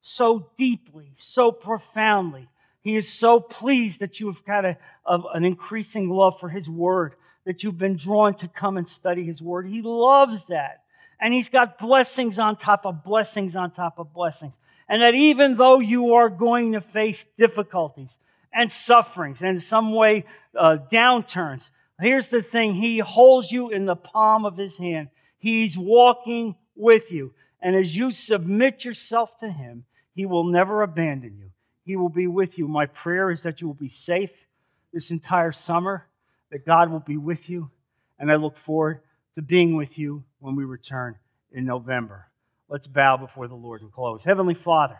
so 0.00 0.50
deeply, 0.56 1.12
so 1.14 1.50
profoundly. 1.52 2.48
He 2.82 2.96
is 2.96 3.10
so 3.10 3.38
pleased 3.40 4.00
that 4.00 4.18
you 4.18 4.26
have 4.26 4.44
got 4.44 4.64
a, 4.64 4.76
a, 5.06 5.20
an 5.34 5.44
increasing 5.44 6.10
love 6.10 6.38
for 6.38 6.48
His 6.48 6.68
Word, 6.68 7.14
that 7.44 7.62
you've 7.62 7.78
been 7.78 7.96
drawn 7.96 8.34
to 8.34 8.48
come 8.48 8.76
and 8.76 8.88
study 8.88 9.24
His 9.24 9.40
Word. 9.40 9.66
He 9.66 9.82
loves 9.82 10.46
that. 10.46 10.82
And 11.20 11.32
He's 11.32 11.48
got 11.48 11.78
blessings 11.78 12.40
on 12.40 12.56
top 12.56 12.84
of 12.84 13.04
blessings 13.04 13.54
on 13.54 13.70
top 13.70 14.00
of 14.00 14.12
blessings. 14.12 14.58
And 14.88 15.00
that 15.00 15.14
even 15.14 15.56
though 15.56 15.78
you 15.78 16.14
are 16.14 16.28
going 16.28 16.72
to 16.72 16.80
face 16.80 17.24
difficulties 17.38 18.18
and 18.52 18.70
sufferings 18.70 19.40
and 19.40 19.50
in 19.50 19.60
some 19.60 19.94
way 19.94 20.24
uh, 20.58 20.78
downturns, 20.90 21.70
here's 22.00 22.28
the 22.28 22.42
thing 22.42 22.74
He 22.74 22.98
holds 22.98 23.52
you 23.52 23.70
in 23.70 23.86
the 23.86 23.96
palm 23.96 24.44
of 24.44 24.56
His 24.56 24.78
hand. 24.78 25.08
He's 25.38 25.78
walking 25.78 26.56
with 26.74 27.12
you. 27.12 27.32
And 27.60 27.76
as 27.76 27.96
you 27.96 28.10
submit 28.10 28.84
yourself 28.84 29.38
to 29.38 29.48
Him, 29.48 29.84
He 30.16 30.26
will 30.26 30.44
never 30.44 30.82
abandon 30.82 31.38
you. 31.38 31.51
He 31.84 31.96
will 31.96 32.08
be 32.08 32.26
with 32.26 32.58
you. 32.58 32.68
My 32.68 32.86
prayer 32.86 33.30
is 33.30 33.42
that 33.42 33.60
you 33.60 33.66
will 33.66 33.74
be 33.74 33.88
safe 33.88 34.46
this 34.92 35.10
entire 35.10 35.52
summer, 35.52 36.06
that 36.50 36.66
God 36.66 36.90
will 36.90 37.00
be 37.00 37.16
with 37.16 37.48
you, 37.48 37.70
and 38.18 38.30
I 38.30 38.36
look 38.36 38.56
forward 38.56 39.00
to 39.34 39.42
being 39.42 39.76
with 39.76 39.98
you 39.98 40.24
when 40.38 40.54
we 40.54 40.64
return 40.64 41.16
in 41.50 41.64
November. 41.64 42.28
Let's 42.68 42.86
bow 42.86 43.16
before 43.16 43.48
the 43.48 43.54
Lord 43.54 43.82
and 43.82 43.92
close. 43.92 44.24
Heavenly 44.24 44.54
Father, 44.54 44.98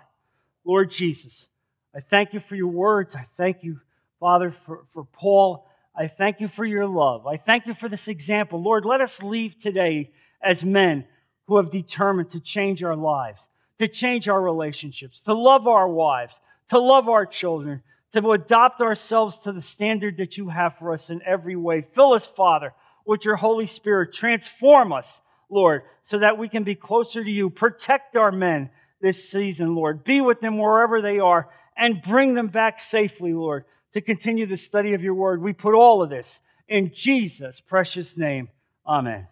Lord 0.64 0.90
Jesus, 0.90 1.48
I 1.94 2.00
thank 2.00 2.32
you 2.32 2.40
for 2.40 2.54
your 2.56 2.68
words. 2.68 3.14
I 3.14 3.26
thank 3.36 3.62
you, 3.62 3.80
Father, 4.18 4.50
for, 4.50 4.84
for 4.88 5.04
Paul. 5.04 5.66
I 5.94 6.06
thank 6.06 6.40
you 6.40 6.48
for 6.48 6.64
your 6.64 6.86
love. 6.86 7.26
I 7.26 7.36
thank 7.36 7.66
you 7.66 7.74
for 7.74 7.88
this 7.88 8.08
example. 8.08 8.62
Lord, 8.62 8.84
let 8.84 9.00
us 9.00 9.22
leave 9.22 9.58
today 9.58 10.10
as 10.42 10.64
men 10.64 11.06
who 11.46 11.58
have 11.58 11.70
determined 11.70 12.30
to 12.30 12.40
change 12.40 12.82
our 12.82 12.96
lives, 12.96 13.48
to 13.78 13.86
change 13.88 14.28
our 14.28 14.40
relationships, 14.40 15.22
to 15.22 15.34
love 15.34 15.66
our 15.66 15.88
wives, 15.88 16.40
to 16.72 16.78
love 16.78 17.06
our 17.06 17.26
children, 17.26 17.82
to 18.14 18.30
adopt 18.30 18.80
ourselves 18.80 19.40
to 19.40 19.52
the 19.52 19.60
standard 19.60 20.16
that 20.16 20.38
you 20.38 20.48
have 20.48 20.78
for 20.78 20.94
us 20.94 21.10
in 21.10 21.20
every 21.22 21.54
way. 21.54 21.82
Fill 21.82 22.14
us, 22.14 22.26
Father, 22.26 22.72
with 23.04 23.26
your 23.26 23.36
Holy 23.36 23.66
Spirit. 23.66 24.14
Transform 24.14 24.90
us, 24.90 25.20
Lord, 25.50 25.82
so 26.00 26.18
that 26.20 26.38
we 26.38 26.48
can 26.48 26.64
be 26.64 26.74
closer 26.74 27.22
to 27.22 27.30
you. 27.30 27.50
Protect 27.50 28.16
our 28.16 28.32
men 28.32 28.70
this 29.02 29.28
season, 29.28 29.74
Lord. 29.74 30.02
Be 30.02 30.22
with 30.22 30.40
them 30.40 30.56
wherever 30.56 31.02
they 31.02 31.18
are 31.18 31.50
and 31.76 32.00
bring 32.00 32.32
them 32.32 32.48
back 32.48 32.80
safely, 32.80 33.34
Lord, 33.34 33.66
to 33.92 34.00
continue 34.00 34.46
the 34.46 34.56
study 34.56 34.94
of 34.94 35.02
your 35.02 35.14
word. 35.14 35.42
We 35.42 35.52
put 35.52 35.74
all 35.74 36.02
of 36.02 36.08
this 36.08 36.40
in 36.68 36.90
Jesus' 36.94 37.60
precious 37.60 38.16
name. 38.16 38.48
Amen. 38.86 39.28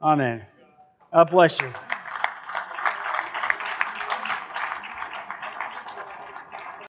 Amen. 0.00 0.46
God 1.12 1.28
bless 1.28 1.60
you. 1.60 1.72